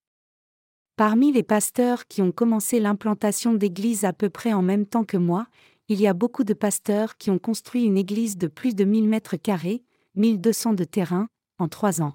Parmi 0.96 1.32
les 1.32 1.42
pasteurs 1.42 2.06
qui 2.06 2.22
ont 2.22 2.32
commencé 2.32 2.80
l'implantation 2.80 3.52
d'églises 3.52 4.06
à 4.06 4.14
peu 4.14 4.30
près 4.30 4.54
en 4.54 4.62
même 4.62 4.86
temps 4.86 5.04
que 5.04 5.18
moi, 5.18 5.48
il 5.88 6.00
y 6.00 6.06
a 6.06 6.14
beaucoup 6.14 6.44
de 6.44 6.54
pasteurs 6.54 7.18
qui 7.18 7.28
ont 7.28 7.38
construit 7.38 7.84
une 7.84 7.98
église 7.98 8.38
de 8.38 8.46
plus 8.46 8.74
de 8.74 8.84
1000 8.84 9.06
mètres 9.06 9.36
carrés, 9.36 9.82
1200 10.14 10.72
de 10.72 10.84
terrain, 10.84 11.28
en 11.58 11.68
trois 11.68 12.00
ans. 12.00 12.14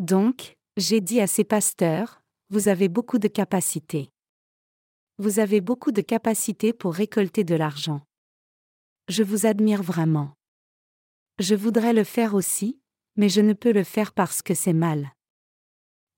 Donc, 0.00 0.56
j'ai 0.76 1.00
dit 1.00 1.20
à 1.20 1.28
ces 1.28 1.44
pasteurs, 1.44 2.20
vous 2.50 2.66
avez 2.66 2.88
beaucoup 2.88 3.20
de 3.20 3.28
capacités 3.28 4.10
vous 5.22 5.38
avez 5.38 5.60
beaucoup 5.60 5.92
de 5.92 6.00
capacité 6.00 6.72
pour 6.72 6.94
récolter 6.94 7.44
de 7.44 7.54
l'argent. 7.54 8.00
Je 9.06 9.22
vous 9.22 9.46
admire 9.46 9.80
vraiment. 9.80 10.32
Je 11.38 11.54
voudrais 11.54 11.92
le 11.92 12.02
faire 12.02 12.34
aussi, 12.34 12.80
mais 13.14 13.28
je 13.28 13.40
ne 13.40 13.52
peux 13.52 13.70
le 13.70 13.84
faire 13.84 14.14
parce 14.14 14.42
que 14.42 14.52
c'est 14.52 14.72
mal. 14.72 15.12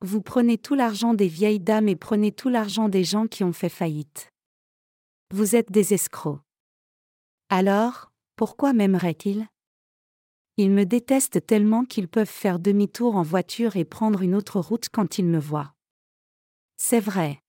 Vous 0.00 0.22
prenez 0.22 0.56
tout 0.56 0.74
l'argent 0.74 1.12
des 1.12 1.28
vieilles 1.28 1.60
dames 1.60 1.86
et 1.86 1.96
prenez 1.96 2.32
tout 2.32 2.48
l'argent 2.48 2.88
des 2.88 3.04
gens 3.04 3.26
qui 3.26 3.44
ont 3.44 3.52
fait 3.52 3.68
faillite. 3.68 4.30
Vous 5.34 5.54
êtes 5.54 5.70
des 5.70 5.92
escrocs. 5.92 6.40
Alors, 7.50 8.10
pourquoi 8.36 8.72
m'aimeraient-ils 8.72 9.46
Ils 10.56 10.70
me 10.70 10.86
détestent 10.86 11.44
tellement 11.44 11.84
qu'ils 11.84 12.08
peuvent 12.08 12.26
faire 12.26 12.58
demi-tour 12.58 13.16
en 13.16 13.22
voiture 13.22 13.76
et 13.76 13.84
prendre 13.84 14.22
une 14.22 14.34
autre 14.34 14.60
route 14.60 14.88
quand 14.88 15.18
ils 15.18 15.26
me 15.26 15.38
voient. 15.38 15.74
C'est 16.78 17.00
vrai. 17.00 17.43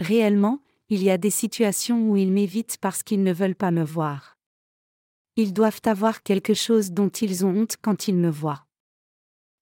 Réellement, 0.00 0.60
il 0.88 1.02
y 1.02 1.10
a 1.10 1.18
des 1.18 1.30
situations 1.30 2.08
où 2.08 2.16
ils 2.16 2.32
m'évitent 2.32 2.78
parce 2.80 3.02
qu'ils 3.02 3.22
ne 3.22 3.34
veulent 3.34 3.54
pas 3.54 3.70
me 3.70 3.84
voir. 3.84 4.38
Ils 5.36 5.52
doivent 5.52 5.82
avoir 5.84 6.22
quelque 6.22 6.54
chose 6.54 6.90
dont 6.92 7.10
ils 7.10 7.44
ont 7.44 7.50
honte 7.50 7.76
quand 7.80 8.08
ils 8.08 8.16
me 8.16 8.30
voient. 8.30 8.64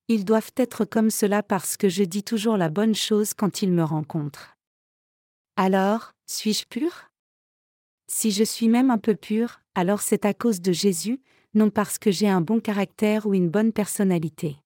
Ils 0.07 0.25
doivent 0.25 0.53
être 0.57 0.85
comme 0.85 1.11
cela 1.11 1.43
parce 1.43 1.77
que 1.77 1.89
je 1.89 2.05
dis 2.05 2.23
toujours 2.23 2.57
la 2.57 2.71
bonne 2.71 2.95
chose 2.95 3.35
quand 3.35 3.63
ils 3.63 3.73
me 3.73 3.83
rencontrent. 3.83 4.57
Alors, 5.57 6.13
suis-je 6.27 6.67
pur 6.67 7.11
Si 8.07 8.31
je 8.31 8.45
suis 8.45 8.69
même 8.69 8.93
un 8.93 8.99
peu 8.99 9.17
pur, 9.17 9.61
alors 9.75 10.01
c'est 10.01 10.25
à 10.25 10.33
cause 10.35 10.61
de 10.61 10.73
Jésus, 10.73 11.21
non 11.53 11.69
parce 11.69 11.99
que 11.99 12.13
j'ai 12.13 12.29
un 12.29 12.41
bon 12.41 12.61
caractère 12.61 13.27
ou 13.27 13.35
une 13.35 13.51
bonne 13.51 13.73
personnalité. 13.73 14.57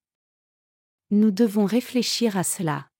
Nous 1.11 1.31
devons 1.31 1.65
réfléchir 1.65 2.37
à 2.37 2.45
cela 2.45 2.92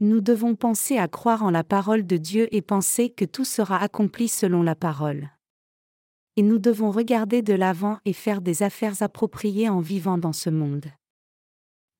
nous 0.00 0.22
devons 0.22 0.54
penser 0.54 0.96
à 0.96 1.08
croire 1.08 1.42
en 1.42 1.50
la 1.50 1.62
parole 1.62 2.06
de 2.06 2.16
Dieu 2.16 2.48
et 2.54 2.62
penser 2.62 3.10
que 3.10 3.26
tout 3.26 3.44
sera 3.44 3.76
accompli 3.76 4.28
selon 4.28 4.62
la 4.62 4.74
parole. 4.74 5.30
Et 6.36 6.42
nous 6.42 6.58
devons 6.58 6.90
regarder 6.90 7.42
de 7.42 7.52
l'avant 7.52 7.98
et 8.06 8.14
faire 8.14 8.40
des 8.40 8.62
affaires 8.62 9.02
appropriées 9.02 9.68
en 9.68 9.80
vivant 9.80 10.16
dans 10.16 10.32
ce 10.32 10.48
monde. 10.48 10.86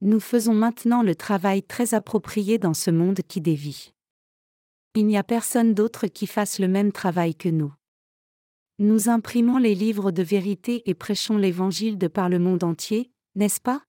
Nous 0.00 0.20
faisons 0.20 0.54
maintenant 0.54 1.02
le 1.02 1.14
travail 1.14 1.62
très 1.62 1.92
approprié 1.92 2.56
dans 2.56 2.72
ce 2.72 2.90
monde 2.90 3.20
qui 3.28 3.42
dévie. 3.42 3.92
Il 4.94 5.06
n'y 5.06 5.18
a 5.18 5.22
personne 5.22 5.74
d'autre 5.74 6.06
qui 6.06 6.26
fasse 6.26 6.58
le 6.58 6.68
même 6.68 6.92
travail 6.92 7.34
que 7.34 7.50
nous. 7.50 7.74
Nous 8.78 9.10
imprimons 9.10 9.58
les 9.58 9.74
livres 9.74 10.10
de 10.10 10.22
vérité 10.22 10.88
et 10.88 10.94
prêchons 10.94 11.36
l'Évangile 11.36 11.98
de 11.98 12.08
par 12.08 12.30
le 12.30 12.38
monde 12.38 12.64
entier, 12.64 13.10
n'est-ce 13.34 13.60
pas? 13.60 13.82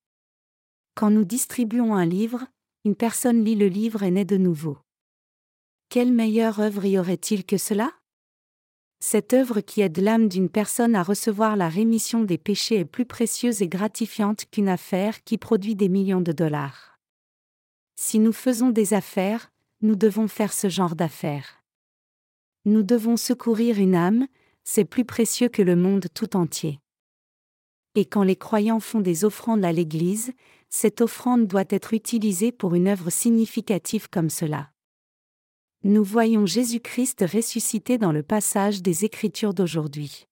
Quand 0.95 1.09
nous 1.09 1.24
distribuons 1.24 1.95
un 1.95 2.05
livre, 2.05 2.45
une 2.84 2.96
personne 2.96 3.44
lit 3.44 3.56
le 3.56 3.68
livre 3.68 4.04
et 4.04 4.12
naît 4.12 4.26
de 4.26 4.38
nouveau. 4.38 4.78
Quelle 5.90 6.12
meilleure 6.12 6.60
œuvre 6.60 6.86
y 6.86 6.98
aurait-il 6.98 7.46
que 7.46 7.58
cela? 7.58 7.92
Cette 9.00 9.34
œuvre 9.34 9.62
qui 9.62 9.82
aide 9.82 9.98
l'âme 9.98 10.28
d'une 10.28 10.50
personne 10.50 10.96
à 10.96 11.04
recevoir 11.04 11.56
la 11.56 11.70
rémission 11.70 12.24
des 12.24 12.38
péchés 12.38 12.80
est 12.80 12.86
plus 12.86 13.06
précieuse 13.06 13.62
et 13.62 13.68
gratifiante 13.68 14.46
qu'une 14.52 14.70
affaire 14.70 15.24
qui 15.24 15.38
produit 15.38 15.76
des 15.76 15.90
millions 15.90 16.22
de 16.22 16.32
dollars. 16.32 17.00
Si 17.96 18.20
nous 18.20 18.32
faisons 18.32 18.70
des 18.70 18.94
affaires, 18.94 19.52
nous 19.82 19.96
devons 19.96 20.28
faire 20.28 20.54
ce 20.54 20.70
genre 20.70 20.96
d'affaires. 20.96 21.64
Nous 22.66 22.84
devons 22.84 23.18
secourir 23.18 23.80
une 23.80 23.96
âme, 23.96 24.28
c'est 24.64 24.86
plus 24.86 25.06
précieux 25.06 25.50
que 25.50 25.64
le 25.64 25.76
monde 25.76 26.08
tout 26.14 26.36
entier. 26.36 26.80
Et 27.96 28.06
quand 28.06 28.24
les 28.24 28.36
croyants 28.36 28.80
font 28.80 29.02
des 29.02 29.26
offrandes 29.26 29.66
à 29.66 29.72
l'Église, 29.72 30.32
cette 30.72 31.01
offrande 31.01 31.47
doit 31.47 31.65
être 31.69 31.93
utilisée 31.93 32.53
pour 32.53 32.76
une 32.76 32.88
œuvre 32.88 33.09
significative 33.09 34.09
comme 34.09 34.30
cela. 34.30 34.72
Nous 35.84 36.03
voyons 36.03 36.45
Jésus-Christ 36.45 37.26
ressuscité 37.32 37.97
dans 37.97 38.13
le 38.13 38.24
passage 38.24 38.82
des 38.82 39.03
Écritures 39.03 39.53
d'aujourd'hui. 39.53 40.28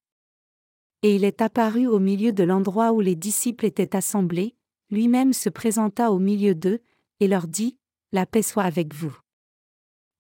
Et 1.04 1.16
il 1.16 1.26
est 1.26 1.42
apparu 1.42 1.88
au 1.88 2.00
milieu 2.00 2.32
de 2.32 2.44
l'endroit 2.44 2.94
où 2.94 3.02
les 3.02 3.16
disciples 3.16 3.66
étaient 3.66 3.96
assemblés, 3.96 4.56
lui-même 4.90 5.34
se 5.34 5.50
présenta 5.50 6.12
au 6.12 6.20
milieu 6.20 6.56
d'eux, 6.56 6.80
et 7.20 7.28
leur 7.28 7.48
dit, 7.48 7.78
La 8.14 8.26
paix 8.26 8.42
soit 8.42 8.64
avec 8.64 8.94
vous. 8.94 9.16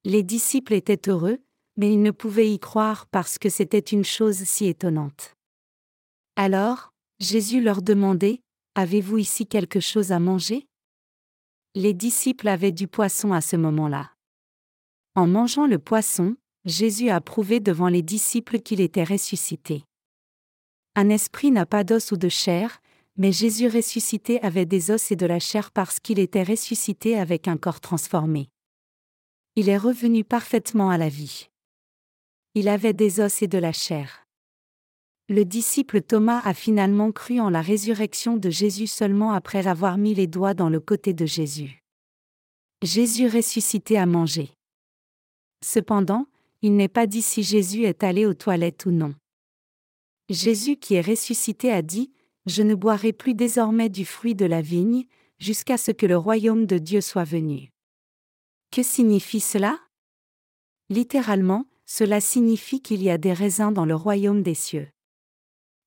Les 0.04 0.24
disciples 0.24 0.74
étaient 0.74 1.10
heureux, 1.10 1.40
mais 1.78 1.94
ils 1.94 2.02
ne 2.02 2.12
pouvaient 2.12 2.52
y 2.52 2.60
croire 2.60 3.08
parce 3.08 3.38
que 3.38 3.50
c'était 3.50 3.80
une 3.80 4.04
chose 4.04 4.44
si 4.44 4.66
étonnante. 4.66 5.36
Alors, 6.36 6.94
Jésus 7.20 7.62
leur 7.62 7.82
demandait, 7.82 8.42
Avez-vous 8.76 9.18
ici 9.18 9.48
quelque 9.48 9.80
chose 9.80 10.12
à 10.12 10.20
manger? 10.20 10.68
Les 11.76 11.94
disciples 11.94 12.48
avaient 12.48 12.72
du 12.72 12.88
poisson 12.88 13.34
à 13.34 13.42
ce 13.42 13.56
moment-là. 13.56 14.12
En 15.16 15.28
mangeant 15.28 15.68
le 15.68 15.80
poisson, 15.80 16.36
Jésus 16.66 17.10
a 17.10 17.20
prouvé 17.20 17.60
devant 17.60 17.88
les 17.88 18.02
disciples 18.02 18.60
qu'il 18.60 18.80
était 18.80 19.04
ressuscité. 19.04 19.84
Un 20.96 21.10
esprit 21.10 21.52
n'a 21.52 21.66
pas 21.66 21.84
d'os 21.84 22.12
ou 22.12 22.18
de 22.18 22.30
chair, 22.30 22.82
mais 23.18 23.32
Jésus 23.32 23.68
ressuscité 23.68 24.42
avait 24.42 24.66
des 24.66 24.92
os 24.92 25.12
et 25.12 25.16
de 25.16 25.26
la 25.26 25.40
chair 25.40 25.72
parce 25.72 26.00
qu'il 26.00 26.20
était 26.20 26.44
ressuscité 26.44 27.18
avec 27.18 27.48
un 27.48 27.58
corps 27.58 27.82
transformé. 27.82 28.50
Il 29.56 29.68
est 29.68 29.78
revenu 29.78 30.24
parfaitement 30.24 30.90
à 30.90 30.98
la 30.98 31.10
vie. 31.10 31.50
Il 32.56 32.68
avait 32.68 32.94
des 32.94 33.20
os 33.20 33.42
et 33.42 33.48
de 33.48 33.58
la 33.58 33.74
chair 33.74 34.29
le 35.30 35.46
disciple 35.46 36.02
Thomas 36.02 36.42
a 36.44 36.56
finalement 36.56 37.12
cru 37.12 37.40
en 37.40 37.52
la 37.52 37.62
résurrection 37.62 38.36
de 38.36 38.50
Jésus 38.50 38.88
seulement 38.88 39.32
après 39.32 39.68
avoir 39.68 40.00
mis 40.00 40.16
les 40.16 40.26
doigts 40.26 40.56
dans 40.56 40.70
le 40.70 40.80
côté 40.80 41.14
de 41.14 41.28
Jésus. 41.28 41.84
Jésus 42.82 43.28
ressuscité 43.28 44.00
a 44.00 44.08
mangé. 44.08 44.50
Cependant, 45.64 46.26
il 46.64 46.76
n'est 46.76 46.88
pas 46.88 47.06
dit 47.06 47.22
si 47.22 47.44
Jésus 47.44 47.84
est 47.84 48.04
allé 48.04 48.26
aux 48.26 48.34
toilettes 48.34 48.88
ou 48.88 48.92
non. 48.92 49.14
Jésus 50.30 50.78
qui 50.78 50.96
est 50.96 51.08
ressuscité 51.08 51.72
a 51.72 51.84
dit, 51.84 52.12
Je 52.48 52.64
ne 52.64 52.74
boirai 52.74 53.14
plus 53.14 53.36
désormais 53.36 53.90
du 53.90 54.06
fruit 54.06 54.34
de 54.34 54.46
la 54.46 54.62
vigne, 54.62 55.06
jusqu'à 55.38 55.78
ce 55.78 55.92
que 55.92 56.08
le 56.08 56.18
royaume 56.18 56.66
de 56.66 56.80
Dieu 56.80 57.02
soit 57.02 57.24
venu. 57.24 57.70
Que 58.72 58.82
signifie 58.82 59.42
cela? 59.42 59.80
Littéralement, 60.90 61.68
cela 61.86 62.20
signifie 62.20 62.82
qu'il 62.82 63.04
y 63.04 63.12
a 63.12 63.20
des 63.20 63.34
raisins 63.34 63.72
dans 63.72 63.86
le 63.86 63.96
royaume 63.96 64.42
des 64.42 64.56
cieux. 64.56 64.88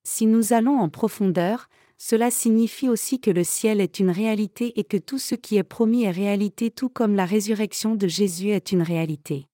Si 0.04 0.26
nous 0.26 0.52
allons 0.52 0.78
en 0.78 0.88
profondeur, 0.88 1.68
cela 1.98 2.32
signifie 2.32 2.88
aussi 2.88 3.20
que 3.20 3.30
le 3.30 3.44
ciel 3.44 3.80
est 3.80 4.00
une 4.00 4.10
réalité 4.10 4.78
et 4.80 4.84
que 4.84 4.96
tout 4.96 5.18
ce 5.18 5.36
qui 5.36 5.56
est 5.56 5.62
promis 5.62 6.02
est 6.02 6.10
réalité 6.10 6.70
tout 6.70 6.88
comme 6.88 7.14
la 7.14 7.24
résurrection 7.24 7.94
de 7.94 8.08
Jésus 8.08 8.48
est 8.48 8.72
une 8.72 8.82
réalité. 8.82 9.46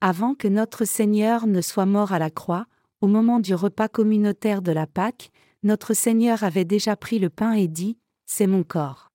Avant 0.00 0.34
que 0.34 0.48
notre 0.48 0.84
Seigneur 0.84 1.46
ne 1.46 1.60
soit 1.60 1.86
mort 1.86 2.12
à 2.12 2.18
la 2.18 2.30
croix, 2.30 2.66
au 3.00 3.06
moment 3.06 3.38
du 3.38 3.54
repas 3.54 3.88
communautaire 3.88 4.60
de 4.60 4.72
la 4.72 4.86
Pâque, 4.86 5.30
notre 5.62 5.94
Seigneur 5.94 6.42
avait 6.42 6.64
déjà 6.64 6.96
pris 6.96 7.18
le 7.18 7.30
pain 7.30 7.52
et 7.52 7.68
dit, 7.68 7.96
C'est 8.26 8.46
mon 8.46 8.64
corps. 8.64 9.10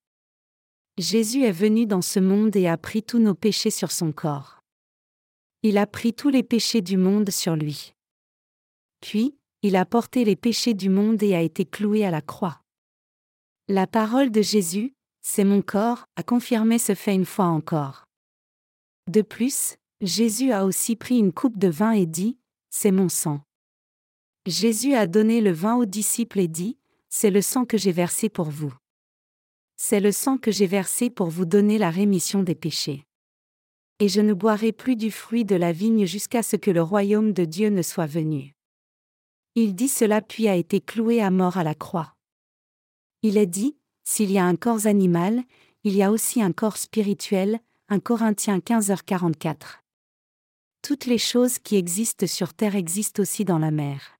Jésus 0.98 1.42
est 1.42 1.52
venu 1.52 1.86
dans 1.86 2.02
ce 2.02 2.20
monde 2.20 2.56
et 2.56 2.66
a 2.66 2.76
pris 2.76 3.02
tous 3.02 3.18
nos 3.18 3.34
péchés 3.34 3.70
sur 3.70 3.92
son 3.92 4.12
corps. 4.12 4.60
Il 5.62 5.78
a 5.78 5.86
pris 5.86 6.12
tous 6.12 6.28
les 6.30 6.42
péchés 6.42 6.80
du 6.80 6.96
monde 6.96 7.30
sur 7.30 7.56
lui. 7.56 7.94
Puis, 9.00 9.36
il 9.62 9.76
a 9.76 9.84
porté 9.84 10.24
les 10.24 10.36
péchés 10.36 10.74
du 10.74 10.88
monde 10.88 11.22
et 11.22 11.34
a 11.34 11.40
été 11.40 11.64
cloué 11.64 12.04
à 12.04 12.10
la 12.10 12.20
croix. 12.20 12.62
La 13.68 13.86
parole 13.86 14.32
de 14.32 14.42
Jésus, 14.42 14.94
c'est 15.20 15.44
mon 15.44 15.62
corps, 15.62 16.06
a 16.16 16.24
confirmé 16.24 16.78
ce 16.78 16.96
fait 16.96 17.14
une 17.14 17.24
fois 17.24 17.46
encore. 17.46 18.04
De 19.08 19.22
plus, 19.22 19.76
Jésus 20.00 20.50
a 20.50 20.64
aussi 20.64 20.96
pris 20.96 21.18
une 21.18 21.32
coupe 21.32 21.58
de 21.58 21.68
vin 21.68 21.92
et 21.92 22.06
dit, 22.06 22.38
C'est 22.70 22.90
mon 22.90 23.08
sang. 23.08 23.40
Jésus 24.46 24.94
a 24.94 25.06
donné 25.06 25.40
le 25.40 25.52
vin 25.52 25.76
aux 25.76 25.84
disciples 25.84 26.40
et 26.40 26.48
dit, 26.48 26.76
C'est 27.08 27.30
le 27.30 27.40
sang 27.40 27.64
que 27.64 27.78
j'ai 27.78 27.92
versé 27.92 28.28
pour 28.28 28.50
vous. 28.50 28.74
C'est 29.76 30.00
le 30.00 30.10
sang 30.10 30.38
que 30.38 30.50
j'ai 30.50 30.66
versé 30.66 31.08
pour 31.08 31.28
vous 31.28 31.44
donner 31.44 31.78
la 31.78 31.90
rémission 31.90 32.42
des 32.42 32.56
péchés. 32.56 33.04
Et 34.00 34.08
je 34.08 34.20
ne 34.20 34.34
boirai 34.34 34.72
plus 34.72 34.96
du 34.96 35.12
fruit 35.12 35.44
de 35.44 35.54
la 35.54 35.70
vigne 35.70 36.04
jusqu'à 36.04 36.42
ce 36.42 36.56
que 36.56 36.72
le 36.72 36.82
royaume 36.82 37.32
de 37.32 37.44
Dieu 37.44 37.68
ne 37.68 37.82
soit 37.82 38.06
venu. 38.06 38.56
Il 39.54 39.74
dit 39.74 39.88
cela 39.88 40.22
puis 40.22 40.48
a 40.48 40.56
été 40.56 40.80
cloué 40.80 41.20
à 41.20 41.30
mort 41.30 41.58
à 41.58 41.64
la 41.64 41.74
croix. 41.74 42.16
Il 43.22 43.36
est 43.36 43.46
dit, 43.46 43.76
s'il 44.02 44.32
y 44.32 44.38
a 44.38 44.44
un 44.46 44.56
corps 44.56 44.86
animal, 44.86 45.42
il 45.84 45.94
y 45.94 46.02
a 46.02 46.10
aussi 46.10 46.42
un 46.42 46.52
corps 46.52 46.78
spirituel, 46.78 47.60
1 47.88 48.00
Corinthiens 48.00 48.58
15h44. 48.58 49.82
Toutes 50.80 51.06
les 51.06 51.18
choses 51.18 51.58
qui 51.58 51.76
existent 51.76 52.26
sur 52.26 52.54
terre 52.54 52.76
existent 52.76 53.20
aussi 53.20 53.44
dans 53.44 53.58
la 53.58 53.70
mer. 53.70 54.18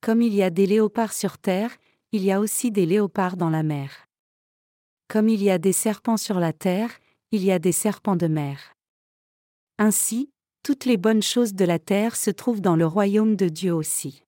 Comme 0.00 0.22
il 0.22 0.34
y 0.34 0.42
a 0.42 0.50
des 0.50 0.66
léopards 0.66 1.12
sur 1.12 1.38
terre, 1.38 1.70
il 2.10 2.24
y 2.24 2.32
a 2.32 2.40
aussi 2.40 2.70
des 2.70 2.86
léopards 2.86 3.36
dans 3.36 3.50
la 3.50 3.62
mer. 3.62 4.08
Comme 5.08 5.28
il 5.28 5.42
y 5.42 5.50
a 5.50 5.58
des 5.58 5.72
serpents 5.72 6.16
sur 6.16 6.40
la 6.40 6.52
terre, 6.52 6.90
il 7.30 7.44
y 7.44 7.52
a 7.52 7.58
des 7.58 7.72
serpents 7.72 8.16
de 8.16 8.26
mer. 8.26 8.74
Ainsi, 9.78 10.31
toutes 10.62 10.84
les 10.84 10.96
bonnes 10.96 11.22
choses 11.22 11.54
de 11.54 11.64
la 11.64 11.78
terre 11.78 12.14
se 12.16 12.30
trouvent 12.30 12.60
dans 12.60 12.76
le 12.76 12.86
royaume 12.86 13.36
de 13.36 13.48
Dieu 13.48 13.74
aussi. 13.74 14.22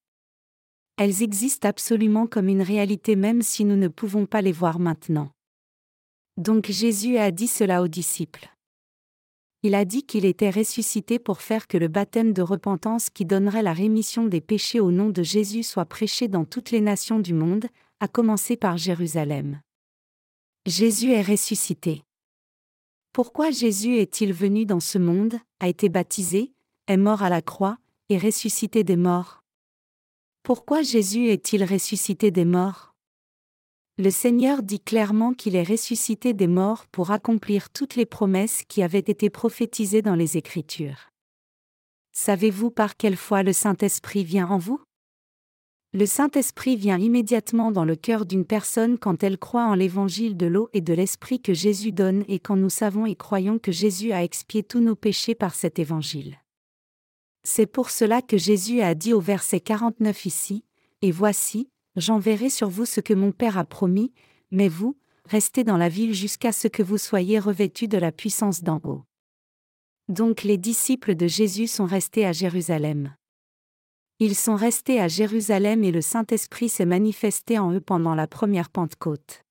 Elles 0.97 1.22
existent 1.22 1.68
absolument 1.68 2.26
comme 2.26 2.49
une 2.49 2.62
réalité 2.62 3.16
même 3.16 3.43
si 3.43 3.64
nous 3.64 3.76
ne 3.76 3.89
pouvons 3.89 4.26
pas 4.26 4.43
les 4.43 4.53
voir 4.53 4.78
maintenant. 4.78 5.30
Donc 6.37 6.70
Jésus 6.70 7.18
a 7.18 7.30
dit 7.30 7.47
cela 7.47 7.82
aux 7.82 7.89
disciples. 7.89 8.49
Il 9.62 9.74
a 9.74 9.85
dit 9.85 10.03
qu'il 10.03 10.24
était 10.24 10.51
ressuscité 10.51 11.18
pour 11.18 11.41
faire 11.41 11.66
que 11.66 11.78
le 11.78 11.89
baptême 11.89 12.32
de 12.32 12.43
repentance 12.43 13.09
qui 13.09 13.24
donnerait 13.24 13.62
la 13.62 13.72
rémission 13.72 14.26
des 14.26 14.41
péchés 14.41 14.80
au 14.80 14.91
nom 14.91 15.09
de 15.09 15.22
Jésus 15.22 15.62
soit 15.62 15.87
prêché 15.87 16.28
dans 16.28 16.45
toutes 16.45 16.70
les 16.70 16.82
nations 16.82 17.18
du 17.18 17.32
monde, 17.32 17.66
à 18.01 18.09
commencer 18.09 18.57
par 18.57 18.76
Jérusalem. 18.76 19.61
Jésus 20.66 21.12
est 21.12 21.22
ressuscité. 21.22 22.03
Pourquoi 23.14 23.52
Jésus 23.52 23.98
est-il 23.98 24.32
venu 24.32 24.66
dans 24.66 24.80
ce 24.80 24.98
monde, 24.98 25.38
a 25.60 25.68
été 25.68 25.88
baptisé, 25.88 26.52
est 26.88 26.96
mort 26.96 27.22
à 27.22 27.28
la 27.28 27.42
croix, 27.42 27.78
et 28.08 28.18
ressuscité 28.18 28.82
des 28.82 28.96
morts? 28.96 29.44
Pourquoi 30.42 30.82
Jésus 30.82 31.28
est-il 31.28 31.62
ressuscité 31.62 32.32
des 32.32 32.44
morts? 32.44 32.92
Le 33.98 34.10
Seigneur 34.10 34.64
dit 34.64 34.80
clairement 34.80 35.32
qu'il 35.32 35.54
est 35.54 35.62
ressuscité 35.62 36.34
des 36.34 36.48
morts 36.48 36.88
pour 36.88 37.12
accomplir 37.12 37.70
toutes 37.70 37.94
les 37.94 38.04
promesses 38.04 38.64
qui 38.66 38.82
avaient 38.82 38.98
été 38.98 39.30
prophétisées 39.30 40.02
dans 40.02 40.16
les 40.16 40.36
Écritures. 40.36 41.10
Savez-vous 42.10 42.72
par 42.72 42.96
quelle 42.96 43.16
foi 43.16 43.44
le 43.44 43.52
Saint-Esprit 43.52 44.24
vient 44.24 44.48
en 44.48 44.58
vous? 44.58 44.82
Le 45.95 46.07
Saint-Esprit 46.07 46.74
vient 46.74 46.99
immédiatement 46.99 47.70
dans 47.70 47.84
le 47.84 47.95
cœur 47.95 48.26
d'une 48.26 48.45
personne 48.45 48.99
quand 48.99 49.22
elle 49.22 49.38
croit 49.38 49.66
en 49.66 49.76
l'évangile 49.76 50.36
de 50.36 50.47
l'eau 50.47 50.68
et 50.72 50.80
de 50.80 50.92
l'Esprit 50.92 51.40
que 51.40 51.55
Jésus 51.55 51.92
donne 51.92 52.24
et 52.26 52.40
quand 52.40 52.57
nous 52.57 52.68
savons 52.68 53.07
et 53.07 53.14
croyons 53.14 53.61
que 53.61 53.70
Jésus 53.70 54.11
a 54.11 54.24
expié 54.24 54.64
tous 54.64 54.80
nos 54.80 54.97
péchés 54.97 55.36
par 55.36 55.55
cet 55.55 55.78
évangile. 55.78 56.40
C'est 57.45 57.66
pour 57.66 57.90
cela 57.90 58.22
que 58.22 58.36
Jésus 58.36 58.80
a 58.80 58.97
dit 58.97 59.12
au 59.12 59.20
verset 59.20 59.61
49 59.61 60.26
ici, 60.26 60.64
Et 61.01 61.12
voici, 61.12 61.68
j'enverrai 61.95 62.51
sur 62.51 62.68
vous 62.68 62.86
ce 62.86 63.01
que 63.01 63.14
mon 63.14 63.30
Père 63.30 63.57
a 63.57 63.64
promis, 63.64 64.12
mais 64.51 64.66
vous, 64.66 64.97
restez 65.26 65.62
dans 65.62 65.76
la 65.76 65.88
ville 65.88 66.12
jusqu'à 66.12 66.51
ce 66.51 66.66
que 66.66 66.82
vous 66.82 66.99
soyez 66.99 67.38
revêtus 67.38 67.86
de 67.86 67.99
la 67.99 68.11
puissance 68.11 68.64
d'en 68.64 68.80
haut. 68.82 69.05
Donc 70.09 70.42
les 70.42 70.59
disciples 70.59 71.14
de 71.14 71.28
Jésus 71.28 71.68
sont 71.68 71.86
restés 71.86 72.26
à 72.26 72.32
Jérusalem. 72.32 73.14
Ils 74.20 74.36
sont 74.36 74.54
restés 74.54 75.00
à 75.00 75.08
Jérusalem 75.08 75.82
et 75.82 75.90
le 75.90 76.00
Saint-Esprit 76.00 76.68
s'est 76.68 76.86
manifesté 76.86 77.58
en 77.58 77.72
eux 77.72 77.80
pendant 77.80 78.14
la 78.14 78.28
première 78.28 78.70
Pentecôte. 78.70 79.44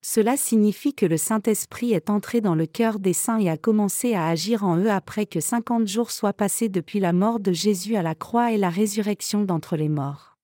Cela 0.00 0.36
signifie 0.36 0.94
que 0.94 1.06
le 1.06 1.16
Saint-Esprit 1.16 1.92
est 1.92 2.10
entré 2.10 2.40
dans 2.40 2.54
le 2.54 2.66
cœur 2.66 3.00
des 3.00 3.14
saints 3.14 3.40
et 3.40 3.48
a 3.48 3.56
commencé 3.56 4.14
à 4.14 4.28
agir 4.28 4.62
en 4.62 4.76
eux 4.76 4.90
après 4.90 5.26
que 5.26 5.40
cinquante 5.40 5.88
jours 5.88 6.10
soient 6.10 6.34
passés 6.34 6.68
depuis 6.68 7.00
la 7.00 7.12
mort 7.12 7.40
de 7.40 7.52
Jésus 7.52 7.96
à 7.96 8.02
la 8.02 8.14
croix 8.14 8.52
et 8.52 8.58
la 8.58 8.70
résurrection 8.70 9.44
d'entre 9.44 9.76
les 9.76 9.88
morts. 9.88 10.36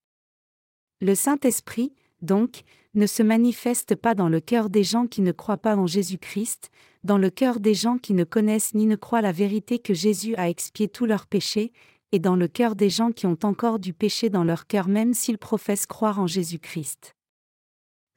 Le 0.99 1.15
Saint-Esprit, 1.15 1.93
donc, 2.21 2.63
ne 2.95 3.05
se 3.05 3.23
manifeste 3.23 3.95
pas 3.95 4.15
dans 4.15 4.29
le 4.29 4.41
cœur 4.41 4.69
des 4.69 4.83
gens 4.83 5.07
qui 5.07 5.21
ne 5.21 5.31
croient 5.31 5.57
pas 5.57 5.77
en 5.77 5.87
Jésus-Christ, 5.87 6.69
dans 7.03 7.17
le 7.17 7.29
cœur 7.29 7.59
des 7.59 7.75
gens 7.75 7.97
qui 7.97 8.13
ne 8.13 8.23
connaissent 8.23 8.73
ni 8.73 8.87
ne 8.87 8.95
croient 8.95 9.21
la 9.21 9.31
vérité 9.31 9.79
que 9.79 9.93
Jésus 9.93 10.35
a 10.35 10.49
expié 10.49 10.87
tous 10.87 11.05
leurs 11.05 11.27
péchés, 11.27 11.71
et 12.11 12.19
dans 12.19 12.35
le 12.35 12.47
cœur 12.47 12.75
des 12.75 12.89
gens 12.89 13.11
qui 13.11 13.25
ont 13.25 13.37
encore 13.43 13.79
du 13.79 13.93
péché 13.93 14.29
dans 14.29 14.43
leur 14.43 14.67
cœur 14.67 14.87
même 14.87 15.13
s'ils 15.13 15.37
professent 15.37 15.85
croire 15.85 16.19
en 16.19 16.27
Jésus-Christ. 16.27 17.15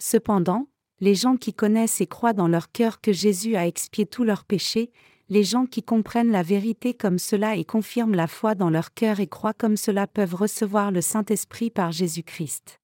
Cependant, 0.01 0.69
les 1.01 1.15
gens 1.15 1.37
qui 1.37 1.53
connaissent 1.53 2.01
et 2.01 2.07
croient 2.07 2.33
dans 2.33 2.49
leur 2.49 2.71
cœur 2.73 3.01
que 3.01 3.13
Jésus 3.13 3.57
a 3.57 3.67
expié 3.67 4.07
tous 4.07 4.25
leurs 4.25 4.45
péchés, 4.45 4.91
les 5.29 5.45
gens 5.45 5.67
qui 5.67 5.83
comprennent 5.83 6.31
la 6.31 6.43
vérité 6.43 6.95
comme 6.95 7.19
cela 7.19 7.57
et 7.57 7.65
confirment 7.65 8.15
la 8.15 8.27
foi 8.27 8.55
dans 8.55 8.71
leur 8.71 8.93
cœur 8.93 9.21
et 9.21 9.27
croient 9.27 9.55
comme 9.55 9.77
cela 9.77 10.07
peuvent 10.07 10.35
recevoir 10.35 10.91
le 10.91 11.01
Saint-Esprit 11.01 11.71
par 11.71 11.93
Jésus-Christ. 11.93 12.81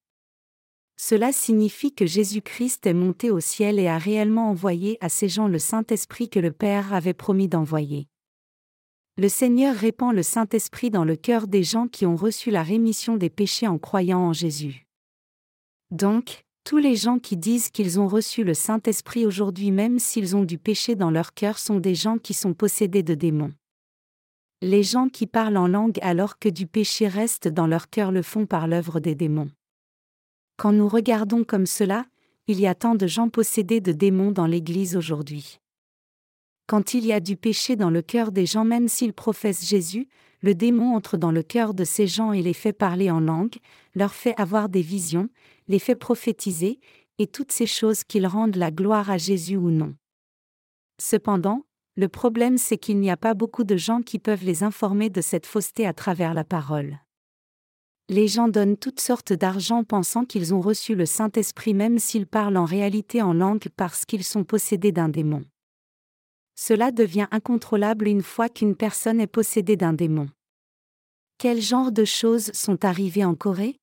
Cela 0.97 1.33
signifie 1.33 1.95
que 1.95 2.07
Jésus-Christ 2.07 2.87
est 2.87 2.95
monté 2.95 3.31
au 3.31 3.41
ciel 3.41 3.79
et 3.79 3.89
a 3.89 3.99
réellement 3.99 4.51
envoyé 4.51 4.99
à 5.01 5.09
ces 5.09 5.29
gens 5.29 5.49
le 5.49 5.59
Saint-Esprit 5.59 6.29
que 6.29 6.41
le 6.41 6.53
Père 6.53 6.93
avait 6.93 7.15
promis 7.15 7.49
d'envoyer 7.49 8.07
le 9.21 9.29
Seigneur 9.29 9.77
répand 9.77 10.15
le 10.15 10.23
Saint-Esprit 10.23 10.89
dans 10.89 11.05
le 11.05 11.15
cœur 11.15 11.47
des 11.47 11.63
gens 11.63 11.89
qui 11.89 12.07
ont 12.07 12.17
reçu 12.17 12.51
la 12.51 12.63
rémission 12.63 13.19
des 13.19 13.29
péchés 13.29 13.69
en 13.69 13.77
croyant 13.77 14.21
en 14.21 14.33
Jésus. 14.33 14.87
Donc, 15.91 16.47
tous 16.65 16.79
les 16.79 16.97
gens 16.97 17.19
qui 17.19 17.37
disent 17.37 17.69
qu'ils 17.69 18.01
ont 18.01 18.09
reçu 18.09 18.45
le 18.45 18.55
Saint-Esprit 18.55 19.27
aujourd'hui 19.27 19.73
même 19.73 19.99
s'ils 19.99 20.37
ont 20.37 20.45
du 20.45 20.57
péché 20.57 20.95
dans 20.95 21.11
leur 21.11 21.35
cœur 21.35 21.59
sont 21.59 21.81
des 21.81 21.95
gens 21.95 22.17
qui 22.17 22.33
sont 22.33 22.55
possédés 22.55 23.03
de 23.03 23.13
démons. 23.13 23.53
Les 24.63 24.83
gens 24.83 25.11
qui 25.11 25.27
parlent 25.27 25.59
en 25.59 25.69
langue 25.69 25.99
alors 26.01 26.39
que 26.39 26.49
du 26.49 26.67
péché 26.67 27.07
reste 27.07 27.47
dans 27.47 27.67
leur 27.67 27.91
cœur 27.91 28.13
le 28.13 28.23
font 28.23 28.47
par 28.47 28.69
l'œuvre 28.69 29.01
des 29.01 29.15
démons. 29.15 29.51
Quand 30.57 30.73
nous 30.73 30.89
regardons 30.89 31.45
comme 31.45 31.67
cela, 31.67 32.07
il 32.47 32.59
y 32.59 32.67
a 32.67 32.75
tant 32.75 32.95
de 32.95 33.07
gens 33.07 33.29
possédés 33.29 33.83
de 33.83 33.93
démons 33.93 34.33
dans 34.33 34.47
l'Église 34.47 34.97
aujourd'hui. 34.97 35.60
Quand 36.71 36.95
il 36.95 37.05
y 37.05 37.13
a 37.13 37.19
du 37.19 37.37
péché 37.37 37.75
dans 37.75 37.91
le 37.91 38.01
cœur 38.01 38.31
des 38.31 38.47
gens 38.47 38.65
même 38.65 38.87
s'ils 38.87 39.13
professent 39.13 39.67
Jésus, 39.67 40.07
le 40.41 40.55
démon 40.55 40.95
entre 40.95 41.17
dans 41.17 41.33
le 41.33 41.43
cœur 41.43 41.75
de 41.75 41.83
ces 41.83 42.07
gens 42.07 42.31
et 42.33 42.43
les 42.43 42.53
fait 42.53 42.73
parler 42.73 43.11
en 43.11 43.19
langue, 43.19 43.57
leur 43.97 44.15
fait 44.15 44.41
avoir 44.41 44.69
des 44.69 44.81
visions, 44.81 45.29
les 45.67 45.81
fait 45.81 45.97
prophétiser, 45.97 46.79
et 47.19 47.27
toutes 47.27 47.51
ces 47.51 47.67
choses 47.67 48.05
qu'ils 48.05 48.29
rendent 48.29 48.55
la 48.55 48.71
gloire 48.71 49.11
à 49.11 49.19
Jésus 49.19 49.57
ou 49.57 49.71
non. 49.71 49.97
Cependant, 51.03 51.65
le 51.97 52.07
problème 52.07 52.57
c'est 52.57 52.79
qu'il 52.79 53.01
n'y 53.01 53.11
a 53.11 53.17
pas 53.17 53.35
beaucoup 53.35 53.65
de 53.65 53.77
gens 53.77 54.01
qui 54.01 54.21
peuvent 54.21 54.45
les 54.45 54.63
informer 54.63 55.11
de 55.11 55.23
cette 55.23 55.47
fausseté 55.47 55.89
à 55.89 55.93
travers 55.93 56.35
la 56.35 56.45
parole. 56.45 57.01
Les 58.09 58.29
gens 58.29 58.47
donnent 58.47 58.77
toutes 58.77 59.01
sortes 59.01 59.33
d'argent 59.33 59.83
pensant 59.83 60.25
qu'ils 60.25 60.55
ont 60.55 60.61
reçu 60.61 60.95
le 60.95 61.05
Saint-Esprit 61.05 61.75
même 61.75 61.99
s'ils 61.99 62.29
parlent 62.29 62.57
en 62.57 62.65
réalité 62.65 63.23
en 63.23 63.33
langue 63.33 63.67
parce 63.77 64.05
qu'ils 64.05 64.23
sont 64.23 64.45
possédés 64.45 64.93
d'un 64.93 65.09
démon 65.09 65.43
cela 66.63 66.93
devient 66.93 67.27
incontrôlable 67.31 68.07
une 68.07 68.23
fois 68.23 68.51
qu'une 68.51 68.77
personne 68.77 69.19
est 69.19 69.27
possédée 69.27 69.79
d'un 69.79 69.95
démon. 69.95 70.29
Quel 71.39 71.63
genre 71.63 71.91
de 71.91 72.05
choses 72.05 72.53
sont 72.53 72.85
arrivées 72.85 73.25
en 73.25 73.35
Corée? 73.35 73.77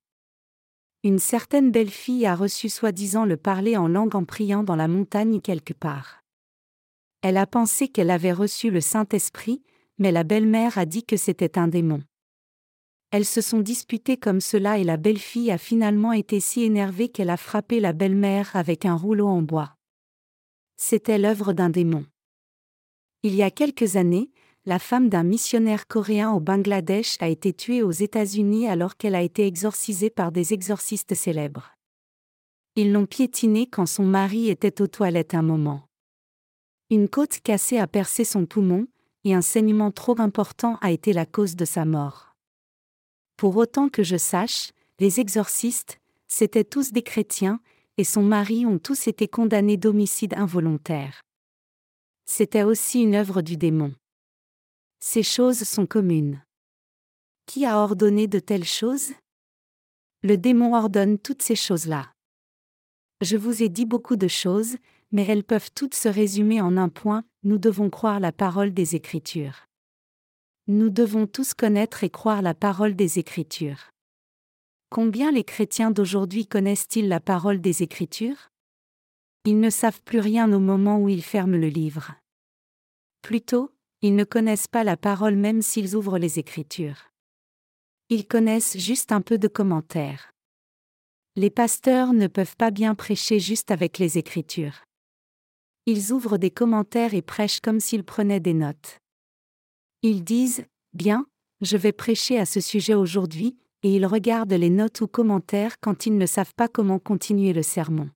Une 1.03 1.17
certaine 1.17 1.71
belle 1.71 1.89
fille 1.89 2.27
a 2.27 2.35
reçu 2.35 2.69
soi-disant 2.69 3.25
le 3.25 3.35
parler 3.35 3.77
en 3.77 3.87
langue 3.87 4.15
en 4.15 4.25
priant 4.25 4.61
dans 4.61 4.75
la 4.75 4.87
montagne 4.87 5.41
quelque 5.41 5.73
part. 5.73 6.21
Elle 7.23 7.37
a 7.37 7.47
pensé 7.47 7.87
qu'elle 7.87 8.11
avait 8.11 8.31
reçu 8.31 8.69
le 8.69 8.79
Saint-Esprit, 8.79 9.63
mais 9.97 10.11
la 10.11 10.23
belle-mère 10.23 10.77
a 10.77 10.85
dit 10.85 11.03
que 11.03 11.17
c'était 11.17 11.57
un 11.57 11.67
démon. 11.67 12.03
Elles 13.09 13.25
se 13.25 13.41
sont 13.41 13.59
disputées 13.59 14.17
comme 14.17 14.39
cela 14.39 14.77
et 14.77 14.83
la 14.83 14.97
belle-fille 14.97 15.49
a 15.49 15.57
finalement 15.57 16.13
été 16.13 16.39
si 16.39 16.61
énervée 16.61 17.09
qu'elle 17.09 17.31
a 17.31 17.37
frappé 17.37 17.79
la 17.79 17.93
belle-mère 17.93 18.55
avec 18.55 18.85
un 18.85 18.95
rouleau 18.95 19.29
en 19.29 19.41
bois. 19.41 19.73
C'était 20.75 21.17
l'œuvre 21.17 21.53
d'un 21.53 21.71
démon. 21.71 22.05
Il 23.27 23.35
y 23.35 23.43
a 23.43 23.51
quelques 23.51 23.97
années, 23.97 24.31
la 24.65 24.79
femme 24.79 25.09
d'un 25.09 25.23
missionnaire 25.23 25.89
coréen 25.89 26.31
au 26.31 26.39
Bangladesh 26.39 27.17
a 27.19 27.27
été 27.27 27.51
tuée 27.51 27.83
aux 27.83 27.91
États-Unis 27.91 28.69
alors 28.69 28.95
qu'elle 28.95 29.15
a 29.15 29.21
été 29.21 29.45
exorcisée 29.45 30.09
par 30.09 30.31
des 30.31 30.53
exorcistes 30.53 31.13
célèbres. 31.13 31.75
Ils 32.77 32.93
l'ont 32.93 33.05
piétinée 33.05 33.67
quand 33.67 33.85
son 33.85 34.05
mari 34.05 34.47
était 34.47 34.81
aux 34.81 34.87
toilettes 34.87 35.33
un 35.33 35.41
moment. 35.41 35.89
Une 36.89 37.09
côte 37.09 37.41
cassée 37.43 37.77
a 37.77 37.85
percé 37.85 38.23
son 38.23 38.45
poumon, 38.45 38.87
et 39.25 39.33
un 39.33 39.41
saignement 39.41 39.91
trop 39.91 40.15
important 40.21 40.77
a 40.79 40.91
été 40.91 41.11
la 41.11 41.25
cause 41.25 41.57
de 41.57 41.65
sa 41.65 41.83
mort. 41.83 42.33
Pour 43.35 43.57
autant 43.57 43.89
que 43.89 44.03
je 44.03 44.15
sache, 44.15 44.71
les 45.01 45.19
exorcistes, 45.19 45.99
c'étaient 46.29 46.63
tous 46.63 46.93
des 46.93 47.03
chrétiens, 47.03 47.59
et 47.97 48.05
son 48.05 48.23
mari 48.23 48.65
ont 48.65 48.79
tous 48.79 49.05
été 49.09 49.27
condamnés 49.27 49.75
d'homicide 49.75 50.33
involontaire. 50.35 51.26
C'était 52.29 52.63
aussi 52.63 53.01
une 53.01 53.15
œuvre 53.15 53.41
du 53.41 53.55
démon. 53.55 53.95
Ces 54.99 55.23
choses 55.23 55.63
sont 55.63 55.85
communes. 55.85 56.43
Qui 57.45 57.65
a 57.65 57.77
ordonné 57.77 58.27
de 58.27 58.39
telles 58.39 58.65
choses? 58.65 59.13
Le 60.23 60.37
démon 60.37 60.75
ordonne 60.75 61.17
toutes 61.17 61.41
ces 61.41 61.55
choses-là. 61.55 62.11
Je 63.21 63.37
vous 63.37 63.63
ai 63.63 63.69
dit 63.69 63.85
beaucoup 63.85 64.17
de 64.17 64.27
choses, 64.27 64.75
mais 65.11 65.25
elles 65.25 65.45
peuvent 65.45 65.71
toutes 65.73 65.95
se 65.95 66.09
résumer 66.09 66.59
en 66.59 66.75
un 66.75 66.89
point, 66.89 67.23
nous 67.43 67.57
devons 67.57 67.89
croire 67.89 68.19
la 68.19 68.33
parole 68.33 68.73
des 68.73 68.95
Écritures. 68.95 69.65
Nous 70.67 70.89
devons 70.89 71.27
tous 71.27 71.53
connaître 71.53 72.03
et 72.03 72.09
croire 72.09 72.41
la 72.41 72.53
parole 72.53 72.95
des 72.97 73.19
Écritures. 73.19 73.89
Combien 74.89 75.31
les 75.31 75.45
chrétiens 75.45 75.91
d'aujourd'hui 75.91 76.45
connaissent-ils 76.45 77.07
la 77.07 77.21
parole 77.21 77.61
des 77.61 77.83
Écritures? 77.83 78.49
Ils 79.47 79.61
ne 79.61 79.69
savent 79.69 80.01
plus 80.01 80.19
rien 80.19 80.51
au 80.51 80.59
moment 80.59 80.99
où 80.99 81.07
ils 81.07 81.23
ferment 81.23 81.55
le 81.55 81.69
livre. 81.69 82.13
Plutôt, 83.21 83.71
ils 84.01 84.13
ne 84.13 84.25
connaissent 84.25 84.67
pas 84.67 84.83
la 84.83 84.97
parole 84.97 85.37
même 85.37 85.61
s'ils 85.61 85.95
ouvrent 85.95 86.17
les 86.17 86.37
Écritures. 86.37 87.13
Ils 88.09 88.27
connaissent 88.27 88.77
juste 88.77 89.13
un 89.13 89.21
peu 89.21 89.37
de 89.37 89.47
commentaires. 89.47 90.33
Les 91.37 91.49
pasteurs 91.49 92.11
ne 92.11 92.27
peuvent 92.27 92.57
pas 92.57 92.71
bien 92.71 92.93
prêcher 92.93 93.39
juste 93.39 93.71
avec 93.71 93.99
les 93.99 94.17
Écritures. 94.17 94.83
Ils 95.85 96.11
ouvrent 96.11 96.37
des 96.37 96.51
commentaires 96.51 97.13
et 97.13 97.21
prêchent 97.21 97.61
comme 97.61 97.79
s'ils 97.79 98.03
prenaient 98.03 98.41
des 98.41 98.53
notes. 98.53 98.99
Ils 100.01 100.25
disent, 100.25 100.65
Bien, 100.91 101.25
je 101.61 101.77
vais 101.77 101.93
prêcher 101.93 102.37
à 102.37 102.45
ce 102.45 102.59
sujet 102.59 102.95
aujourd'hui, 102.95 103.57
et 103.81 103.95
ils 103.95 104.07
regardent 104.07 104.51
les 104.51 104.69
notes 104.69 104.99
ou 104.99 105.07
commentaires 105.07 105.79
quand 105.79 106.05
ils 106.05 106.17
ne 106.17 106.25
savent 106.25 106.53
pas 106.53 106.67
comment 106.67 106.99
continuer 106.99 107.53
le 107.53 107.63
sermon. 107.63 108.09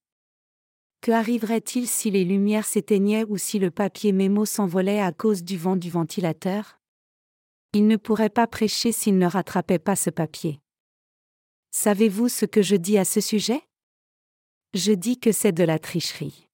Que 1.02 1.12
arriverait-il 1.12 1.88
si 1.88 2.12
les 2.12 2.24
lumières 2.24 2.66
s'éteignaient 2.66 3.24
ou 3.24 3.36
si 3.38 3.58
le 3.58 3.72
papier 3.72 4.12
mémo 4.12 4.45
s'envolait 4.45 5.02
à 5.02 5.12
cause 5.12 5.43
du 5.43 5.58
vent 5.58 5.76
du 5.76 5.89
ventilateur? 5.89 6.80
Il 7.74 7.88
ne 7.88 7.97
pourrait 7.97 8.30
pas 8.30 8.45
prêcher 8.45 8.91
s'il 8.91 9.18
ne 9.18 9.26
rattrapait 9.26 9.80
pas 9.80 9.95
ce 9.95 10.12
papier. 10.12 10.60
Savez-vous 11.72 12.30
ce 12.30 12.45
que 12.45 12.62
je 12.62 12.76
dis 12.76 12.99
à 12.99 13.06
ce 13.06 13.20
sujet? 13.20 13.64
Je 14.76 14.91
dis 14.91 15.20
que 15.20 15.32
c'est 15.32 15.52
de 15.52 15.64
la 15.64 15.80
tricherie. 15.80 16.47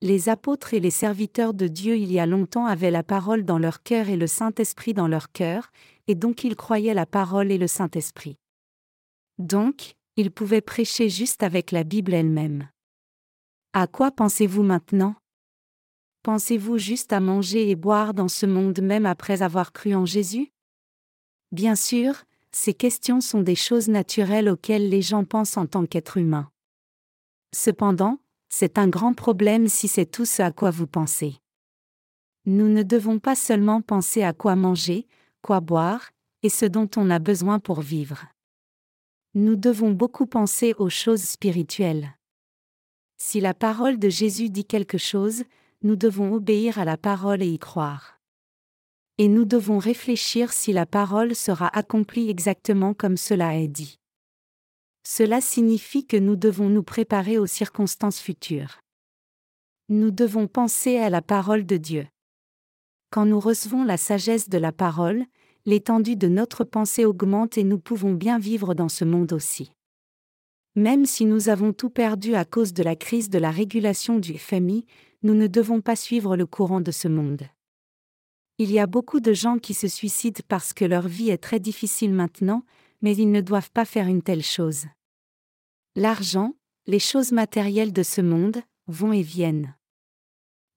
Les 0.00 0.28
apôtres 0.28 0.72
et 0.72 0.80
les 0.80 0.92
serviteurs 0.92 1.52
de 1.52 1.66
Dieu 1.66 1.96
il 1.96 2.12
y 2.12 2.20
a 2.20 2.26
longtemps 2.26 2.66
avaient 2.66 2.92
la 2.92 3.02
parole 3.02 3.44
dans 3.44 3.58
leur 3.58 3.82
cœur 3.82 4.08
et 4.08 4.16
le 4.16 4.28
Saint-Esprit 4.28 4.94
dans 4.94 5.08
leur 5.08 5.32
cœur, 5.32 5.72
et 6.06 6.14
donc 6.14 6.44
ils 6.44 6.54
croyaient 6.54 6.94
la 6.94 7.04
parole 7.04 7.50
et 7.50 7.58
le 7.58 7.66
Saint-Esprit. 7.66 8.36
Donc, 9.38 9.94
ils 10.16 10.30
pouvaient 10.30 10.60
prêcher 10.60 11.08
juste 11.08 11.42
avec 11.42 11.72
la 11.72 11.82
Bible 11.82 12.14
elle-même. 12.14 12.68
À 13.72 13.86
quoi 13.86 14.10
pensez-vous 14.10 14.64
maintenant? 14.64 15.14
Pensez-vous 16.24 16.76
juste 16.76 17.12
à 17.12 17.20
manger 17.20 17.70
et 17.70 17.76
boire 17.76 18.14
dans 18.14 18.26
ce 18.26 18.44
monde 18.44 18.80
même 18.80 19.06
après 19.06 19.42
avoir 19.42 19.72
cru 19.72 19.94
en 19.94 20.04
Jésus? 20.04 20.50
Bien 21.52 21.76
sûr, 21.76 22.24
ces 22.50 22.74
questions 22.74 23.20
sont 23.20 23.42
des 23.42 23.54
choses 23.54 23.86
naturelles 23.86 24.48
auxquelles 24.48 24.88
les 24.88 25.02
gens 25.02 25.24
pensent 25.24 25.56
en 25.56 25.66
tant 25.66 25.86
qu'êtres 25.86 26.16
humains. 26.16 26.50
Cependant, 27.54 28.18
c'est 28.48 28.76
un 28.76 28.88
grand 28.88 29.14
problème 29.14 29.68
si 29.68 29.86
c'est 29.86 30.06
tout 30.06 30.24
ce 30.24 30.42
à 30.42 30.50
quoi 30.50 30.72
vous 30.72 30.88
pensez. 30.88 31.36
Nous 32.46 32.68
ne 32.68 32.82
devons 32.82 33.20
pas 33.20 33.36
seulement 33.36 33.82
penser 33.82 34.24
à 34.24 34.32
quoi 34.32 34.56
manger, 34.56 35.06
quoi 35.42 35.60
boire, 35.60 36.10
et 36.42 36.48
ce 36.48 36.66
dont 36.66 36.90
on 36.96 37.08
a 37.08 37.20
besoin 37.20 37.60
pour 37.60 37.82
vivre. 37.82 38.26
Nous 39.34 39.54
devons 39.54 39.92
beaucoup 39.92 40.26
penser 40.26 40.74
aux 40.78 40.90
choses 40.90 41.22
spirituelles. 41.22 42.16
Si 43.22 43.38
la 43.38 43.52
parole 43.52 43.98
de 43.98 44.08
Jésus 44.08 44.48
dit 44.48 44.64
quelque 44.64 44.96
chose, 44.96 45.44
nous 45.82 45.94
devons 45.94 46.32
obéir 46.32 46.78
à 46.78 46.86
la 46.86 46.96
parole 46.96 47.42
et 47.42 47.48
y 47.48 47.58
croire. 47.58 48.18
Et 49.18 49.28
nous 49.28 49.44
devons 49.44 49.76
réfléchir 49.76 50.54
si 50.54 50.72
la 50.72 50.86
parole 50.86 51.34
sera 51.34 51.68
accomplie 51.76 52.30
exactement 52.30 52.94
comme 52.94 53.18
cela 53.18 53.58
est 53.58 53.68
dit. 53.68 53.98
Cela 55.06 55.42
signifie 55.42 56.06
que 56.06 56.16
nous 56.16 56.34
devons 56.34 56.70
nous 56.70 56.82
préparer 56.82 57.36
aux 57.36 57.46
circonstances 57.46 58.20
futures. 58.20 58.80
Nous 59.90 60.10
devons 60.10 60.46
penser 60.46 60.96
à 60.96 61.10
la 61.10 61.20
parole 61.20 61.66
de 61.66 61.76
Dieu. 61.76 62.06
Quand 63.10 63.26
nous 63.26 63.38
recevons 63.38 63.84
la 63.84 63.98
sagesse 63.98 64.48
de 64.48 64.56
la 64.56 64.72
parole, 64.72 65.26
l'étendue 65.66 66.16
de 66.16 66.28
notre 66.28 66.64
pensée 66.64 67.04
augmente 67.04 67.58
et 67.58 67.64
nous 67.64 67.78
pouvons 67.78 68.14
bien 68.14 68.38
vivre 68.38 68.72
dans 68.72 68.88
ce 68.88 69.04
monde 69.04 69.34
aussi. 69.34 69.72
Même 70.76 71.04
si 71.04 71.24
nous 71.24 71.48
avons 71.48 71.72
tout 71.72 71.90
perdu 71.90 72.34
à 72.34 72.44
cause 72.44 72.72
de 72.72 72.82
la 72.82 72.96
crise 72.96 73.28
de 73.28 73.38
la 73.38 73.50
régulation 73.50 74.18
du 74.18 74.38
FMI, 74.38 74.86
nous 75.22 75.34
ne 75.34 75.46
devons 75.46 75.80
pas 75.80 75.96
suivre 75.96 76.36
le 76.36 76.46
courant 76.46 76.80
de 76.80 76.90
ce 76.90 77.08
monde. 77.08 77.42
Il 78.58 78.70
y 78.70 78.78
a 78.78 78.86
beaucoup 78.86 79.20
de 79.20 79.32
gens 79.32 79.58
qui 79.58 79.74
se 79.74 79.88
suicident 79.88 80.42
parce 80.46 80.72
que 80.72 80.84
leur 80.84 81.08
vie 81.08 81.30
est 81.30 81.42
très 81.42 81.60
difficile 81.60 82.12
maintenant, 82.12 82.62
mais 83.02 83.16
ils 83.16 83.30
ne 83.30 83.40
doivent 83.40 83.70
pas 83.72 83.84
faire 83.84 84.06
une 84.06 84.22
telle 84.22 84.42
chose. 84.42 84.86
L'argent, 85.96 86.54
les 86.86 86.98
choses 86.98 87.32
matérielles 87.32 87.92
de 87.92 88.02
ce 88.02 88.20
monde, 88.20 88.62
vont 88.86 89.12
et 89.12 89.22
viennent. 89.22 89.74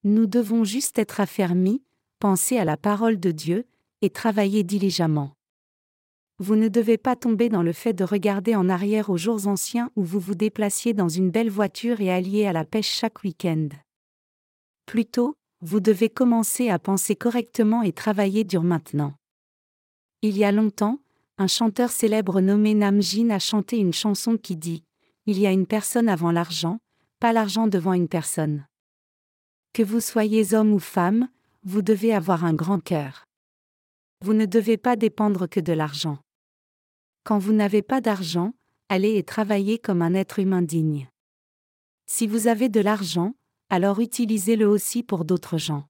Nous 0.03 0.25
devons 0.25 0.63
juste 0.63 0.97
être 0.97 1.19
affermis, 1.19 1.83
penser 2.19 2.57
à 2.57 2.65
la 2.65 2.77
parole 2.77 3.19
de 3.19 3.31
Dieu, 3.31 3.65
et 4.01 4.09
travailler 4.09 4.63
diligemment. 4.63 5.35
Vous 6.39 6.55
ne 6.55 6.67
devez 6.67 6.97
pas 6.97 7.15
tomber 7.15 7.49
dans 7.49 7.63
le 7.63 7.73
fait 7.73 7.93
de 7.93 8.03
regarder 8.03 8.55
en 8.55 8.67
arrière 8.67 9.09
aux 9.09 9.17
jours 9.17 9.47
anciens 9.47 9.91
où 9.95 10.03
vous 10.03 10.19
vous 10.19 10.35
déplaciez 10.35 10.93
dans 10.93 11.09
une 11.09 11.29
belle 11.29 11.49
voiture 11.49 12.01
et 12.01 12.11
alliez 12.11 12.47
à 12.47 12.53
la 12.53 12.65
pêche 12.65 12.89
chaque 12.89 13.23
week-end. 13.23 13.69
Plutôt, 14.85 15.35
vous 15.61 15.79
devez 15.79 16.09
commencer 16.09 16.69
à 16.69 16.79
penser 16.79 17.15
correctement 17.15 17.83
et 17.83 17.93
travailler 17.93 18.43
dur 18.43 18.63
maintenant. 18.63 19.13
Il 20.21 20.37
y 20.37 20.43
a 20.43 20.51
longtemps, 20.51 20.99
un 21.37 21.47
chanteur 21.47 21.89
célèbre 21.91 22.41
nommé 22.41 22.73
Namjin 22.73 23.29
a 23.29 23.39
chanté 23.39 23.77
une 23.77 23.93
chanson 23.93 24.37
qui 24.37 24.55
dit 24.55 24.83
Il 25.25 25.39
y 25.39 25.47
a 25.47 25.51
une 25.51 25.67
personne 25.67 26.09
avant 26.09 26.31
l'argent, 26.31 26.79
pas 27.19 27.31
l'argent 27.31 27.67
devant 27.67 27.93
une 27.93 28.07
personne. 28.07 28.65
Que 29.73 29.83
vous 29.83 30.01
soyez 30.01 30.53
homme 30.53 30.73
ou 30.73 30.79
femme, 30.79 31.29
vous 31.63 31.81
devez 31.81 32.13
avoir 32.13 32.43
un 32.43 32.53
grand 32.53 32.79
cœur. 32.79 33.25
Vous 34.23 34.33
ne 34.33 34.45
devez 34.45 34.77
pas 34.77 34.95
dépendre 34.95 35.49
que 35.49 35.59
de 35.59 35.73
l'argent. 35.73 36.17
Quand 37.25 37.39
vous 37.39 37.51
n'avez 37.51 37.81
pas 37.81 37.99
d'argent, 37.99 38.53
allez 38.87 39.17
et 39.17 39.23
travaillez 39.23 39.79
comme 39.79 40.01
un 40.01 40.13
être 40.13 40.39
humain 40.39 40.61
digne. 40.61 41.09
Si 42.05 42.25
vous 42.25 42.47
avez 42.47 42.69
de 42.69 42.79
l'argent, 42.79 43.33
alors 43.69 43.99
utilisez-le 43.99 44.65
aussi 44.65 45.03
pour 45.03 45.25
d'autres 45.25 45.57
gens. 45.57 45.89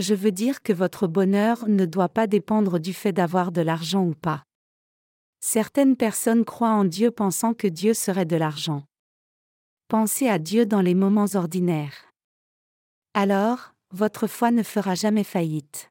Je 0.00 0.12
veux 0.12 0.32
dire 0.32 0.60
que 0.60 0.72
votre 0.72 1.06
bonheur 1.06 1.68
ne 1.68 1.84
doit 1.84 2.08
pas 2.08 2.26
dépendre 2.26 2.80
du 2.80 2.92
fait 2.92 3.12
d'avoir 3.12 3.52
de 3.52 3.60
l'argent 3.60 4.04
ou 4.04 4.14
pas. 4.14 4.42
Certaines 5.38 5.94
personnes 5.94 6.44
croient 6.44 6.74
en 6.74 6.84
Dieu 6.84 7.12
pensant 7.12 7.54
que 7.54 7.68
Dieu 7.68 7.94
serait 7.94 8.26
de 8.26 8.34
l'argent. 8.34 8.82
Pensez 9.86 10.28
à 10.28 10.40
Dieu 10.40 10.66
dans 10.66 10.82
les 10.82 10.96
moments 10.96 11.32
ordinaires. 11.34 12.12
Alors, 13.14 13.72
votre 13.92 14.26
foi 14.26 14.50
ne 14.50 14.64
fera 14.64 14.96
jamais 14.96 15.22
faillite. 15.22 15.89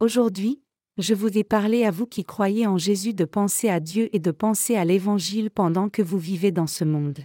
Aujourd'hui, 0.00 0.62
je 0.96 1.12
vous 1.12 1.36
ai 1.38 1.42
parlé 1.42 1.84
à 1.84 1.90
vous 1.90 2.06
qui 2.06 2.22
croyez 2.24 2.68
en 2.68 2.78
Jésus 2.78 3.14
de 3.14 3.24
penser 3.24 3.68
à 3.68 3.80
Dieu 3.80 4.08
et 4.14 4.20
de 4.20 4.30
penser 4.30 4.76
à 4.76 4.84
l'Évangile 4.84 5.50
pendant 5.50 5.88
que 5.88 6.02
vous 6.02 6.18
vivez 6.18 6.52
dans 6.52 6.68
ce 6.68 6.84
monde. 6.84 7.18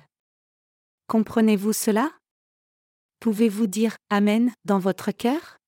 Comprenez-vous 1.06 1.74
cela? 1.74 2.12
Pouvez-vous 3.20 3.68
dire 3.68 3.96
Amen 4.10 4.52
dans 4.66 4.80
votre 4.80 5.12
cœur? 5.12 5.60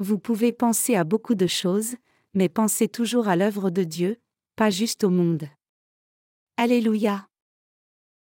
Vous 0.00 0.18
pouvez 0.18 0.52
penser 0.52 0.96
à 0.96 1.04
beaucoup 1.04 1.34
de 1.34 1.46
choses, 1.46 1.94
mais 2.34 2.50
pensez 2.50 2.88
toujours 2.88 3.26
à 3.26 3.36
l'œuvre 3.36 3.70
de 3.70 3.82
Dieu, 3.82 4.18
pas 4.54 4.68
juste 4.68 5.04
au 5.04 5.10
monde. 5.10 5.48
Alléluia. 6.58 7.26